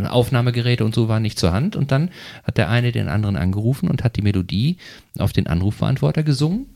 Aufnahmegeräte 0.07 0.83
und 0.83 0.95
so 0.95 1.07
waren 1.07 1.21
nicht 1.21 1.37
zur 1.37 1.53
Hand 1.53 1.75
und 1.75 1.91
dann 1.91 2.09
hat 2.43 2.57
der 2.57 2.69
eine 2.69 2.91
den 2.91 3.09
anderen 3.09 3.35
angerufen 3.35 3.89
und 3.89 4.03
hat 4.03 4.15
die 4.15 4.21
Melodie 4.21 4.77
auf 5.19 5.33
den 5.33 5.47
Anrufbeantworter 5.47 6.23
gesungen. 6.23 6.67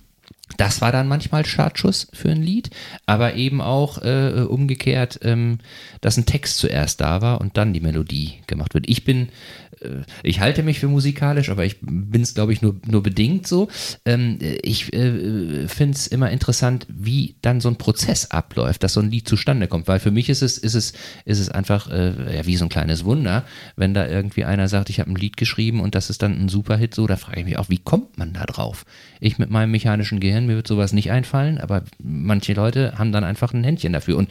Das 0.55 0.81
war 0.81 0.91
dann 0.91 1.07
manchmal 1.07 1.45
Startschuss 1.45 2.07
für 2.13 2.29
ein 2.29 2.41
Lied, 2.41 2.69
aber 3.05 3.35
eben 3.35 3.59
auch 3.59 4.01
äh, 4.01 4.45
umgekehrt, 4.47 5.19
ähm, 5.23 5.59
dass 5.99 6.17
ein 6.17 6.25
Text 6.25 6.57
zuerst 6.57 7.01
da 7.01 7.21
war 7.21 7.41
und 7.41 7.57
dann 7.57 7.73
die 7.73 7.81
Melodie 7.81 8.35
gemacht 8.47 8.73
wird. 8.73 8.85
Ich 8.87 9.03
bin 9.03 9.27
ich 10.23 10.39
halte 10.39 10.63
mich 10.63 10.79
für 10.79 10.87
musikalisch, 10.87 11.49
aber 11.49 11.65
ich 11.65 11.77
bin 11.81 12.21
es, 12.21 12.33
glaube 12.33 12.53
ich, 12.53 12.61
nur, 12.61 12.75
nur 12.85 13.03
bedingt 13.03 13.47
so. 13.47 13.67
Ähm, 14.05 14.39
ich 14.61 14.93
äh, 14.93 15.67
finde 15.67 15.95
es 15.95 16.07
immer 16.07 16.31
interessant, 16.31 16.87
wie 16.89 17.35
dann 17.41 17.61
so 17.61 17.69
ein 17.69 17.77
Prozess 17.77 18.31
abläuft, 18.31 18.83
dass 18.83 18.93
so 18.93 18.99
ein 18.99 19.11
Lied 19.11 19.27
zustande 19.27 19.67
kommt. 19.67 19.87
Weil 19.87 19.99
für 19.99 20.11
mich 20.11 20.29
ist 20.29 20.41
es, 20.41 20.57
ist 20.57 20.73
es, 20.73 20.93
ist 21.25 21.39
es 21.39 21.49
einfach 21.49 21.89
äh, 21.89 22.37
ja, 22.37 22.45
wie 22.45 22.57
so 22.57 22.65
ein 22.65 22.69
kleines 22.69 23.05
Wunder, 23.05 23.43
wenn 23.75 23.93
da 23.93 24.07
irgendwie 24.07 24.45
einer 24.45 24.67
sagt, 24.67 24.89
ich 24.89 24.99
habe 24.99 25.11
ein 25.11 25.15
Lied 25.15 25.37
geschrieben 25.37 25.79
und 25.79 25.95
das 25.95 26.09
ist 26.09 26.21
dann 26.21 26.39
ein 26.39 26.49
Superhit. 26.49 26.95
So, 26.95 27.07
da 27.07 27.17
frage 27.17 27.39
ich 27.39 27.45
mich 27.45 27.57
auch, 27.57 27.69
wie 27.69 27.79
kommt 27.79 28.17
man 28.17 28.33
da 28.33 28.45
drauf? 28.45 28.85
Ich 29.19 29.37
mit 29.37 29.49
meinem 29.49 29.71
mechanischen 29.71 30.19
Gehirn, 30.19 30.47
mir 30.47 30.55
wird 30.55 30.67
sowas 30.67 30.93
nicht 30.93 31.11
einfallen, 31.11 31.57
aber 31.57 31.83
manche 31.99 32.53
Leute 32.53 32.97
haben 32.97 33.11
dann 33.11 33.23
einfach 33.23 33.53
ein 33.53 33.63
Händchen 33.63 33.93
dafür. 33.93 34.17
Und 34.17 34.29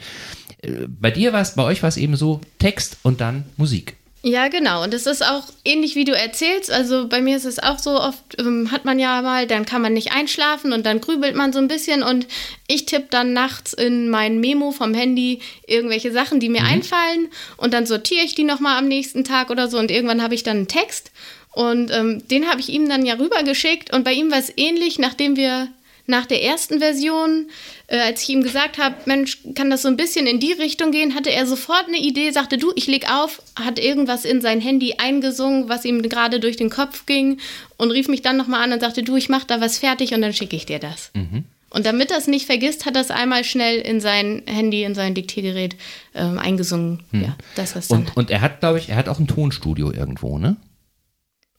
äh, 0.61 0.87
bei 0.87 1.11
dir 1.11 1.33
war 1.33 1.41
es, 1.41 1.55
bei 1.55 1.63
euch 1.63 1.81
war 1.83 1.89
es 1.89 1.97
eben 1.97 2.15
so 2.15 2.41
Text 2.59 2.97
und 3.03 3.21
dann 3.21 3.43
Musik. 3.57 3.96
Ja, 4.23 4.47
genau. 4.47 4.83
Und 4.83 4.93
es 4.93 5.05
ist 5.05 5.23
auch 5.23 5.43
ähnlich 5.63 5.95
wie 5.95 6.03
du 6.03 6.13
erzählst. 6.13 6.71
Also 6.71 7.07
bei 7.07 7.21
mir 7.21 7.37
ist 7.37 7.45
es 7.45 7.59
auch 7.59 7.77
so, 7.77 8.01
oft 8.01 8.39
ähm, 8.39 8.71
hat 8.71 8.83
man 8.83 8.97
ja 8.97 9.21
mal, 9.21 9.45
dann 9.45 9.65
kann 9.65 9.81
man 9.81 9.93
nicht 9.93 10.11
einschlafen 10.11 10.73
und 10.73 10.85
dann 10.85 11.01
grübelt 11.01 11.35
man 11.35 11.53
so 11.53 11.59
ein 11.59 11.67
bisschen 11.67 12.03
und 12.03 12.27
ich 12.67 12.85
tippe 12.85 13.07
dann 13.09 13.33
nachts 13.33 13.73
in 13.73 14.09
mein 14.09 14.39
Memo 14.39 14.71
vom 14.71 14.93
Handy 14.93 15.39
irgendwelche 15.67 16.11
Sachen, 16.11 16.39
die 16.39 16.49
mir 16.49 16.61
mhm. 16.61 16.67
einfallen 16.67 17.27
und 17.57 17.73
dann 17.73 17.85
sortiere 17.85 18.25
ich 18.25 18.33
die 18.33 18.43
nochmal 18.43 18.79
am 18.79 18.87
nächsten 18.87 19.23
Tag 19.23 19.49
oder 19.51 19.69
so 19.69 19.77
und 19.77 19.91
irgendwann 19.91 20.23
habe 20.23 20.35
ich 20.35 20.43
dann 20.43 20.57
einen 20.57 20.67
Text 20.67 21.11
und 21.51 21.91
ähm, 21.91 22.27
den 22.27 22.49
habe 22.49 22.59
ich 22.59 22.69
ihm 22.69 22.89
dann 22.89 23.05
ja 23.05 23.15
rübergeschickt 23.15 23.93
und 23.93 24.03
bei 24.03 24.13
ihm 24.13 24.31
war 24.31 24.39
es 24.39 24.51
ähnlich, 24.57 24.99
nachdem 24.99 25.35
wir 25.35 25.69
nach 26.07 26.25
der 26.25 26.41
ersten 26.41 26.79
Version, 26.79 27.49
äh, 27.87 27.99
als 27.99 28.23
ich 28.23 28.29
ihm 28.29 28.41
gesagt 28.41 28.77
habe, 28.77 28.95
Mensch, 29.05 29.39
kann 29.55 29.69
das 29.69 29.81
so 29.81 29.89
ein 29.89 29.97
bisschen 29.97 30.25
in 30.25 30.39
die 30.39 30.53
Richtung 30.53 30.91
gehen, 30.91 31.13
hatte 31.13 31.31
er 31.31 31.45
sofort 31.45 31.87
eine 31.87 31.97
Idee, 31.97 32.31
sagte, 32.31 32.57
du, 32.57 32.71
ich 32.75 32.87
leg 32.87 33.11
auf, 33.11 33.41
hat 33.55 33.77
irgendwas 33.77 34.23
in 34.25 34.41
sein 34.41 34.61
Handy 34.61 34.95
eingesungen, 34.97 35.67
was 35.67 35.85
ihm 35.85 36.01
gerade 36.01 36.39
durch 36.39 36.55
den 36.55 36.69
Kopf 36.69 37.05
ging 37.05 37.39
und 37.75 37.91
rief 37.91 38.07
mich 38.07 38.21
dann 38.21 38.37
nochmal 38.37 38.63
an 38.63 38.71
und 38.71 38.79
sagte, 38.79 39.03
du, 39.03 39.17
ich 39.17 39.29
mache 39.29 39.47
da 39.47 39.59
was 39.61 39.77
fertig 39.77 40.13
und 40.13 40.21
dann 40.21 40.33
schicke 40.33 40.55
ich 40.55 40.65
dir 40.65 40.79
das. 40.79 41.11
Mhm. 41.13 41.43
Und 41.69 41.85
damit 41.85 42.11
er 42.11 42.17
es 42.17 42.27
nicht 42.27 42.45
vergisst, 42.45 42.85
hat 42.85 42.95
er 42.95 43.01
es 43.01 43.11
einmal 43.11 43.43
schnell 43.43 43.79
in 43.79 43.99
sein 43.99 44.43
Handy, 44.45 44.83
in 44.83 44.95
sein 44.95 45.13
Diktiergerät 45.13 45.75
ähm, 46.15 46.39
eingesungen. 46.39 47.03
Hm. 47.11 47.23
Ja, 47.23 47.35
das 47.55 47.75
ist. 47.75 47.91
Und, 47.91 48.15
und 48.15 48.31
er 48.31 48.39
hat, 48.39 48.61
glaube 48.61 48.79
ich, 48.79 48.87
er 48.87 48.95
hat 48.95 49.09
auch 49.09 49.19
ein 49.19 49.27
Tonstudio 49.27 49.91
irgendwo, 49.91 50.39
ne? 50.39 50.55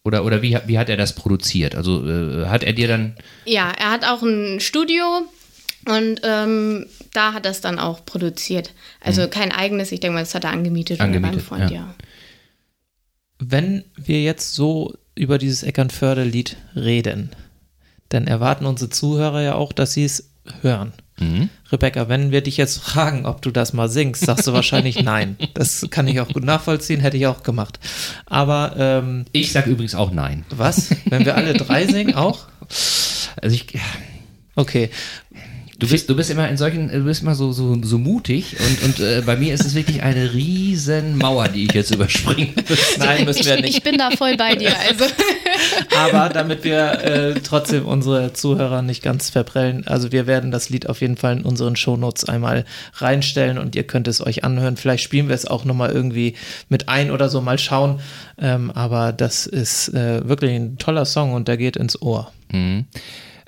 Oder, 0.08 0.24
oder 0.24 0.40
wie, 0.40 0.56
wie 0.64 0.78
hat 0.78 0.88
er 0.88 0.96
das 0.96 1.12
produziert? 1.12 1.74
Also 1.74 2.02
äh, 2.08 2.46
hat 2.46 2.64
er 2.64 2.72
dir 2.72 2.88
dann. 2.88 3.14
Ja, 3.44 3.70
er 3.78 3.90
hat 3.90 4.06
auch 4.06 4.22
ein 4.22 4.58
Studio 4.58 5.04
und 5.84 6.22
ähm, 6.24 6.86
da 7.12 7.34
hat 7.34 7.44
er 7.44 7.50
es 7.50 7.60
dann 7.60 7.78
auch 7.78 8.06
produziert. 8.06 8.72
Also 9.00 9.24
mhm. 9.24 9.30
kein 9.30 9.52
eigenes, 9.52 9.92
ich 9.92 10.00
denke 10.00 10.14
mal, 10.14 10.20
das 10.20 10.34
hat 10.34 10.44
er 10.44 10.52
angemietet, 10.52 11.02
angemietet 11.02 11.36
beim 11.36 11.44
Freund, 11.44 11.70
ja. 11.70 11.76
ja. 11.76 11.94
Wenn 13.38 13.84
wir 13.96 14.22
jetzt 14.22 14.54
so 14.54 14.94
über 15.14 15.36
dieses 15.36 15.62
Eckernförde-Lied 15.62 16.56
reden, 16.74 17.32
dann 18.08 18.26
erwarten 18.26 18.64
unsere 18.64 18.88
Zuhörer 18.88 19.42
ja 19.42 19.56
auch, 19.56 19.74
dass 19.74 19.92
sie 19.92 20.06
es 20.06 20.30
hören. 20.62 20.94
Mhm. 21.20 21.48
Rebecca, 21.70 22.08
wenn 22.08 22.30
wir 22.30 22.40
dich 22.40 22.56
jetzt 22.56 22.78
fragen, 22.78 23.26
ob 23.26 23.42
du 23.42 23.50
das 23.50 23.72
mal 23.72 23.88
singst, 23.88 24.24
sagst 24.24 24.46
du 24.46 24.52
wahrscheinlich 24.52 25.02
nein. 25.02 25.36
Das 25.54 25.86
kann 25.90 26.06
ich 26.08 26.20
auch 26.20 26.28
gut 26.28 26.44
nachvollziehen, 26.44 27.00
hätte 27.00 27.16
ich 27.16 27.26
auch 27.26 27.42
gemacht. 27.42 27.78
Aber 28.26 28.74
ähm, 28.78 29.24
ich 29.32 29.52
sage 29.52 29.70
übrigens 29.70 29.94
auch 29.94 30.12
nein. 30.12 30.44
Was? 30.50 30.90
Wenn 31.06 31.24
wir 31.24 31.36
alle 31.36 31.54
drei 31.54 31.86
singen, 31.86 32.14
auch? 32.14 32.46
Also 33.40 33.54
ich. 33.54 33.66
Okay, 34.56 34.90
Du 35.80 35.86
bist, 35.86 36.10
du 36.10 36.16
bist 36.16 36.28
immer 36.28 36.48
in 36.48 36.56
solchen, 36.56 36.88
du 36.88 37.04
bist 37.04 37.22
immer 37.22 37.36
so, 37.36 37.52
so, 37.52 37.78
so 37.80 37.98
mutig 37.98 38.56
und, 38.58 38.82
und 38.82 39.00
äh, 39.00 39.22
bei 39.24 39.36
mir 39.36 39.54
ist 39.54 39.64
es 39.64 39.76
wirklich 39.76 40.02
eine 40.02 40.34
riesen 40.34 41.16
Mauer, 41.16 41.46
die 41.46 41.66
ich 41.66 41.72
jetzt 41.72 41.94
überspringe. 41.94 42.52
Nein, 42.98 43.24
müssen 43.24 43.44
wir 43.44 43.60
nicht. 43.60 43.76
Ich 43.76 43.82
bin 43.84 43.96
da 43.96 44.10
voll 44.10 44.36
bei 44.36 44.56
dir, 44.56 44.72
also. 44.76 45.04
Aber 45.96 46.30
damit 46.30 46.64
wir 46.64 47.04
äh, 47.04 47.34
trotzdem 47.44 47.86
unsere 47.86 48.32
Zuhörer 48.32 48.82
nicht 48.82 49.04
ganz 49.04 49.30
verprellen, 49.30 49.86
also 49.86 50.10
wir 50.10 50.26
werden 50.26 50.50
das 50.50 50.68
Lied 50.68 50.88
auf 50.88 51.00
jeden 51.00 51.16
Fall 51.16 51.36
in 51.36 51.44
unseren 51.44 51.76
Shownotes 51.76 52.24
einmal 52.24 52.64
reinstellen 52.94 53.56
und 53.56 53.76
ihr 53.76 53.84
könnt 53.84 54.08
es 54.08 54.20
euch 54.20 54.42
anhören. 54.42 54.76
Vielleicht 54.76 55.04
spielen 55.04 55.28
wir 55.28 55.36
es 55.36 55.46
auch 55.46 55.64
nochmal 55.64 55.92
irgendwie 55.92 56.34
mit 56.68 56.88
ein 56.88 57.12
oder 57.12 57.28
so, 57.28 57.40
mal 57.40 57.58
schauen. 57.58 58.00
Ähm, 58.36 58.72
aber 58.72 59.12
das 59.12 59.46
ist 59.46 59.94
äh, 59.94 60.28
wirklich 60.28 60.56
ein 60.56 60.78
toller 60.78 61.04
Song 61.04 61.34
und 61.34 61.46
der 61.46 61.56
geht 61.56 61.76
ins 61.76 62.02
Ohr. 62.02 62.32
Mhm. 62.50 62.86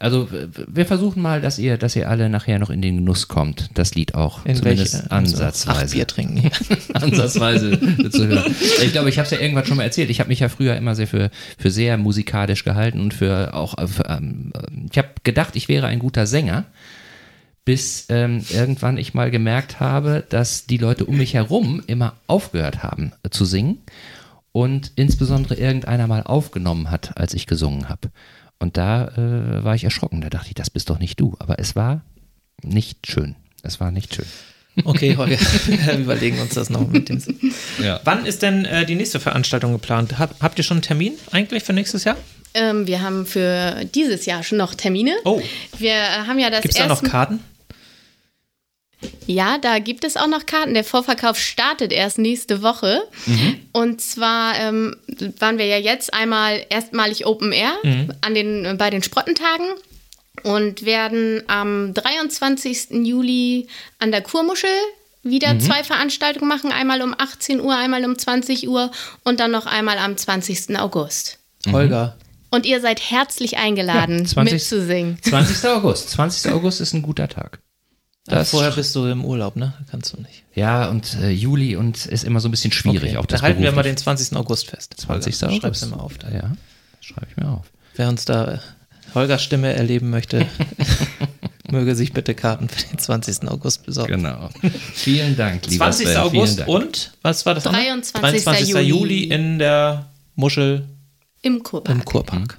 Also 0.00 0.28
wir 0.30 0.86
versuchen 0.86 1.20
mal, 1.20 1.42
dass 1.42 1.58
ihr, 1.58 1.76
dass 1.76 1.94
ihr 1.94 2.08
alle 2.08 2.30
nachher 2.30 2.58
noch 2.58 2.70
in 2.70 2.80
den 2.80 2.96
Genuss 2.96 3.28
kommt, 3.28 3.68
das 3.74 3.94
Lied 3.94 4.14
auch 4.14 4.46
in 4.46 4.56
zumindest 4.56 4.94
welche, 4.94 5.10
ansatzweise. 5.10 5.78
Also 5.78 5.94
Bier 5.94 6.06
trinken. 6.06 6.50
ansatzweise 6.94 7.78
zu 8.10 8.26
hören. 8.26 8.54
Ich 8.82 8.92
glaube, 8.92 9.10
ich 9.10 9.18
habe 9.18 9.26
es 9.26 9.30
ja 9.30 9.38
irgendwann 9.38 9.66
schon 9.66 9.76
mal 9.76 9.82
erzählt. 9.82 10.08
Ich 10.08 10.18
habe 10.18 10.28
mich 10.28 10.40
ja 10.40 10.48
früher 10.48 10.74
immer 10.74 10.94
sehr 10.94 11.06
für, 11.06 11.30
für 11.58 11.70
sehr 11.70 11.98
musikalisch 11.98 12.64
gehalten 12.64 12.98
und 12.98 13.12
für 13.12 13.52
auch, 13.52 13.74
für, 13.88 14.08
ähm, 14.08 14.54
ich 14.90 14.96
habe 14.96 15.08
gedacht, 15.22 15.54
ich 15.54 15.68
wäre 15.68 15.86
ein 15.86 15.98
guter 15.98 16.26
Sänger 16.26 16.64
bis 17.66 18.06
ähm, 18.08 18.42
irgendwann 18.48 18.96
ich 18.96 19.12
mal 19.12 19.30
gemerkt 19.30 19.80
habe, 19.80 20.24
dass 20.30 20.66
die 20.66 20.78
Leute 20.78 21.04
um 21.04 21.18
mich 21.18 21.34
herum 21.34 21.82
immer 21.86 22.14
aufgehört 22.26 22.82
haben 22.82 23.12
äh, 23.22 23.28
zu 23.28 23.44
singen 23.44 23.82
und 24.52 24.92
insbesondere 24.96 25.56
irgendeiner 25.56 26.06
mal 26.06 26.22
aufgenommen 26.22 26.90
hat, 26.90 27.18
als 27.18 27.34
ich 27.34 27.46
gesungen 27.46 27.90
habe. 27.90 28.10
Und 28.60 28.76
da 28.76 29.08
äh, 29.08 29.64
war 29.64 29.74
ich 29.74 29.84
erschrocken. 29.84 30.20
Da 30.20 30.30
dachte 30.30 30.48
ich, 30.48 30.54
das 30.54 30.70
bist 30.70 30.90
doch 30.90 30.98
nicht 30.98 31.18
du. 31.18 31.34
Aber 31.38 31.58
es 31.58 31.74
war 31.74 32.02
nicht 32.62 33.06
schön. 33.10 33.34
Es 33.62 33.80
war 33.80 33.90
nicht 33.90 34.14
schön. 34.14 34.26
Okay, 34.84 35.16
Holger, 35.16 35.36
wir 35.66 35.98
überlegen 35.98 36.38
uns 36.38 36.54
das 36.54 36.70
noch 36.70 36.86
mit 36.86 37.08
dem. 37.08 37.20
Ja. 37.82 38.00
Wann 38.04 38.24
ist 38.24 38.42
denn 38.42 38.64
äh, 38.64 38.86
die 38.86 38.94
nächste 38.94 39.18
Veranstaltung 39.18 39.72
geplant? 39.72 40.18
Hab, 40.18 40.40
habt 40.40 40.58
ihr 40.58 40.64
schon 40.64 40.76
einen 40.76 40.82
Termin 40.82 41.14
eigentlich 41.32 41.64
für 41.64 41.72
nächstes 41.72 42.04
Jahr? 42.04 42.16
Ähm, 42.54 42.86
wir 42.86 43.02
haben 43.02 43.26
für 43.26 43.84
dieses 43.94 44.26
Jahr 44.26 44.42
schon 44.42 44.58
noch 44.58 44.74
Termine. 44.74 45.16
Oh. 45.24 45.40
Wir 45.78 46.26
haben 46.26 46.38
ja 46.38 46.50
das 46.50 46.62
Gibt 46.62 46.74
es 46.74 46.80
da 46.80 46.86
noch 46.86 47.02
Karten? 47.02 47.40
Ja, 49.26 49.58
da 49.58 49.78
gibt 49.78 50.04
es 50.04 50.16
auch 50.16 50.26
noch 50.26 50.46
Karten. 50.46 50.74
Der 50.74 50.84
Vorverkauf 50.84 51.38
startet 51.38 51.92
erst 51.92 52.18
nächste 52.18 52.62
Woche. 52.62 53.02
Mhm. 53.26 53.56
Und 53.72 54.00
zwar 54.00 54.58
ähm, 54.58 54.96
waren 55.38 55.58
wir 55.58 55.66
ja 55.66 55.78
jetzt 55.78 56.12
einmal 56.12 56.64
erstmalig 56.68 57.26
Open 57.26 57.52
Air 57.52 57.72
mhm. 57.82 58.12
an 58.20 58.34
den, 58.34 58.76
bei 58.76 58.90
den 58.90 59.02
Sprottentagen 59.02 59.66
und 60.42 60.84
werden 60.84 61.42
am 61.46 61.94
23. 61.94 62.90
Juli 63.04 63.68
an 63.98 64.10
der 64.10 64.22
Kurmuschel 64.22 64.70
wieder 65.22 65.54
mhm. 65.54 65.60
zwei 65.60 65.84
Veranstaltungen 65.84 66.48
machen. 66.48 66.72
Einmal 66.72 67.02
um 67.02 67.14
18 67.16 67.60
Uhr, 67.60 67.76
einmal 67.76 68.04
um 68.04 68.18
20 68.18 68.68
Uhr 68.68 68.90
und 69.24 69.40
dann 69.40 69.50
noch 69.50 69.66
einmal 69.66 69.98
am 69.98 70.16
20. 70.16 70.78
August. 70.78 71.38
Mhm. 71.66 71.72
Holger. 71.72 72.16
Und 72.50 72.66
ihr 72.66 72.80
seid 72.80 73.00
herzlich 73.00 73.58
eingeladen, 73.58 74.20
ja, 74.20 74.24
20, 74.24 74.52
mitzusingen. 74.54 75.18
20. 75.22 75.68
August. 75.70 76.10
20. 76.10 76.52
August 76.52 76.80
ist 76.80 76.94
ein 76.94 77.02
guter 77.02 77.28
Tag. 77.28 77.60
Das 78.26 78.50
vorher 78.50 78.72
bist 78.72 78.94
du 78.94 79.06
im 79.06 79.24
Urlaub, 79.24 79.56
ne? 79.56 79.72
Kannst 79.90 80.12
du 80.12 80.20
nicht. 80.20 80.44
Ja, 80.54 80.88
und 80.88 81.16
äh, 81.22 81.30
Juli 81.30 81.76
und 81.76 82.04
ist 82.06 82.24
immer 82.24 82.40
so 82.40 82.48
ein 82.48 82.50
bisschen 82.50 82.72
schwierig. 82.72 83.10
Okay. 83.10 83.16
Auch 83.16 83.26
das 83.26 83.40
da 83.40 83.46
halten 83.46 83.62
wir 83.62 83.72
mal 83.72 83.82
den 83.82 83.96
20. 83.96 84.36
August 84.36 84.68
fest. 84.68 84.94
20. 84.98 85.44
August. 85.44 85.60
Schreib's 85.62 85.86
mir 85.86 85.98
auf. 86.00 86.18
Da. 86.18 86.28
Ja, 86.28 86.52
schreibe 87.00 87.26
ich 87.30 87.36
mir 87.36 87.48
auf. 87.48 87.70
Wer 87.96 88.08
uns 88.08 88.26
da 88.26 88.54
äh, 88.54 88.58
Holgers 89.14 89.42
Stimme 89.42 89.72
erleben 89.72 90.10
möchte, 90.10 90.46
möge 91.70 91.94
sich 91.94 92.12
bitte 92.12 92.34
Karten 92.34 92.68
für 92.68 92.86
den 92.88 92.98
20. 92.98 93.48
August 93.48 93.86
besorgen. 93.86 94.22
Genau. 94.22 94.50
Vielen 94.94 95.36
Dank, 95.36 95.66
lieber 95.66 95.86
20. 95.86 96.08
Sven. 96.08 96.16
August 96.18 96.58
Dank. 96.60 96.68
und, 96.68 97.12
was 97.22 97.46
war 97.46 97.54
das? 97.54 97.64
23. 97.64 98.44
23. 98.44 98.68
Juli. 98.68 98.84
Juli 98.84 99.24
in 99.24 99.58
der 99.58 100.10
Muschel 100.36 100.84
im 101.42 101.62
Kurpark. 101.62 101.96
Im 101.96 102.04
Kurpark. 102.04 102.56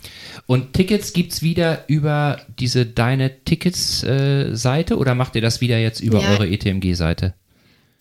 Und 0.47 0.73
Tickets 0.73 1.13
gibt 1.13 1.33
es 1.33 1.41
wieder 1.41 1.83
über 1.87 2.41
diese 2.59 2.85
Deine 2.85 3.43
Tickets-Seite 3.43 4.93
äh, 4.93 4.97
oder 4.97 5.15
macht 5.15 5.35
ihr 5.35 5.41
das 5.41 5.61
wieder 5.61 5.77
jetzt 5.77 5.99
über 5.99 6.21
ja. 6.21 6.29
eure 6.29 6.47
ETMG-Seite? 6.47 7.33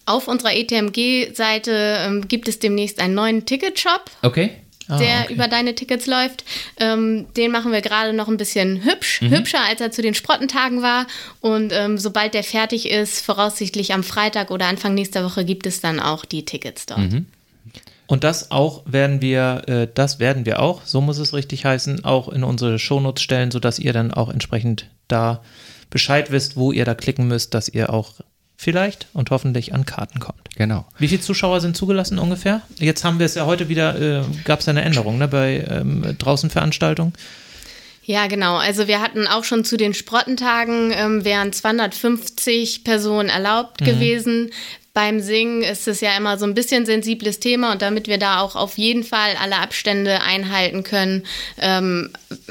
Auf 0.06 0.26
unserer 0.26 0.54
ETMG-Seite 0.54 1.98
ähm, 2.00 2.28
gibt 2.28 2.48
es 2.48 2.58
demnächst 2.58 3.00
einen 3.00 3.14
neuen 3.14 3.44
Ticketshop. 3.44 4.10
Okay. 4.22 4.50
Ah, 4.88 4.98
der 4.98 5.20
okay. 5.24 5.34
über 5.34 5.46
deine 5.46 5.74
Tickets 5.74 6.06
läuft. 6.06 6.44
Ähm, 6.78 7.26
den 7.36 7.52
machen 7.52 7.70
wir 7.70 7.80
gerade 7.80 8.12
noch 8.12 8.26
ein 8.26 8.36
bisschen 8.36 8.82
hübsch, 8.84 9.22
mhm. 9.22 9.30
hübscher, 9.30 9.60
als 9.60 9.80
er 9.80 9.92
zu 9.92 10.02
den 10.02 10.14
Sprottentagen 10.14 10.82
war. 10.82 11.06
Und 11.40 11.72
ähm, 11.72 11.96
sobald 11.96 12.34
der 12.34 12.42
fertig 12.42 12.90
ist, 12.90 13.24
voraussichtlich 13.24 13.92
am 13.92 14.02
Freitag 14.02 14.50
oder 14.50 14.66
Anfang 14.66 14.94
nächster 14.94 15.24
Woche, 15.24 15.44
gibt 15.44 15.66
es 15.66 15.80
dann 15.80 16.00
auch 16.00 16.24
die 16.24 16.44
Tickets 16.44 16.86
dort. 16.86 17.12
Mhm. 17.12 17.26
Und 18.10 18.24
das 18.24 18.50
auch 18.50 18.82
werden 18.86 19.22
wir, 19.22 19.62
äh, 19.68 19.86
das 19.94 20.18
werden 20.18 20.44
wir 20.44 20.58
auch, 20.58 20.82
so 20.84 21.00
muss 21.00 21.18
es 21.18 21.32
richtig 21.32 21.64
heißen, 21.64 22.04
auch 22.04 22.28
in 22.28 22.42
unsere 22.42 22.80
Shownotes 22.80 23.22
stellen, 23.22 23.52
sodass 23.52 23.78
ihr 23.78 23.92
dann 23.92 24.12
auch 24.12 24.30
entsprechend 24.30 24.86
da 25.06 25.42
Bescheid 25.90 26.32
wisst, 26.32 26.56
wo 26.56 26.72
ihr 26.72 26.84
da 26.84 26.96
klicken 26.96 27.28
müsst, 27.28 27.54
dass 27.54 27.68
ihr 27.68 27.92
auch 27.92 28.14
vielleicht 28.56 29.06
und 29.12 29.30
hoffentlich 29.30 29.74
an 29.74 29.86
Karten 29.86 30.18
kommt. 30.18 30.56
Genau. 30.56 30.86
Wie 30.98 31.06
viele 31.06 31.20
Zuschauer 31.20 31.60
sind 31.60 31.76
zugelassen 31.76 32.18
ungefähr? 32.18 32.62
Jetzt 32.80 33.04
haben 33.04 33.20
wir 33.20 33.26
es 33.26 33.36
ja 33.36 33.46
heute 33.46 33.68
wieder, 33.68 33.96
äh, 34.00 34.24
gab 34.42 34.58
es 34.58 34.66
eine 34.66 34.82
Änderung 34.82 35.16
ne, 35.18 35.28
bei 35.28 35.64
ähm, 35.70 36.16
draußen 36.18 36.50
Veranstaltungen. 36.50 37.12
Ja, 38.02 38.26
genau. 38.26 38.56
Also 38.56 38.88
wir 38.88 39.00
hatten 39.00 39.28
auch 39.28 39.44
schon 39.44 39.64
zu 39.64 39.76
den 39.76 39.94
Sprottentagen 39.94 40.90
ähm, 40.92 41.24
wären 41.24 41.52
250 41.52 42.82
Personen 42.82 43.28
erlaubt 43.28 43.82
mhm. 43.82 43.84
gewesen 43.84 44.50
beim 44.92 45.20
Singen 45.20 45.62
ist 45.62 45.86
es 45.86 46.00
ja 46.00 46.16
immer 46.16 46.36
so 46.38 46.44
ein 46.44 46.54
bisschen 46.54 46.84
sensibles 46.84 47.38
Thema 47.38 47.72
und 47.72 47.82
damit 47.82 48.08
wir 48.08 48.18
da 48.18 48.40
auch 48.40 48.56
auf 48.56 48.76
jeden 48.76 49.04
Fall 49.04 49.36
alle 49.40 49.58
Abstände 49.58 50.20
einhalten 50.22 50.82
können, 50.82 51.24
ähm, 51.58 52.10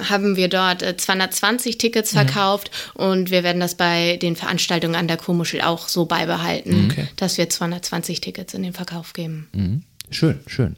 haben 0.10 0.36
wir 0.36 0.48
dort 0.48 0.82
220 0.82 1.76
äh, 1.76 1.78
Tickets 1.78 2.14
mhm. 2.14 2.18
verkauft 2.18 2.72
und 2.94 3.30
wir 3.30 3.44
werden 3.44 3.60
das 3.60 3.76
bei 3.76 4.18
den 4.18 4.36
Veranstaltungen 4.36 4.96
an 4.96 5.08
der 5.08 5.18
Kurmuschel 5.18 5.62
auch 5.62 5.90
so 5.90 6.06
beibehalten, 6.06 6.86
mhm. 6.86 6.92
okay. 6.92 7.08
dass 7.18 7.38
wir 7.38 7.50
220 7.50 8.22
Tickets 8.22 8.54
in 8.54 8.64
den 8.64 8.74
Verkauf 8.74 9.14
geben. 9.14 9.50
Mhm. 9.54 9.84
Schön, 10.12 10.40
schön. 10.48 10.76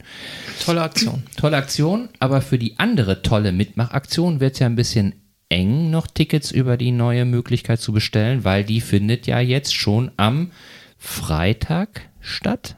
Tolle 0.66 0.82
Aktion. 0.82 1.24
Tolle 1.38 1.58
Aktion, 1.58 2.10
aber 2.20 2.42
für 2.42 2.58
die 2.58 2.80
andere 2.80 3.22
tolle 3.22 3.52
Mitmachaktion 3.52 4.40
wird 4.40 4.54
es 4.56 4.60
ja 4.60 4.66
ein 4.66 4.76
bisschen 4.76 5.16
eng, 5.48 5.90
noch 5.90 6.08
Tickets 6.08 6.52
über 6.52 6.76
die 6.78 6.92
neue 6.92 7.26
Möglichkeit 7.26 7.80
zu 7.80 7.94
bestellen, 7.94 8.44
weil 8.44 8.64
die 8.64 8.82
findet 8.82 9.28
ja 9.28 9.40
jetzt 9.40 9.76
schon 9.76 10.12
am 10.18 10.52
Freitag 11.04 12.10
statt, 12.22 12.78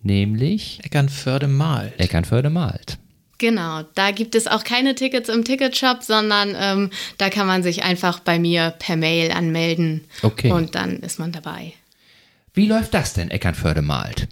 nämlich 0.00 0.78
Eckernförde-Malt. 0.84 1.98
Eckernförde-Malt. 1.98 2.98
Genau, 3.38 3.82
da 3.94 4.12
gibt 4.12 4.36
es 4.36 4.46
auch 4.46 4.62
keine 4.62 4.94
Tickets 4.94 5.28
im 5.28 5.44
Ticketshop, 5.44 6.04
sondern 6.04 6.56
ähm, 6.56 6.90
da 7.18 7.28
kann 7.28 7.48
man 7.48 7.64
sich 7.64 7.82
einfach 7.82 8.20
bei 8.20 8.38
mir 8.38 8.72
per 8.78 8.96
Mail 8.96 9.32
anmelden. 9.32 10.04
Okay. 10.22 10.52
Und 10.52 10.76
dann 10.76 11.00
ist 11.00 11.18
man 11.18 11.32
dabei. 11.32 11.72
Wie 12.54 12.66
läuft 12.66 12.94
das 12.94 13.14
denn, 13.14 13.30
Eckernförde 13.30 13.82
malt? 13.82 14.28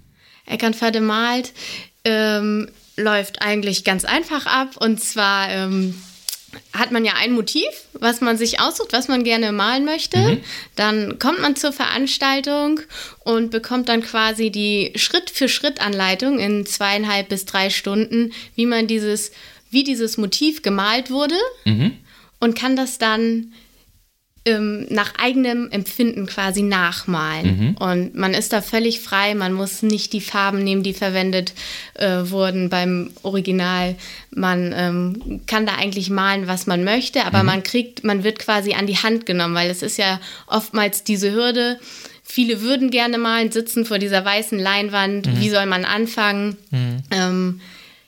Eckernförde 0.46 1.00
malt 1.00 1.52
ähm, 2.04 2.68
läuft 2.96 3.42
eigentlich 3.42 3.82
ganz 3.82 4.04
einfach 4.04 4.46
ab. 4.46 4.76
Und 4.76 5.00
zwar 5.00 5.50
ähm, 5.50 6.00
hat 6.72 6.92
man 6.92 7.04
ja 7.04 7.12
ein 7.16 7.32
Motiv, 7.32 7.66
was 7.92 8.20
man 8.20 8.36
sich 8.36 8.60
aussucht, 8.60 8.92
was 8.92 9.08
man 9.08 9.24
gerne 9.24 9.52
malen 9.52 9.84
möchte. 9.84 10.18
Mhm. 10.18 10.40
Dann 10.74 11.18
kommt 11.18 11.40
man 11.40 11.56
zur 11.56 11.72
Veranstaltung 11.72 12.80
und 13.24 13.50
bekommt 13.50 13.88
dann 13.88 14.02
quasi 14.02 14.50
die 14.50 14.92
Schritt-für-Schritt-Anleitung 14.94 16.38
in 16.38 16.66
zweieinhalb 16.66 17.28
bis 17.28 17.44
drei 17.44 17.70
Stunden, 17.70 18.32
wie 18.54 18.66
man 18.66 18.86
dieses, 18.86 19.32
wie 19.70 19.84
dieses 19.84 20.16
Motiv 20.18 20.62
gemalt 20.62 21.10
wurde 21.10 21.36
mhm. 21.64 21.92
und 22.40 22.58
kann 22.58 22.76
das 22.76 22.98
dann 22.98 23.52
ähm, 24.46 24.86
nach 24.88 25.14
eigenem 25.18 25.70
Empfinden 25.70 26.26
quasi 26.26 26.62
nachmalen. 26.62 27.46
Mhm. 27.46 27.76
Und 27.76 28.14
man 28.14 28.32
ist 28.32 28.52
da 28.52 28.62
völlig 28.62 29.00
frei, 29.00 29.34
man 29.34 29.52
muss 29.52 29.82
nicht 29.82 30.12
die 30.12 30.20
Farben 30.20 30.62
nehmen, 30.62 30.82
die 30.82 30.94
verwendet 30.94 31.52
äh, 31.94 32.30
wurden 32.30 32.70
beim 32.70 33.10
Original. 33.22 33.96
Man 34.30 34.72
ähm, 34.74 35.40
kann 35.46 35.66
da 35.66 35.74
eigentlich 35.74 36.10
malen, 36.10 36.46
was 36.46 36.66
man 36.66 36.84
möchte, 36.84 37.24
aber 37.24 37.40
mhm. 37.40 37.46
man 37.46 37.62
kriegt, 37.64 38.04
man 38.04 38.24
wird 38.24 38.38
quasi 38.38 38.74
an 38.74 38.86
die 38.86 38.98
Hand 38.98 39.26
genommen, 39.26 39.54
weil 39.54 39.68
es 39.68 39.82
ist 39.82 39.98
ja 39.98 40.20
oftmals 40.46 41.02
diese 41.02 41.32
Hürde. 41.32 41.78
Viele 42.22 42.60
würden 42.60 42.90
gerne 42.90 43.18
malen, 43.18 43.52
sitzen 43.52 43.84
vor 43.84 43.98
dieser 43.98 44.24
weißen 44.24 44.58
Leinwand. 44.58 45.26
Mhm. 45.26 45.40
Wie 45.40 45.50
soll 45.50 45.66
man 45.66 45.84
anfangen? 45.84 46.56
Mhm. 46.70 47.02
Ähm, 47.10 47.60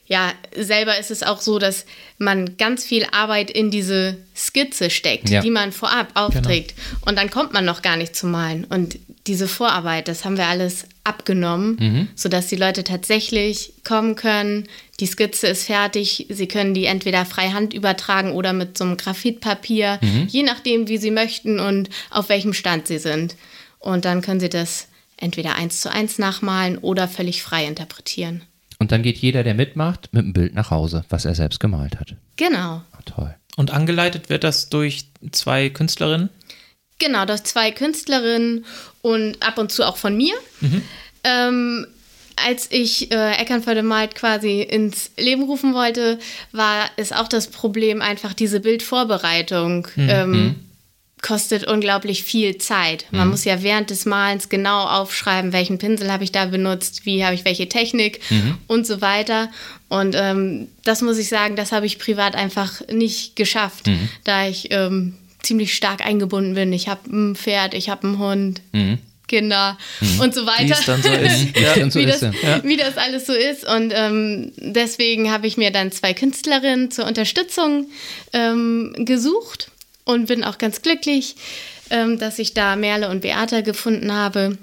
ja, 0.09 0.33
selber 0.57 0.99
ist 0.99 1.11
es 1.11 1.23
auch 1.23 1.41
so, 1.41 1.59
dass 1.59 1.85
man 2.17 2.57
ganz 2.57 2.85
viel 2.85 3.07
Arbeit 3.13 3.51
in 3.51 3.71
diese 3.71 4.17
Skizze 4.35 4.89
steckt, 4.89 5.29
ja. 5.29 5.43
die 5.43 5.51
man 5.51 5.71
vorab 5.71 6.09
aufträgt. 6.15 6.75
Genau. 6.75 7.11
Und 7.11 7.19
dann 7.19 7.31
kommt 7.31 7.53
man 7.53 7.67
noch 7.67 7.83
gar 7.83 7.99
nicht 7.99 8.17
zum 8.17 8.31
Malen. 8.31 8.65
Und 8.65 8.99
diese 9.27 9.47
Vorarbeit, 9.47 10.09
das 10.09 10.25
haben 10.25 10.39
wir 10.39 10.47
alles 10.47 10.87
abgenommen, 11.05 11.77
mhm. 11.79 12.09
sodass 12.15 12.47
die 12.47 12.57
Leute 12.57 12.85
tatsächlich 12.85 13.75
kommen 13.85 14.17
können. 14.17 14.67
Die 14.99 15.07
Skizze 15.07 15.47
ist 15.49 15.65
fertig. 15.65 16.27
Sie 16.31 16.49
können 16.49 16.73
die 16.73 16.87
entweder 16.87 17.27
freihand 17.27 17.75
übertragen 17.75 18.33
oder 18.33 18.55
mit 18.55 18.79
so 18.79 18.85
einem 18.85 18.97
Graphitpapier, 18.97 19.99
mhm. 20.01 20.27
je 20.29 20.43
nachdem, 20.43 20.89
wie 20.89 20.99
sie 20.99 21.11
möchten 21.11 21.61
und 21.61 21.91
auf 22.09 22.31
welchem 22.31 22.55
Stand 22.55 22.87
sie 22.87 22.99
sind. 22.99 23.37
Und 23.79 24.07
dann 24.07 24.23
können 24.23 24.41
sie 24.41 24.49
das 24.49 24.89
entweder 25.19 25.57
eins 25.57 25.83
zu 25.83 25.93
eins 25.93 26.19
nachmalen 26.19 26.79
oder 26.79 27.09
völlig 27.09 27.43
frei 27.43 27.67
interpretieren. 27.67 28.43
Und 28.79 28.93
dann 28.93 29.03
geht 29.03 29.19
jeder, 29.19 29.43
der 29.43 29.55
mitmacht, 29.55 30.09
mit 30.13 30.25
einem 30.25 30.33
Bild 30.33 30.55
nach 30.55 30.71
Hause, 30.71 31.05
was 31.09 31.25
er 31.25 31.35
selbst 31.35 31.59
gemalt 31.59 31.99
hat. 31.99 32.15
Genau. 32.37 32.83
Oh, 32.93 33.03
toll. 33.05 33.35
Und 33.57 33.73
angeleitet 33.73 34.31
wird 34.31 34.45
das 34.45 34.69
durch 34.69 35.07
zwei 35.33 35.69
Künstlerinnen? 35.69 36.31
Genau, 37.01 37.25
durch 37.25 37.43
zwei 37.43 37.73
Künstlerinnen 37.73 38.65
und 39.03 39.43
ab 39.43 39.59
und 39.59 39.73
zu 39.73 39.85
auch 39.85 39.97
von 39.97 40.17
mir. 40.17 40.35
Mhm. 40.61 40.83
Ähm, 41.25 41.87
als 42.37 42.71
ich 42.71 43.11
äh, 43.11 43.33
Eckernförde 43.33 43.83
Malt 43.83 44.15
quasi 44.15 44.63
ins 44.63 45.11
Leben 45.17 45.43
rufen 45.43 45.75
wollte, 45.75 46.21
war 46.53 46.89
es 46.97 47.11
auch 47.11 47.27
das 47.27 47.49
Problem, 47.49 48.01
einfach 48.01 48.33
diese 48.33 48.61
Bildvorbereitung. 48.61 49.89
Mhm. 49.97 50.09
Ähm, 50.09 50.31
mhm 50.31 50.68
kostet 51.23 51.65
unglaublich 51.65 52.23
viel 52.23 52.59
Zeit. 52.59 53.07
Man 53.11 53.25
mhm. 53.25 53.31
muss 53.33 53.45
ja 53.45 53.63
während 53.63 53.91
des 53.91 54.05
Malens 54.07 54.49
genau 54.49 54.85
aufschreiben, 54.85 55.53
welchen 55.53 55.79
Pinsel 55.79 56.13
habe 56.13 56.25
ich 56.25 56.33
da 56.33 56.47
benutzt, 56.47 57.07
wie 57.07 57.25
habe 57.25 57.35
ich 57.35 57.45
welche 57.45 57.69
Technik 57.69 58.21
mhm. 58.31 58.59
und 58.67 58.87
so 58.87 59.01
weiter. 59.01 59.51
Und 59.89 60.15
ähm, 60.17 60.69
das 60.85 61.03
muss 61.03 61.19
ich 61.19 61.29
sagen, 61.29 61.57
das 61.57 61.73
habe 61.73 61.87
ich 61.87 61.99
privat 61.99 62.35
einfach 62.35 62.87
nicht 62.89 63.37
geschafft, 63.37 63.89
mhm. 63.89 64.09
da 64.25 64.47
ich 64.47 64.71
ähm, 64.71 65.15
ziemlich 65.43 65.75
stark 65.75 66.05
eingebunden 66.05 66.55
bin. 66.55 66.73
Ich 66.73 66.89
habe 66.89 67.11
ein 67.11 67.37
Pferd, 67.37 67.75
ich 67.75 67.89
habe 67.89 68.07
einen 68.07 68.19
Hund. 68.19 68.61
Mhm. 68.73 68.99
Kinder 69.27 69.77
mhm. 70.01 70.21
und 70.21 70.35
so 70.35 70.47
weiter. 70.47 70.75
So 70.75 70.93
ja. 71.61 71.95
wie, 71.95 72.07
das, 72.07 72.23
ja. 72.23 72.65
wie, 72.65 72.79
das, 72.79 72.97
alles 72.97 73.27
so 73.27 73.35
ist. 73.35 73.69
Und 73.69 73.93
ähm, 73.95 74.53
deswegen 74.57 75.31
habe 75.31 75.47
ich 75.47 75.59
mir 75.59 75.71
dann 75.71 75.93
zwei 75.93 76.15
Künstlerinnen 76.15 76.91
zur 76.91 77.05
Unterstützung 77.05 77.89
ähm, 78.33 78.95
gesucht 78.97 79.71
und 80.09 80.27
bin 80.27 80.43
auch 80.43 80.59
ganz 80.59 80.83
glücklich. 80.83 81.37
ähm, 81.91 82.19
dass 82.19 82.39
ich 82.39 82.55
da 82.55 82.77
Merle 82.77 83.09
und 83.09 83.23
Beata 83.23 83.61
gefunden 83.63 84.13
habe. 84.13 84.59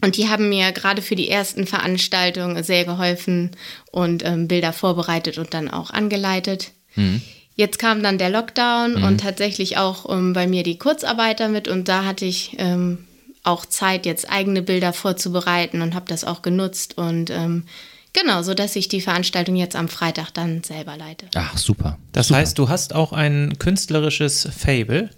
Und 0.00 0.16
die 0.16 0.28
haben 0.28 0.48
mir 0.48 0.70
gerade 0.72 1.02
für 1.02 1.16
die 1.16 1.28
ersten 1.28 1.66
Veranstaltungen 1.66 2.62
sehr 2.62 2.84
geholfen 2.84 3.50
und 3.90 4.24
ähm, 4.24 4.46
Bilder 4.46 4.72
vorbereitet 4.72 5.38
und 5.38 5.54
dann 5.54 5.68
auch 5.68 5.90
angeleitet. 5.90 6.70
Mhm. 6.94 7.20
Jetzt 7.56 7.80
kam 7.80 8.02
dann 8.02 8.18
der 8.18 8.30
Lockdown 8.30 8.94
mhm. 8.94 9.02
und 9.02 9.20
tatsächlich 9.20 9.76
auch 9.76 10.08
ähm, 10.08 10.32
bei 10.32 10.46
mir 10.46 10.62
die 10.62 10.78
Kurzarbeiter 10.78 11.48
mit 11.48 11.66
und 11.66 11.88
da 11.88 12.04
hatte 12.04 12.24
ich 12.24 12.54
ähm, 12.58 13.06
auch 13.42 13.66
Zeit, 13.66 14.06
jetzt 14.06 14.30
eigene 14.30 14.62
Bilder 14.62 14.92
vorzubereiten 14.92 15.82
und 15.82 15.96
habe 15.96 16.06
das 16.06 16.22
auch 16.22 16.42
genutzt 16.42 16.96
und 16.96 17.30
ähm, 17.30 17.64
genau, 18.12 18.42
so 18.42 18.54
dass 18.54 18.76
ich 18.76 18.88
die 18.88 19.00
Veranstaltung 19.00 19.56
jetzt 19.56 19.76
am 19.76 19.88
Freitag 19.88 20.30
dann 20.32 20.62
selber 20.62 20.96
leite. 20.96 21.26
Ach, 21.34 21.56
super. 21.56 21.98
Das 22.12 22.28
super. 22.28 22.40
heißt, 22.40 22.58
du 22.58 22.68
hast 22.68 22.94
auch 22.94 23.12
ein 23.12 23.58
künstlerisches 23.58 24.48
Fable. 24.56 25.10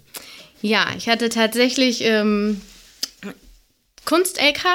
Ja, 0.61 0.87
ich 0.97 1.09
hatte 1.09 1.29
tatsächlich 1.29 2.03
ähm, 2.03 2.61
Kunst-LK 4.05 4.65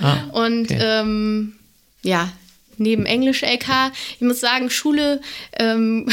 ah, 0.00 0.24
und 0.32 0.70
okay. 0.70 0.78
ähm, 0.80 1.54
ja, 2.02 2.32
neben 2.78 3.06
Englisch-LK. 3.06 3.92
Ich 4.14 4.20
muss 4.20 4.40
sagen, 4.40 4.70
Schule, 4.70 5.20
ähm, 5.58 6.08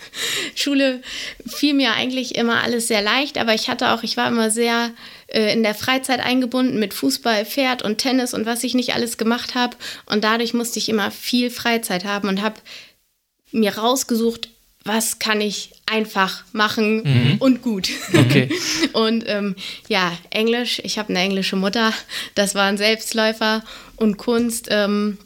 Schule 0.54 1.02
fiel 1.46 1.74
mir 1.74 1.92
eigentlich 1.94 2.34
immer 2.34 2.62
alles 2.62 2.88
sehr 2.88 3.02
leicht, 3.02 3.38
aber 3.38 3.54
ich 3.54 3.68
hatte 3.68 3.90
auch, 3.90 4.02
ich 4.02 4.16
war 4.16 4.28
immer 4.28 4.50
sehr 4.50 4.90
äh, 5.28 5.52
in 5.52 5.62
der 5.62 5.74
Freizeit 5.74 6.20
eingebunden 6.20 6.78
mit 6.78 6.94
Fußball, 6.94 7.44
Pferd 7.44 7.82
und 7.82 7.98
Tennis 7.98 8.34
und 8.34 8.46
was 8.46 8.64
ich 8.64 8.74
nicht 8.74 8.94
alles 8.94 9.18
gemacht 9.18 9.54
habe. 9.54 9.76
Und 10.06 10.24
dadurch 10.24 10.54
musste 10.54 10.78
ich 10.78 10.88
immer 10.88 11.10
viel 11.10 11.50
Freizeit 11.50 12.04
haben 12.04 12.28
und 12.28 12.42
habe 12.42 12.60
mir 13.52 13.76
rausgesucht, 13.76 14.48
was 14.84 15.18
kann 15.18 15.40
ich 15.40 15.72
einfach 15.86 16.44
machen 16.52 17.02
mhm. 17.02 17.36
und 17.40 17.62
gut. 17.62 17.90
Okay. 18.14 18.50
und 18.94 19.24
ähm, 19.26 19.54
ja, 19.88 20.16
Englisch, 20.30 20.80
ich 20.82 20.98
habe 20.98 21.10
eine 21.10 21.20
englische 21.20 21.56
Mutter, 21.56 21.92
das 22.34 22.54
war 22.54 22.64
ein 22.64 22.78
Selbstläufer 22.78 23.62
und 23.96 24.16
Kunst. 24.16 24.68
Ähm, 24.70 25.18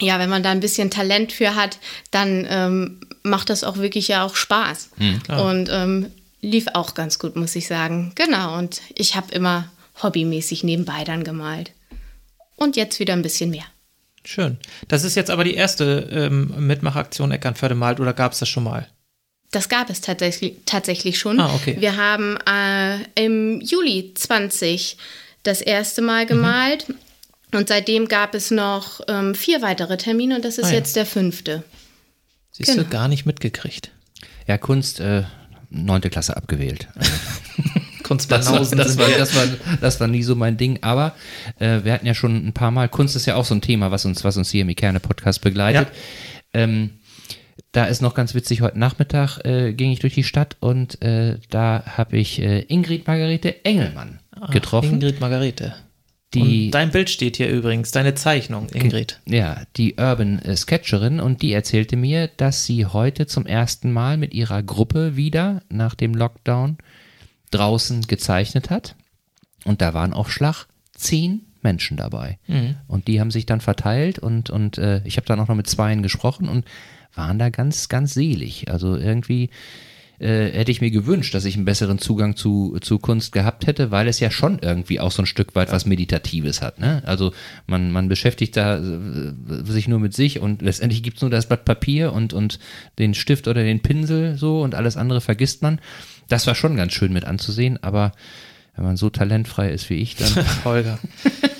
ja, 0.00 0.18
wenn 0.18 0.30
man 0.30 0.42
da 0.42 0.50
ein 0.50 0.60
bisschen 0.60 0.90
Talent 0.90 1.32
für 1.32 1.54
hat, 1.54 1.78
dann 2.10 2.46
ähm, 2.50 3.00
macht 3.22 3.50
das 3.50 3.62
auch 3.62 3.76
wirklich 3.76 4.08
ja 4.08 4.24
auch 4.24 4.34
Spaß. 4.34 4.90
Mhm, 4.96 5.20
und 5.38 5.68
ähm, 5.70 6.10
lief 6.44 6.66
auch 6.74 6.94
ganz 6.94 7.18
gut, 7.18 7.36
muss 7.36 7.56
ich 7.56 7.66
sagen. 7.66 8.12
Genau, 8.14 8.58
und 8.58 8.80
ich 8.94 9.16
habe 9.16 9.32
immer 9.32 9.70
hobbymäßig 10.02 10.64
nebenbei 10.64 11.04
dann 11.04 11.24
gemalt. 11.24 11.72
Und 12.56 12.76
jetzt 12.76 13.00
wieder 13.00 13.14
ein 13.14 13.22
bisschen 13.22 13.50
mehr. 13.50 13.64
Schön. 14.24 14.58
Das 14.88 15.04
ist 15.04 15.16
jetzt 15.16 15.30
aber 15.30 15.44
die 15.44 15.54
erste 15.54 16.08
ähm, 16.10 16.54
Mitmachaktion 16.66 17.30
Eckernförde 17.30 17.74
malt 17.74 18.00
oder 18.00 18.12
gab 18.12 18.32
es 18.32 18.38
das 18.38 18.48
schon 18.48 18.64
mal? 18.64 18.88
Das 19.50 19.68
gab 19.68 19.90
es 19.90 20.00
tatsächlich, 20.00 20.56
tatsächlich 20.64 21.18
schon. 21.18 21.40
Ah, 21.40 21.54
okay. 21.54 21.76
Wir 21.78 21.96
haben 21.96 22.38
äh, 22.46 23.04
im 23.22 23.60
Juli 23.60 24.12
20 24.14 24.96
das 25.42 25.60
erste 25.60 26.02
Mal 26.02 26.24
mhm. 26.24 26.28
gemalt. 26.28 26.88
Mhm. 26.88 26.96
Und 27.52 27.68
seitdem 27.68 28.08
gab 28.08 28.34
es 28.34 28.50
noch 28.50 29.00
ähm, 29.06 29.34
vier 29.34 29.62
weitere 29.62 29.96
Termine 29.96 30.36
und 30.36 30.44
das 30.44 30.58
ist 30.58 30.66
ah, 30.66 30.70
ja. 30.70 30.74
jetzt 30.74 30.96
der 30.96 31.06
fünfte. 31.06 31.62
Siehst 32.50 32.70
genau. 32.70 32.82
du, 32.82 32.88
gar 32.88 33.06
nicht 33.06 33.26
mitgekriegt. 33.26 33.92
Ja, 34.48 34.58
Kunst, 34.58 34.98
äh, 34.98 35.22
neunte 35.74 36.10
Klasse 36.10 36.36
abgewählt. 36.36 36.88
Kunst 38.04 38.30
das 38.30 38.50
war, 38.50 38.58
das, 38.58 38.98
war, 38.98 39.08
das, 39.08 39.34
war, 39.34 39.44
das 39.80 39.98
war 39.98 40.08
nie 40.08 40.22
so 40.22 40.36
mein 40.36 40.58
Ding, 40.58 40.78
aber 40.82 41.14
äh, 41.58 41.80
wir 41.84 41.92
hatten 41.94 42.06
ja 42.06 42.14
schon 42.14 42.46
ein 42.46 42.52
paar 42.52 42.70
Mal, 42.70 42.88
Kunst 42.88 43.16
ist 43.16 43.24
ja 43.24 43.34
auch 43.34 43.46
so 43.46 43.54
ein 43.54 43.62
Thema, 43.62 43.90
was 43.90 44.04
uns, 44.04 44.24
was 44.24 44.36
uns 44.36 44.50
hier 44.50 44.62
im 44.62 44.68
Ikerne-Podcast 44.68 45.40
begleitet. 45.40 45.88
Ja. 46.54 46.60
Ähm, 46.60 46.90
da 47.72 47.86
ist 47.86 48.02
noch 48.02 48.14
ganz 48.14 48.34
witzig, 48.34 48.60
heute 48.60 48.78
Nachmittag 48.78 49.38
äh, 49.44 49.72
ging 49.72 49.90
ich 49.90 50.00
durch 50.00 50.14
die 50.14 50.22
Stadt 50.22 50.56
und 50.60 51.02
äh, 51.02 51.38
da 51.50 51.82
habe 51.86 52.18
ich 52.18 52.40
äh, 52.40 52.60
Ingrid 52.60 53.06
Margarete 53.06 53.64
Engelmann 53.64 54.20
ah, 54.38 54.50
getroffen. 54.50 54.94
Ingrid 54.94 55.20
Margarete. 55.20 55.74
Die, 56.34 56.66
und 56.66 56.70
dein 56.72 56.90
Bild 56.90 57.10
steht 57.10 57.36
hier 57.36 57.48
übrigens, 57.48 57.90
deine 57.90 58.14
Zeichnung, 58.14 58.68
Ingrid. 58.70 59.20
Ja, 59.26 59.62
die 59.76 59.94
Urban 59.94 60.40
Sketcherin 60.56 61.20
und 61.20 61.42
die 61.42 61.52
erzählte 61.52 61.96
mir, 61.96 62.28
dass 62.28 62.64
sie 62.64 62.86
heute 62.86 63.26
zum 63.26 63.46
ersten 63.46 63.92
Mal 63.92 64.16
mit 64.16 64.34
ihrer 64.34 64.62
Gruppe 64.62 65.16
wieder 65.16 65.62
nach 65.68 65.94
dem 65.94 66.14
Lockdown 66.14 66.78
draußen 67.50 68.02
gezeichnet 68.02 68.70
hat. 68.70 68.96
Und 69.64 69.80
da 69.80 69.94
waren 69.94 70.12
auf 70.12 70.30
Schlag 70.30 70.66
zehn 70.94 71.42
Menschen 71.62 71.96
dabei. 71.96 72.38
Mhm. 72.46 72.76
Und 72.86 73.08
die 73.08 73.20
haben 73.20 73.30
sich 73.30 73.46
dann 73.46 73.60
verteilt 73.60 74.18
und, 74.18 74.50
und 74.50 74.78
äh, 74.78 75.00
ich 75.04 75.16
habe 75.16 75.26
dann 75.26 75.40
auch 75.40 75.48
noch 75.48 75.56
mit 75.56 75.66
zweien 75.66 76.02
gesprochen 76.02 76.48
und 76.48 76.64
waren 77.14 77.38
da 77.38 77.48
ganz, 77.48 77.88
ganz 77.88 78.14
selig. 78.14 78.70
Also 78.70 78.96
irgendwie 78.96 79.50
äh, 80.18 80.50
hätte 80.50 80.70
ich 80.70 80.80
mir 80.80 80.90
gewünscht, 80.90 81.34
dass 81.34 81.44
ich 81.44 81.56
einen 81.56 81.64
besseren 81.64 81.98
Zugang 81.98 82.36
zu, 82.36 82.78
zu 82.80 82.98
Kunst 82.98 83.32
gehabt 83.32 83.66
hätte, 83.66 83.90
weil 83.90 84.08
es 84.08 84.20
ja 84.20 84.30
schon 84.30 84.58
irgendwie 84.60 85.00
auch 85.00 85.10
so 85.10 85.22
ein 85.22 85.26
Stück 85.26 85.54
weit 85.54 85.72
was 85.72 85.86
Meditatives 85.86 86.62
hat. 86.62 86.78
Ne? 86.78 87.02
Also 87.06 87.32
man, 87.66 87.90
man 87.90 88.08
beschäftigt 88.08 88.56
da 88.56 88.78
äh, 88.78 89.32
sich 89.64 89.88
nur 89.88 89.98
mit 89.98 90.14
sich 90.14 90.40
und 90.40 90.62
letztendlich 90.62 91.02
gibt 91.02 91.16
es 91.16 91.22
nur 91.22 91.30
das 91.30 91.46
Blatt 91.46 91.64
Papier 91.64 92.12
und, 92.12 92.32
und 92.32 92.58
den 92.98 93.14
Stift 93.14 93.48
oder 93.48 93.62
den 93.62 93.80
Pinsel 93.80 94.36
so 94.36 94.62
und 94.62 94.74
alles 94.74 94.96
andere 94.96 95.20
vergisst 95.20 95.62
man. 95.62 95.80
Das 96.28 96.46
war 96.46 96.54
schon 96.54 96.76
ganz 96.76 96.92
schön 96.92 97.12
mit 97.12 97.24
anzusehen, 97.24 97.82
aber 97.82 98.12
wenn 98.76 98.84
man 98.84 98.96
so 98.96 99.10
talentfrei 99.10 99.70
ist 99.70 99.88
wie 99.90 99.94
ich, 99.94 100.16
dann. 100.16 100.30
Holger. 100.64 100.98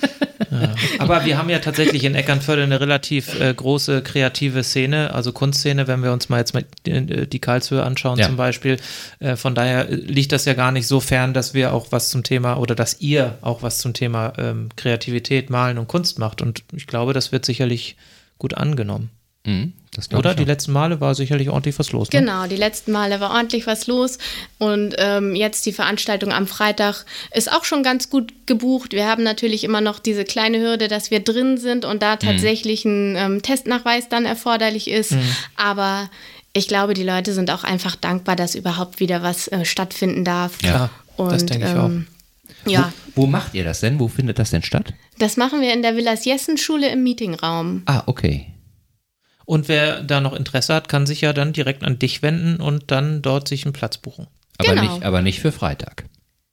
Ja. 0.51 0.75
Aber 0.99 1.25
wir 1.25 1.37
haben 1.37 1.49
ja 1.49 1.59
tatsächlich 1.59 2.03
in 2.03 2.15
Eckernförde 2.15 2.63
eine 2.63 2.79
relativ 2.79 3.39
äh, 3.39 3.53
große 3.53 4.01
kreative 4.01 4.63
Szene, 4.63 5.13
also 5.13 5.31
Kunstszene, 5.31 5.87
wenn 5.87 6.03
wir 6.03 6.11
uns 6.11 6.29
mal 6.29 6.39
jetzt 6.39 6.53
mal 6.53 6.65
die, 6.85 6.91
äh, 6.91 7.27
die 7.27 7.39
Karlshöhe 7.39 7.83
anschauen 7.83 8.19
ja. 8.19 8.25
zum 8.27 8.35
Beispiel. 8.35 8.77
Äh, 9.19 9.35
von 9.35 9.55
daher 9.55 9.85
liegt 9.89 10.31
das 10.31 10.45
ja 10.45 10.53
gar 10.53 10.71
nicht 10.71 10.87
so 10.87 10.99
fern, 10.99 11.33
dass 11.33 11.53
wir 11.53 11.73
auch 11.73 11.87
was 11.91 12.09
zum 12.09 12.23
Thema 12.23 12.57
oder 12.57 12.75
dass 12.75 13.01
ihr 13.01 13.37
auch 13.41 13.61
was 13.61 13.79
zum 13.79 13.93
Thema 13.93 14.33
ähm, 14.37 14.69
Kreativität, 14.75 15.49
Malen 15.49 15.77
und 15.77 15.87
Kunst 15.87 16.19
macht. 16.19 16.41
Und 16.41 16.63
ich 16.73 16.87
glaube, 16.87 17.13
das 17.13 17.31
wird 17.31 17.45
sicherlich 17.45 17.95
gut 18.37 18.55
angenommen. 18.55 19.09
Mhm, 19.45 19.73
Oder 20.13 20.33
die 20.33 20.43
letzten 20.43 20.71
Male 20.71 20.99
war 20.99 21.13
sicherlich 21.13 21.49
ordentlich 21.49 21.77
was 21.77 21.91
los. 21.91 22.11
Ne? 22.11 22.19
Genau, 22.19 22.47
die 22.47 22.55
letzten 22.55 22.91
Male 22.91 23.19
war 23.19 23.31
ordentlich 23.31 23.67
was 23.67 23.85
los. 23.85 24.17
Und 24.57 24.95
ähm, 24.97 25.35
jetzt 25.35 25.65
die 25.65 25.71
Veranstaltung 25.71 26.31
am 26.31 26.47
Freitag 26.47 27.05
ist 27.31 27.51
auch 27.51 27.63
schon 27.63 27.83
ganz 27.83 28.09
gut 28.09 28.33
gebucht. 28.47 28.93
Wir 28.93 29.07
haben 29.07 29.23
natürlich 29.23 29.63
immer 29.63 29.81
noch 29.81 29.99
diese 29.99 30.25
kleine 30.25 30.59
Hürde, 30.59 30.87
dass 30.87 31.11
wir 31.11 31.19
drin 31.19 31.57
sind 31.57 31.85
und 31.85 32.01
da 32.01 32.15
mhm. 32.15 32.19
tatsächlich 32.19 32.85
ein 32.85 33.15
ähm, 33.15 33.41
Testnachweis 33.41 34.09
dann 34.09 34.25
erforderlich 34.25 34.89
ist. 34.89 35.11
Mhm. 35.11 35.35
Aber 35.55 36.09
ich 36.53 36.67
glaube, 36.67 36.95
die 36.95 37.03
Leute 37.03 37.33
sind 37.33 37.51
auch 37.51 37.63
einfach 37.63 37.95
dankbar, 37.95 38.35
dass 38.35 38.55
überhaupt 38.55 38.99
wieder 38.99 39.21
was 39.21 39.47
äh, 39.49 39.63
stattfinden 39.63 40.25
darf. 40.25 40.61
Ja, 40.63 40.89
und, 41.17 41.31
das 41.31 41.45
denke 41.45 41.67
ich 41.67 41.71
ähm, 41.71 42.07
auch. 42.65 42.71
Ja. 42.71 42.91
Wo, 43.13 43.23
wo, 43.23 43.27
macht 43.27 43.53
ihr 43.53 43.63
das 43.63 43.81
denn? 43.81 43.99
Wo 43.99 44.07
findet 44.07 44.39
das 44.39 44.49
denn 44.49 44.63
statt? 44.63 44.93
Das 45.19 45.37
machen 45.37 45.61
wir 45.61 45.71
in 45.71 45.83
der 45.83 45.95
Villas 45.95 46.25
Jessen 46.25 46.57
Schule 46.57 46.89
im 46.89 47.03
Meetingraum. 47.03 47.83
Ah, 47.85 48.03
okay. 48.07 48.47
Und 49.45 49.67
wer 49.67 50.01
da 50.01 50.21
noch 50.21 50.33
Interesse 50.33 50.73
hat, 50.73 50.89
kann 50.89 51.05
sich 51.05 51.21
ja 51.21 51.33
dann 51.33 51.53
direkt 51.53 51.83
an 51.83 51.99
dich 51.99 52.21
wenden 52.21 52.59
und 52.59 52.91
dann 52.91 53.21
dort 53.21 53.47
sich 53.47 53.65
einen 53.65 53.73
Platz 53.73 53.97
buchen. 53.97 54.27
Aber, 54.57 54.75
genau. 54.75 54.93
nicht, 54.93 55.03
aber 55.03 55.21
nicht 55.21 55.39
für 55.39 55.51
Freitag. 55.51 56.05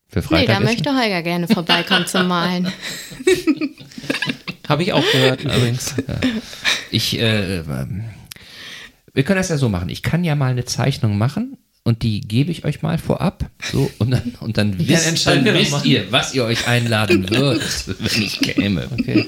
Für 0.09 0.23
Freitag 0.23 0.59
nee, 0.61 0.67
da 0.67 0.71
möchte 0.71 0.95
Holger 0.95 1.23
gerne 1.23 1.49
vorbeikommen 1.49 2.07
zum 2.07 2.29
Malen. 2.29 2.71
Habe 4.69 4.83
ich 4.83 4.93
auch 4.93 5.05
gehört 5.11 5.43
übrigens. 5.43 5.95
Ich, 6.91 7.19
äh, 7.19 7.63
wir 9.15 9.23
können 9.25 9.39
das 9.39 9.49
ja 9.49 9.57
so 9.57 9.69
machen. 9.69 9.89
Ich 9.89 10.03
kann 10.03 10.25
ja 10.25 10.35
mal 10.35 10.51
eine 10.51 10.67
Zeichnung 10.67 11.17
machen 11.17 11.57
und 11.85 12.03
die 12.03 12.21
gebe 12.21 12.51
ich 12.53 12.65
euch 12.65 12.83
mal 12.83 12.97
vorab. 12.97 13.51
So, 13.73 13.91
und 13.99 14.11
dann, 14.11 14.35
und 14.41 14.57
dann 14.57 14.79
wisst, 14.89 15.27
dann 15.27 15.45
wisst 15.45 15.85
ihr, 15.85 16.11
was 16.13 16.35
ihr 16.35 16.45
euch 16.45 16.69
einladen 16.69 17.29
würdet, 17.31 17.63
wenn 17.99 18.23
ich 18.23 18.41
käme. 18.41 18.89
Okay. 18.93 19.27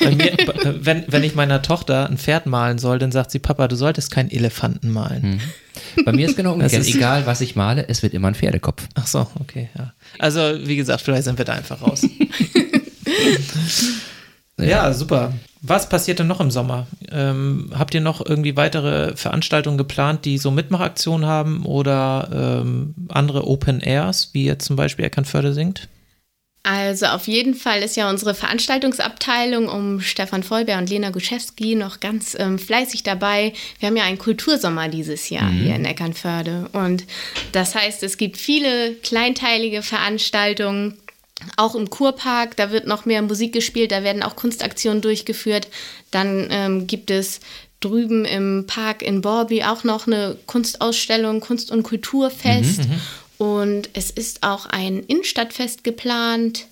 Mir, 0.00 0.36
wenn, 0.80 1.04
wenn 1.08 1.24
ich 1.24 1.34
meiner 1.34 1.62
Tochter 1.62 2.08
ein 2.08 2.18
Pferd 2.18 2.46
malen 2.46 2.78
soll, 2.78 2.98
dann 2.98 3.10
sagt 3.10 3.30
sie, 3.30 3.38
Papa, 3.38 3.66
du 3.68 3.76
solltest 3.76 4.10
keinen 4.10 4.30
Elefanten 4.30 4.90
malen. 4.90 5.22
Hm. 5.22 6.04
Bei 6.04 6.12
mir 6.12 6.28
ist 6.28 6.36
genau 6.36 6.52
umgekehrt. 6.54 6.86
Egal, 6.86 7.26
was 7.26 7.40
ich 7.40 7.56
male, 7.56 7.88
es 7.88 8.02
wird 8.02 8.14
immer 8.14 8.28
ein 8.28 8.34
Pferdekopf. 8.34 8.86
Ach 8.94 9.06
so, 9.06 9.26
okay, 9.40 9.68
ja. 9.76 9.92
Also, 10.18 10.40
wie 10.64 10.76
gesagt, 10.76 11.02
vielleicht 11.02 11.24
sind 11.24 11.36
wir 11.36 11.44
da 11.44 11.54
einfach 11.54 11.82
raus. 11.82 12.02
Ja, 14.58 14.92
super. 14.92 15.34
Was 15.68 15.88
passiert 15.88 16.20
denn 16.20 16.28
noch 16.28 16.40
im 16.40 16.52
Sommer? 16.52 16.86
Ähm, 17.10 17.72
habt 17.76 17.92
ihr 17.92 18.00
noch 18.00 18.24
irgendwie 18.24 18.56
weitere 18.56 19.16
Veranstaltungen 19.16 19.78
geplant, 19.78 20.24
die 20.24 20.38
so 20.38 20.52
Mitmachaktionen 20.52 21.26
haben 21.26 21.64
oder 21.64 22.62
ähm, 22.62 22.94
andere 23.08 23.46
Open 23.46 23.80
Airs, 23.80 24.30
wie 24.32 24.44
jetzt 24.44 24.66
zum 24.66 24.76
Beispiel 24.76 25.04
Eckernförde 25.04 25.52
singt? 25.52 25.88
Also 26.62 27.06
auf 27.06 27.28
jeden 27.28 27.54
Fall 27.54 27.82
ist 27.82 27.96
ja 27.96 28.10
unsere 28.10 28.34
Veranstaltungsabteilung 28.34 29.68
um 29.68 30.00
Stefan 30.00 30.42
Vollbär 30.42 30.78
und 30.78 30.90
Lena 30.90 31.10
Guszewski 31.10 31.76
noch 31.76 32.00
ganz 32.00 32.36
ähm, 32.38 32.58
fleißig 32.58 33.04
dabei. 33.04 33.52
Wir 33.78 33.88
haben 33.88 33.96
ja 33.96 34.02
einen 34.02 34.18
Kultursommer 34.18 34.88
dieses 34.88 35.30
Jahr 35.30 35.50
mhm. 35.50 35.62
hier 35.62 35.76
in 35.76 35.84
Eckernförde. 35.84 36.68
Und 36.72 37.04
das 37.52 37.76
heißt, 37.76 38.02
es 38.02 38.18
gibt 38.18 38.36
viele 38.36 38.94
kleinteilige 38.94 39.82
Veranstaltungen, 39.82 40.98
auch 41.56 41.74
im 41.74 41.90
Kurpark, 41.90 42.56
da 42.56 42.70
wird 42.70 42.86
noch 42.86 43.04
mehr 43.04 43.22
Musik 43.22 43.52
gespielt, 43.52 43.92
da 43.92 44.02
werden 44.02 44.22
auch 44.22 44.36
Kunstaktionen 44.36 45.02
durchgeführt. 45.02 45.68
Dann 46.10 46.48
ähm, 46.50 46.86
gibt 46.86 47.10
es 47.10 47.40
drüben 47.80 48.24
im 48.24 48.64
Park 48.66 49.02
in 49.02 49.20
Borby 49.20 49.62
auch 49.62 49.84
noch 49.84 50.06
eine 50.06 50.36
Kunstausstellung, 50.46 51.40
Kunst- 51.40 51.70
und 51.70 51.82
Kulturfest. 51.82 52.78
Mhm, 52.78 52.84
mhm. 52.84 53.00
Und 53.38 53.90
es 53.92 54.10
ist 54.10 54.42
auch 54.42 54.66
ein 54.66 55.00
Innenstadtfest 55.00 55.84
geplant 55.84 56.66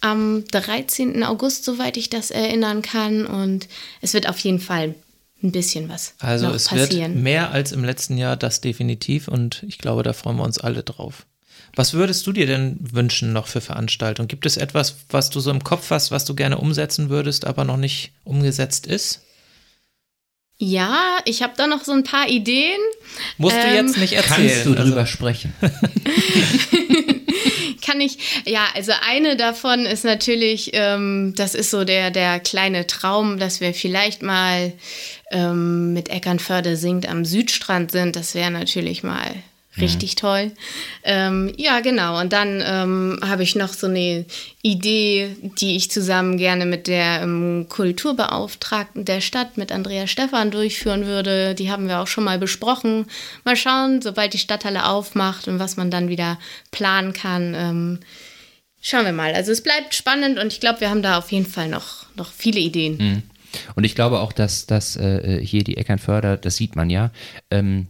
am 0.00 0.44
13. 0.50 1.22
August, 1.24 1.64
soweit 1.64 1.96
ich 1.96 2.08
das 2.08 2.30
erinnern 2.30 2.82
kann. 2.82 3.26
Und 3.26 3.68
es 4.00 4.14
wird 4.14 4.28
auf 4.28 4.38
jeden 4.38 4.60
Fall 4.60 4.94
ein 5.42 5.52
bisschen 5.52 5.88
was. 5.88 6.14
Also 6.18 6.48
es 6.48 6.68
passieren. 6.68 7.14
wird 7.14 7.22
mehr 7.22 7.50
als 7.50 7.72
im 7.72 7.84
letzten 7.84 8.16
Jahr, 8.16 8.36
das 8.36 8.60
definitiv. 8.60 9.28
Und 9.28 9.64
ich 9.68 9.78
glaube, 9.78 10.02
da 10.02 10.12
freuen 10.12 10.36
wir 10.36 10.44
uns 10.44 10.58
alle 10.58 10.82
drauf. 10.82 11.26
Was 11.74 11.94
würdest 11.94 12.26
du 12.26 12.32
dir 12.32 12.46
denn 12.46 12.76
wünschen 12.80 13.32
noch 13.32 13.46
für 13.46 13.60
Veranstaltungen? 13.60 14.28
Gibt 14.28 14.46
es 14.46 14.56
etwas, 14.56 14.96
was 15.10 15.30
du 15.30 15.40
so 15.40 15.50
im 15.50 15.62
Kopf 15.62 15.90
hast, 15.90 16.10
was 16.10 16.24
du 16.24 16.34
gerne 16.34 16.58
umsetzen 16.58 17.08
würdest, 17.08 17.46
aber 17.46 17.64
noch 17.64 17.76
nicht 17.76 18.12
umgesetzt 18.24 18.86
ist? 18.86 19.22
Ja, 20.60 21.18
ich 21.24 21.42
habe 21.42 21.52
da 21.56 21.68
noch 21.68 21.84
so 21.84 21.92
ein 21.92 22.02
paar 22.02 22.28
Ideen. 22.28 22.80
Musst 23.36 23.56
ähm, 23.56 23.62
du 23.62 23.74
jetzt 23.76 23.96
nicht 23.96 24.14
erzählen. 24.14 24.48
Kannst 24.48 24.66
du 24.66 24.74
drüber 24.74 25.00
also. 25.00 25.12
sprechen? 25.12 25.54
Kann 27.86 28.00
ich, 28.00 28.18
ja, 28.44 28.66
also 28.74 28.92
eine 29.08 29.36
davon 29.36 29.86
ist 29.86 30.04
natürlich, 30.04 30.70
ähm, 30.74 31.32
das 31.36 31.54
ist 31.54 31.70
so 31.70 31.84
der, 31.84 32.10
der 32.10 32.40
kleine 32.40 32.88
Traum, 32.88 33.38
dass 33.38 33.60
wir 33.60 33.72
vielleicht 33.72 34.20
mal 34.20 34.72
ähm, 35.30 35.92
mit 35.94 36.08
Eckernförde 36.08 36.76
singt 36.76 37.08
am 37.08 37.24
Südstrand 37.24 37.92
sind. 37.92 38.16
Das 38.16 38.34
wäre 38.34 38.50
natürlich 38.50 39.04
mal 39.04 39.32
Richtig 39.80 40.14
mhm. 40.14 40.16
toll. 40.16 40.52
Ähm, 41.04 41.52
ja, 41.56 41.80
genau. 41.80 42.20
Und 42.20 42.32
dann 42.32 42.62
ähm, 42.64 43.20
habe 43.22 43.42
ich 43.42 43.54
noch 43.54 43.72
so 43.72 43.86
eine 43.86 44.24
Idee, 44.62 45.36
die 45.42 45.76
ich 45.76 45.90
zusammen 45.90 46.36
gerne 46.36 46.66
mit 46.66 46.86
der 46.86 47.22
ähm, 47.22 47.66
Kulturbeauftragten 47.68 49.04
der 49.04 49.20
Stadt, 49.20 49.56
mit 49.56 49.72
Andrea 49.72 50.06
Stephan, 50.06 50.50
durchführen 50.50 51.06
würde. 51.06 51.54
Die 51.54 51.70
haben 51.70 51.88
wir 51.88 52.00
auch 52.00 52.06
schon 52.06 52.24
mal 52.24 52.38
besprochen. 52.38 53.06
Mal 53.44 53.56
schauen, 53.56 54.02
sobald 54.02 54.32
die 54.32 54.38
Stadthalle 54.38 54.86
aufmacht 54.86 55.48
und 55.48 55.58
was 55.58 55.76
man 55.76 55.90
dann 55.90 56.08
wieder 56.08 56.38
planen 56.70 57.12
kann. 57.12 57.54
Ähm, 57.56 58.00
schauen 58.80 59.04
wir 59.04 59.12
mal. 59.12 59.34
Also 59.34 59.52
es 59.52 59.62
bleibt 59.62 59.94
spannend 59.94 60.38
und 60.38 60.52
ich 60.52 60.60
glaube, 60.60 60.80
wir 60.80 60.90
haben 60.90 61.02
da 61.02 61.18
auf 61.18 61.32
jeden 61.32 61.46
Fall 61.46 61.68
noch, 61.68 62.06
noch 62.16 62.30
viele 62.32 62.60
Ideen. 62.60 62.96
Mhm. 62.96 63.22
Und 63.74 63.84
ich 63.84 63.94
glaube 63.94 64.20
auch, 64.20 64.32
dass, 64.32 64.66
dass 64.66 64.96
äh, 64.96 65.40
hier 65.42 65.64
die 65.64 65.76
Eckernförder, 65.76 66.36
das 66.36 66.56
sieht 66.56 66.76
man 66.76 66.90
ja, 66.90 67.10
ähm, 67.50 67.86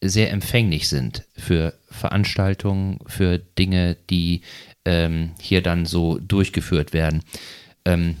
sehr 0.00 0.30
empfänglich 0.30 0.88
sind 0.88 1.24
für 1.36 1.74
Veranstaltungen, 1.90 2.98
für 3.06 3.38
Dinge, 3.38 3.96
die 4.10 4.42
ähm, 4.84 5.32
hier 5.40 5.62
dann 5.62 5.86
so 5.86 6.18
durchgeführt 6.18 6.92
werden. 6.92 7.22
Ähm, 7.84 8.16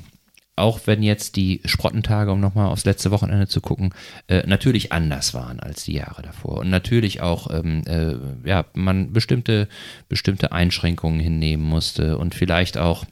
auch 0.56 0.80
wenn 0.86 1.04
jetzt 1.04 1.36
die 1.36 1.60
Sprottentage, 1.64 2.32
um 2.32 2.40
nochmal 2.40 2.66
aufs 2.66 2.84
letzte 2.84 3.12
Wochenende 3.12 3.46
zu 3.46 3.60
gucken, 3.60 3.94
äh, 4.26 4.44
natürlich 4.46 4.90
anders 4.92 5.32
waren 5.32 5.60
als 5.60 5.84
die 5.84 5.92
Jahre 5.92 6.22
davor. 6.22 6.58
Und 6.58 6.70
natürlich 6.70 7.20
auch, 7.20 7.48
ähm, 7.50 7.84
äh, 7.86 8.16
ja, 8.48 8.64
man 8.74 9.12
bestimmte, 9.12 9.68
bestimmte 10.08 10.50
Einschränkungen 10.50 11.20
hinnehmen 11.20 11.64
musste 11.64 12.18
und 12.18 12.34
vielleicht 12.34 12.76
auch 12.76 13.04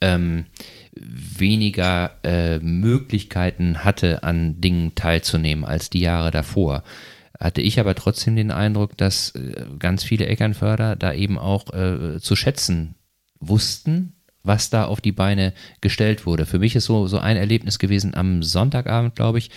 ähm, 0.00 0.46
weniger 0.92 2.12
äh, 2.22 2.58
Möglichkeiten 2.60 3.84
hatte, 3.84 4.22
an 4.22 4.60
Dingen 4.60 4.94
teilzunehmen 4.94 5.64
als 5.64 5.90
die 5.90 6.00
Jahre 6.00 6.30
davor 6.30 6.84
hatte 7.40 7.62
ich 7.62 7.80
aber 7.80 7.94
trotzdem 7.94 8.36
den 8.36 8.50
Eindruck, 8.50 8.96
dass 8.96 9.30
äh, 9.34 9.64
ganz 9.78 10.04
viele 10.04 10.26
Eckernförder 10.26 10.94
da 10.94 11.12
eben 11.14 11.38
auch 11.38 11.72
äh, 11.72 12.20
zu 12.20 12.36
schätzen 12.36 12.94
wussten, 13.40 14.12
was 14.42 14.70
da 14.70 14.84
auf 14.84 15.00
die 15.00 15.12
Beine 15.12 15.54
gestellt 15.80 16.26
wurde. 16.26 16.44
Für 16.44 16.58
mich 16.58 16.76
ist 16.76 16.84
so, 16.84 17.06
so 17.06 17.18
ein 17.18 17.36
Erlebnis 17.36 17.78
gewesen 17.78 18.14
am 18.14 18.42
Sonntagabend, 18.42 19.16
glaube 19.16 19.38
ich, 19.38 19.50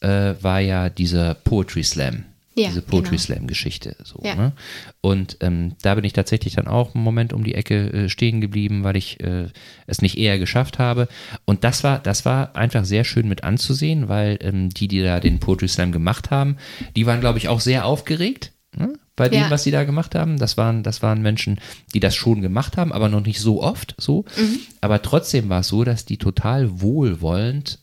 äh, 0.00 0.34
war 0.40 0.60
ja 0.60 0.88
dieser 0.88 1.34
Poetry 1.34 1.84
Slam. 1.84 2.24
Ja, 2.60 2.68
diese 2.68 2.82
Poetry 2.82 3.10
genau. 3.10 3.22
Slam 3.22 3.46
Geschichte. 3.46 3.96
So, 4.04 4.20
ja. 4.22 4.34
ne? 4.34 4.52
Und 5.00 5.38
ähm, 5.40 5.76
da 5.82 5.94
bin 5.94 6.04
ich 6.04 6.12
tatsächlich 6.12 6.54
dann 6.54 6.66
auch 6.66 6.94
einen 6.94 7.04
Moment 7.04 7.32
um 7.32 7.44
die 7.44 7.54
Ecke 7.54 7.92
äh, 7.92 8.08
stehen 8.08 8.40
geblieben, 8.40 8.84
weil 8.84 8.96
ich 8.96 9.20
äh, 9.20 9.48
es 9.86 10.02
nicht 10.02 10.18
eher 10.18 10.38
geschafft 10.38 10.78
habe. 10.78 11.08
Und 11.44 11.64
das 11.64 11.84
war, 11.84 11.98
das 11.98 12.24
war 12.24 12.54
einfach 12.56 12.84
sehr 12.84 13.04
schön 13.04 13.28
mit 13.28 13.44
anzusehen, 13.44 14.08
weil 14.08 14.38
ähm, 14.42 14.70
die, 14.70 14.88
die 14.88 15.02
da 15.02 15.20
den 15.20 15.40
Poetry 15.40 15.68
Slam 15.68 15.92
gemacht 15.92 16.30
haben, 16.30 16.56
die 16.96 17.06
waren, 17.06 17.20
glaube 17.20 17.38
ich, 17.38 17.48
auch 17.48 17.60
sehr 17.60 17.86
aufgeregt. 17.86 18.52
Ne? 18.76 18.94
Bei 19.16 19.28
dem, 19.28 19.42
ja. 19.42 19.50
was 19.50 19.64
sie 19.64 19.70
da 19.70 19.84
gemacht 19.84 20.14
haben. 20.14 20.38
Das 20.38 20.56
waren, 20.56 20.82
das 20.82 21.02
waren 21.02 21.20
Menschen, 21.22 21.60
die 21.92 22.00
das 22.00 22.14
schon 22.14 22.40
gemacht 22.40 22.76
haben, 22.76 22.92
aber 22.92 23.08
noch 23.08 23.24
nicht 23.24 23.40
so 23.40 23.62
oft 23.62 23.94
so. 23.98 24.24
Mhm. 24.36 24.60
Aber 24.80 25.02
trotzdem 25.02 25.48
war 25.48 25.60
es 25.60 25.68
so, 25.68 25.84
dass 25.84 26.04
die 26.04 26.18
total 26.18 26.80
wohlwollend 26.80 27.80